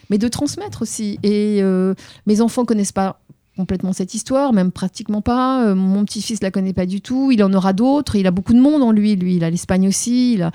mais 0.09 0.17
de 0.17 0.27
transmettre 0.27 0.81
aussi. 0.81 1.19
Et 1.23 1.59
euh, 1.61 1.93
mes 2.25 2.41
enfants 2.41 2.65
connaissent 2.65 2.91
pas 2.91 3.19
complètement 3.59 3.91
cette 3.91 4.13
histoire, 4.13 4.53
même 4.53 4.71
pratiquement 4.71 5.21
pas. 5.21 5.65
Euh, 5.65 5.75
mon 5.75 6.05
petit-fils 6.05 6.41
la 6.41 6.49
connaît 6.49 6.73
pas 6.73 6.85
du 6.85 7.01
tout. 7.01 7.29
Il 7.31 7.43
en 7.43 7.51
aura 7.53 7.73
d'autres. 7.73 8.15
Il 8.15 8.25
a 8.25 8.31
beaucoup 8.31 8.53
de 8.53 8.59
monde 8.59 8.81
en 8.81 8.93
lui. 8.93 9.17
Lui, 9.17 9.35
il 9.35 9.43
a 9.43 9.49
l'Espagne 9.49 9.87
aussi. 9.87 10.35
Il 10.35 10.43
a 10.43 10.51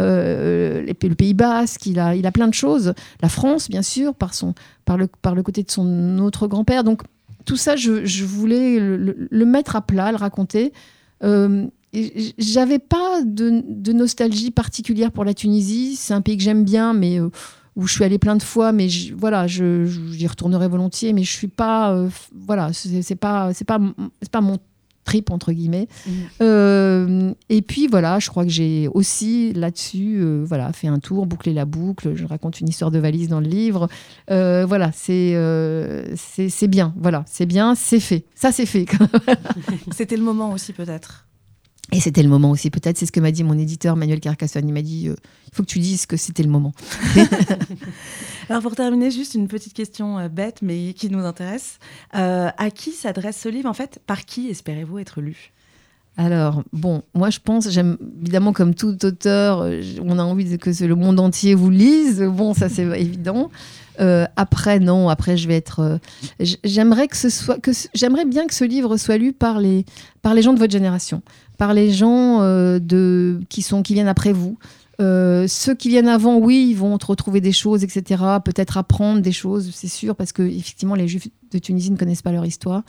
euh, 0.00 0.82
le 0.86 1.14
Pays 1.14 1.34
Basque. 1.34 1.84
Il 1.84 1.98
a, 1.98 2.16
il 2.16 2.26
a 2.26 2.32
plein 2.32 2.48
de 2.48 2.54
choses. 2.54 2.94
La 3.20 3.28
France, 3.28 3.68
bien 3.68 3.82
sûr, 3.82 4.14
par 4.14 4.32
son, 4.32 4.54
par 4.86 4.96
le, 4.96 5.06
par 5.06 5.34
le 5.34 5.42
côté 5.42 5.62
de 5.62 5.70
son 5.70 6.18
autre 6.18 6.46
grand-père. 6.48 6.82
Donc 6.82 7.02
tout 7.44 7.58
ça, 7.58 7.76
je, 7.76 8.24
voulais 8.24 8.78
le, 8.80 9.44
mettre 9.44 9.76
à 9.76 9.82
plat, 9.82 10.10
le 10.10 10.16
raconter. 10.16 10.72
Euh, 11.24 11.66
J'avais 12.38 12.78
pas 12.78 13.20
de, 13.22 13.92
nostalgie 13.92 14.50
particulière 14.50 15.12
pour 15.12 15.26
la 15.26 15.34
Tunisie. 15.34 15.94
C'est 15.94 16.14
un 16.14 16.22
pays 16.22 16.38
que 16.38 16.42
j'aime 16.42 16.64
bien, 16.64 16.94
mais 16.94 17.20
où 17.76 17.86
je 17.86 17.92
suis 17.92 18.04
allée 18.04 18.18
plein 18.18 18.36
de 18.36 18.42
fois. 18.42 18.72
Mais 18.72 18.88
je- 18.88 19.14
voilà, 19.14 19.46
je, 19.46 19.84
je- 19.86 20.00
j'y 20.12 20.26
retournerai 20.26 20.66
volontiers. 20.68 21.12
Mais 21.12 21.22
je 21.22 21.32
suis 21.32 21.48
pas, 21.48 21.92
euh, 21.92 22.08
voilà, 22.46 22.72
c'est 22.72 23.02
c'est 23.02 23.14
pas, 23.16 23.52
c'est 23.54 23.64
pas, 23.66 23.78
c'est 24.22 24.30
pas 24.32 24.40
mon 24.40 24.58
trip 25.04 25.30
entre 25.30 25.52
guillemets. 25.52 25.86
Euh, 26.40 27.32
et 27.48 27.62
puis 27.62 27.86
voilà, 27.86 28.18
je 28.18 28.28
crois 28.28 28.44
que 28.44 28.50
j'ai 28.50 28.88
aussi 28.92 29.52
là-dessus, 29.52 30.16
euh, 30.20 30.42
voilà, 30.44 30.72
fait 30.72 30.88
un 30.88 30.98
tour, 30.98 31.26
bouclé 31.26 31.52
la 31.52 31.64
boucle. 31.64 32.14
Je 32.16 32.24
raconte 32.26 32.60
une 32.60 32.68
histoire 32.68 32.90
de 32.90 32.98
valise 32.98 33.28
dans 33.28 33.38
le 33.40 33.46
livre. 33.46 33.88
Euh, 34.32 34.66
voilà, 34.66 34.90
c'est 34.92 35.34
c'est 36.16 36.68
bien. 36.68 36.92
Voilà, 36.96 37.24
c'est 37.26 37.46
bien, 37.46 37.74
c'est 37.76 38.00
fait. 38.00 38.24
Ça, 38.34 38.50
c'est 38.52 38.66
fait. 38.66 38.86
C'était 39.92 40.16
le 40.16 40.22
moment 40.24 40.50
aussi 40.52 40.72
peut-être. 40.72 41.26
Et 41.92 42.00
c'était 42.00 42.22
le 42.22 42.28
moment 42.28 42.50
aussi, 42.50 42.70
peut-être, 42.70 42.98
c'est 42.98 43.06
ce 43.06 43.12
que 43.12 43.20
m'a 43.20 43.30
dit 43.30 43.44
mon 43.44 43.56
éditeur 43.56 43.96
Manuel 43.96 44.20
Carcassonne. 44.20 44.68
Il 44.68 44.72
m'a 44.72 44.82
dit, 44.82 45.04
il 45.04 45.54
faut 45.54 45.62
que 45.62 45.68
tu 45.68 45.78
dises 45.78 46.06
que 46.06 46.16
c'était 46.16 46.42
le 46.42 46.48
moment. 46.48 46.72
Alors 48.48 48.62
pour 48.62 48.74
terminer, 48.74 49.10
juste 49.10 49.34
une 49.34 49.46
petite 49.46 49.72
question 49.72 50.28
bête, 50.28 50.62
mais 50.62 50.94
qui 50.94 51.10
nous 51.10 51.24
intéresse. 51.24 51.78
à 52.12 52.70
qui 52.74 52.92
s'adresse 52.92 53.40
ce 53.40 53.48
livre 53.48 53.68
En 53.68 53.74
fait, 53.74 54.00
par 54.06 54.24
qui 54.24 54.48
espérez-vous 54.48 54.98
être 54.98 55.20
lu? 55.20 55.52
Alors, 56.18 56.62
bon, 56.72 57.02
moi 57.14 57.28
je 57.28 57.40
pense, 57.44 57.68
j'aime 57.68 57.98
évidemment 58.22 58.54
comme 58.54 58.74
tout 58.74 59.04
auteur, 59.04 59.60
euh, 59.60 59.82
on 60.02 60.18
a 60.18 60.22
envie 60.22 60.56
que 60.56 60.70
le 60.84 60.94
monde 60.94 61.20
entier 61.20 61.54
vous 61.54 61.68
lise. 61.68 62.22
Bon, 62.22 62.54
ça 62.54 62.70
c'est 62.70 62.84
évident. 63.00 63.50
Euh, 64.00 64.26
après, 64.36 64.78
non, 64.80 65.10
après 65.10 65.36
je 65.36 65.46
vais 65.46 65.56
être. 65.56 65.80
Euh, 65.80 65.98
j'aimerais 66.64 67.08
que 67.08 67.18
ce 67.18 67.28
soit, 67.28 67.58
que 67.58 67.70
j'aimerais 67.94 68.24
bien 68.24 68.46
que 68.46 68.54
ce 68.54 68.64
livre 68.64 68.96
soit 68.96 69.18
lu 69.18 69.34
par 69.34 69.60
les 69.60 69.84
par 70.22 70.32
les 70.32 70.40
gens 70.40 70.54
de 70.54 70.58
votre 70.58 70.72
génération, 70.72 71.20
par 71.58 71.74
les 71.74 71.90
gens 71.92 72.40
de 72.40 73.40
qui 73.48 73.62
sont 73.62 73.82
qui 73.82 73.94
viennent 73.94 74.08
après 74.08 74.32
vous. 74.32 74.58
ceux 74.98 75.74
qui 75.74 75.88
viennent 75.88 76.08
avant, 76.08 76.36
oui, 76.36 76.68
ils 76.70 76.76
vont 76.76 76.96
retrouver 76.96 77.40
des 77.40 77.52
choses, 77.52 77.84
etc. 77.84 78.22
Peut-être 78.44 78.76
apprendre 78.76 79.20
des 79.20 79.32
choses, 79.32 79.70
c'est 79.72 79.88
sûr, 79.88 80.16
parce 80.16 80.32
que 80.32 80.42
effectivement, 80.42 80.94
les 80.94 81.08
Juifs 81.08 81.28
de 81.50 81.58
Tunisie 81.58 81.90
ne 81.90 81.96
connaissent 81.96 82.22
pas 82.22 82.32
leur 82.32 82.46
histoire. 82.46 82.82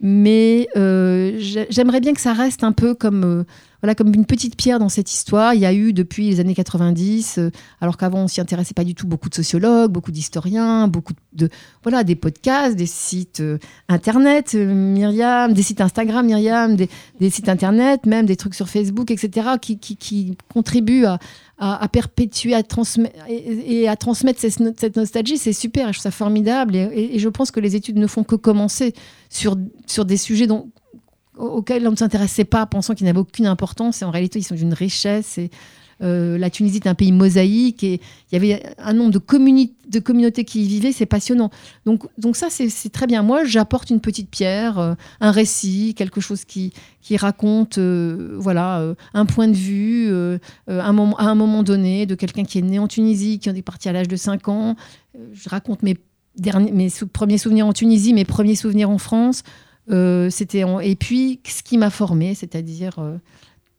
Mais 0.00 0.68
euh, 0.76 1.38
j'aimerais 1.70 2.00
bien 2.00 2.12
que 2.12 2.20
ça 2.20 2.32
reste 2.32 2.64
un 2.64 2.72
peu 2.72 2.94
comme, 2.94 3.24
euh, 3.24 3.44
voilà, 3.82 3.94
comme 3.94 4.12
une 4.14 4.26
petite 4.26 4.56
pierre 4.56 4.78
dans 4.78 4.88
cette 4.88 5.12
histoire. 5.12 5.54
Il 5.54 5.60
y 5.60 5.66
a 5.66 5.72
eu 5.72 5.92
depuis 5.92 6.28
les 6.28 6.40
années 6.40 6.54
90, 6.54 7.38
euh, 7.38 7.50
alors 7.80 7.96
qu'avant 7.96 8.24
on 8.24 8.28
s'y 8.28 8.40
intéressait 8.40 8.74
pas 8.74 8.84
du 8.84 8.94
tout, 8.94 9.06
beaucoup 9.06 9.28
de 9.28 9.34
sociologues, 9.34 9.90
beaucoup 9.90 10.12
d'historiens, 10.12 10.88
beaucoup 10.88 11.14
de 11.32 11.48
voilà 11.82 12.04
des 12.04 12.16
podcasts, 12.16 12.76
des 12.76 12.86
sites 12.86 13.42
internet, 13.88 14.54
Myriam, 14.54 15.52
des 15.52 15.62
sites 15.62 15.80
Instagram, 15.80 16.26
Myriam, 16.26 16.76
des, 16.76 17.30
sites 17.30 17.48
internet, 17.48 18.06
même 18.06 18.26
des 18.26 18.36
trucs 18.36 18.54
sur 18.54 18.68
Facebook, 18.68 19.10
etc., 19.10 19.48
qui, 19.60 20.36
contribuent 20.52 21.06
à, 21.06 21.18
à, 21.58 21.88
perpétuer 21.88 22.54
à 22.54 22.62
transmettre, 22.62 23.14
et, 23.28 23.88
à 23.88 23.96
transmettre 23.96 24.40
cette, 24.40 24.96
nostalgie, 24.96 25.38
c'est 25.38 25.52
super, 25.52 25.88
je 25.88 25.98
trouve 25.98 26.02
ça 26.02 26.10
formidable. 26.10 26.74
Et, 26.74 27.18
je 27.18 27.28
pense 27.28 27.50
que 27.50 27.60
les 27.60 27.76
études 27.76 27.96
ne 28.04 28.08
font 28.08 28.24
que 28.24 28.36
commencer 28.36 28.94
sur, 29.30 29.56
sur 29.86 30.04
des 30.04 30.16
sujets 30.16 30.46
dont, 30.46 30.70
auxquels 31.36 31.86
on 31.86 31.92
ne 31.92 31.96
s'intéressait 31.96 32.44
pas, 32.44 32.66
pensant 32.66 32.94
qu'ils 32.94 33.06
n'avaient 33.06 33.18
aucune 33.18 33.46
importance. 33.46 34.02
Et 34.02 34.04
en 34.04 34.10
réalité, 34.10 34.38
ils 34.38 34.44
sont 34.44 34.54
d'une 34.54 34.74
richesse. 34.74 35.38
Et 35.38 35.50
euh, 36.02 36.38
la 36.38 36.50
Tunisie 36.50 36.78
est 36.78 36.88
un 36.88 36.94
pays 36.94 37.12
mosaïque 37.12 37.84
et 37.84 38.00
il 38.30 38.34
y 38.34 38.36
avait 38.36 38.62
un 38.78 38.92
nombre 38.92 39.12
de, 39.12 39.20
de 39.88 39.98
communautés 40.00 40.44
qui 40.44 40.64
y 40.64 40.68
vivaient, 40.68 40.92
c'est 40.92 41.06
passionnant. 41.06 41.50
Donc, 41.86 42.04
donc 42.18 42.36
ça, 42.36 42.48
c'est 42.50 42.92
très 42.92 43.06
bien. 43.06 43.22
Moi, 43.22 43.44
j'apporte 43.44 43.90
une 43.90 44.00
petite 44.00 44.28
pierre, 44.28 44.78
euh, 44.78 44.94
un 45.20 45.30
récit, 45.30 45.94
quelque 45.96 46.20
chose 46.20 46.44
qui, 46.44 46.72
qui 47.00 47.16
raconte 47.16 47.78
euh, 47.78 48.36
voilà, 48.38 48.94
un 49.14 49.26
point 49.26 49.48
de 49.48 49.54
vue 49.54 50.12
un 50.68 50.92
moment, 50.92 51.16
à 51.16 51.24
un 51.24 51.34
moment 51.34 51.62
donné 51.62 52.06
de 52.06 52.14
quelqu'un 52.14 52.44
qui 52.44 52.58
est 52.58 52.62
né 52.62 52.78
en 52.78 52.88
Tunisie, 52.88 53.38
qui 53.38 53.50
en 53.50 53.54
est 53.54 53.62
parti 53.62 53.88
à 53.88 53.92
l'âge 53.92 54.08
de 54.08 54.16
5 54.16 54.48
ans. 54.48 54.76
je 55.32 55.48
raconte 55.48 55.82
mes, 55.82 55.96
derniers, 56.36 56.72
mes 56.72 56.90
premiers 57.12 57.38
souvenirs 57.38 57.66
en 57.66 57.72
Tunisie, 57.72 58.14
mes 58.14 58.24
premiers 58.24 58.56
souvenirs 58.56 58.90
en 58.90 58.98
France. 58.98 59.42
c'était 59.88 60.64
Et 60.82 60.96
puis, 60.96 61.40
ce 61.46 61.62
qui 61.62 61.78
m'a 61.78 61.90
formé, 61.90 62.34
c'est-à-dire 62.34 62.96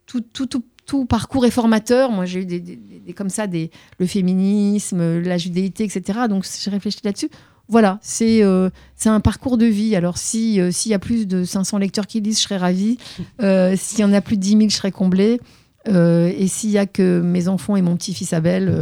tout, 0.06 0.20
tout, 0.20 0.46
tout 0.46 0.64
tout 0.86 1.04
parcours 1.04 1.44
est 1.44 1.50
formateur. 1.50 2.10
Moi, 2.10 2.24
j'ai 2.24 2.40
eu 2.40 2.46
des, 2.46 3.12
comme 3.14 3.28
ça, 3.28 3.46
des, 3.46 3.70
le 3.98 4.06
féminisme, 4.06 5.18
la 5.20 5.36
judéité, 5.36 5.84
etc. 5.84 6.20
Donc, 6.28 6.46
j'ai 6.62 6.70
réfléchi 6.70 7.00
là-dessus. 7.04 7.28
Voilà, 7.68 7.98
c'est 8.00 8.44
euh, 8.44 8.70
un 9.06 9.20
parcours 9.20 9.58
de 9.58 9.66
vie. 9.66 9.96
Alors, 9.96 10.18
si 10.18 10.60
euh, 10.60 10.70
s'il 10.70 10.92
y 10.92 10.94
a 10.94 11.00
plus 11.00 11.26
de 11.26 11.42
500 11.42 11.78
lecteurs 11.78 12.06
qui 12.06 12.20
lisent, 12.20 12.38
je 12.38 12.44
serais 12.44 12.56
ravie. 12.56 12.98
Euh, 13.42 13.74
s'il 13.76 14.00
y 14.00 14.04
en 14.04 14.12
a 14.12 14.20
plus 14.20 14.36
de 14.36 14.42
10 14.42 14.50
000, 14.50 14.60
je 14.68 14.76
serais 14.76 14.92
comblée. 14.92 15.40
et 15.86 16.46
s'il 16.48 16.70
y 16.70 16.78
a 16.78 16.86
que 16.86 17.20
mes 17.20 17.48
enfants 17.48 17.76
et 17.76 17.82
mon 17.82 17.96
petit-fils 17.96 18.32
Abel, 18.32 18.72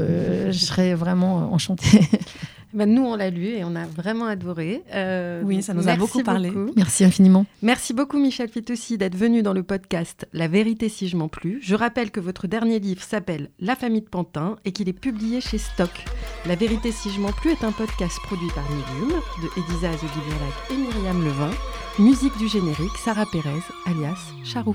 je 0.50 0.58
serais 0.58 0.94
vraiment 0.94 1.52
enchantée. 1.52 2.00
Ben, 2.74 2.92
nous, 2.92 3.02
on 3.02 3.14
l'a 3.14 3.30
lu 3.30 3.46
et 3.46 3.64
on 3.64 3.76
a 3.76 3.86
vraiment 3.86 4.26
adoré. 4.26 4.82
Euh, 4.92 5.42
oui, 5.44 5.62
ça 5.62 5.74
nous 5.74 5.88
a 5.88 5.94
beaucoup 5.94 6.22
parlé. 6.22 6.52
Merci 6.76 7.04
infiniment. 7.04 7.46
Merci 7.62 7.94
beaucoup, 7.94 8.18
Michel 8.18 8.48
Fitoussi, 8.48 8.98
d'être 8.98 9.16
venu 9.16 9.42
dans 9.42 9.52
le 9.52 9.62
podcast 9.62 10.26
La 10.32 10.48
vérité 10.48 10.88
si 10.88 11.06
je 11.08 11.16
m'en 11.16 11.28
plus. 11.28 11.60
Je 11.62 11.76
rappelle 11.76 12.10
que 12.10 12.18
votre 12.20 12.48
dernier 12.48 12.80
livre 12.80 13.02
s'appelle 13.02 13.50
La 13.60 13.76
famille 13.76 14.02
de 14.02 14.08
Pantin 14.08 14.56
et 14.64 14.72
qu'il 14.72 14.88
est 14.88 14.92
publié 14.92 15.40
chez 15.40 15.58
Stock. 15.58 16.04
La 16.46 16.56
vérité 16.56 16.90
si 16.90 17.10
je 17.10 17.20
m'en 17.20 17.32
plus 17.32 17.52
est 17.52 17.64
un 17.64 17.72
podcast 17.72 18.18
produit 18.24 18.50
par 18.54 18.64
Milium 18.70 19.20
de 19.42 19.60
Edisa 19.60 19.90
Azogibirac 19.90 20.54
et 20.70 20.76
Myriam 20.76 21.24
Levin. 21.24 21.50
Musique 22.00 22.36
du 22.38 22.48
générique, 22.48 22.96
Sarah 23.04 23.26
Pérez, 23.30 23.62
alias 23.86 24.32
Charou. 24.42 24.74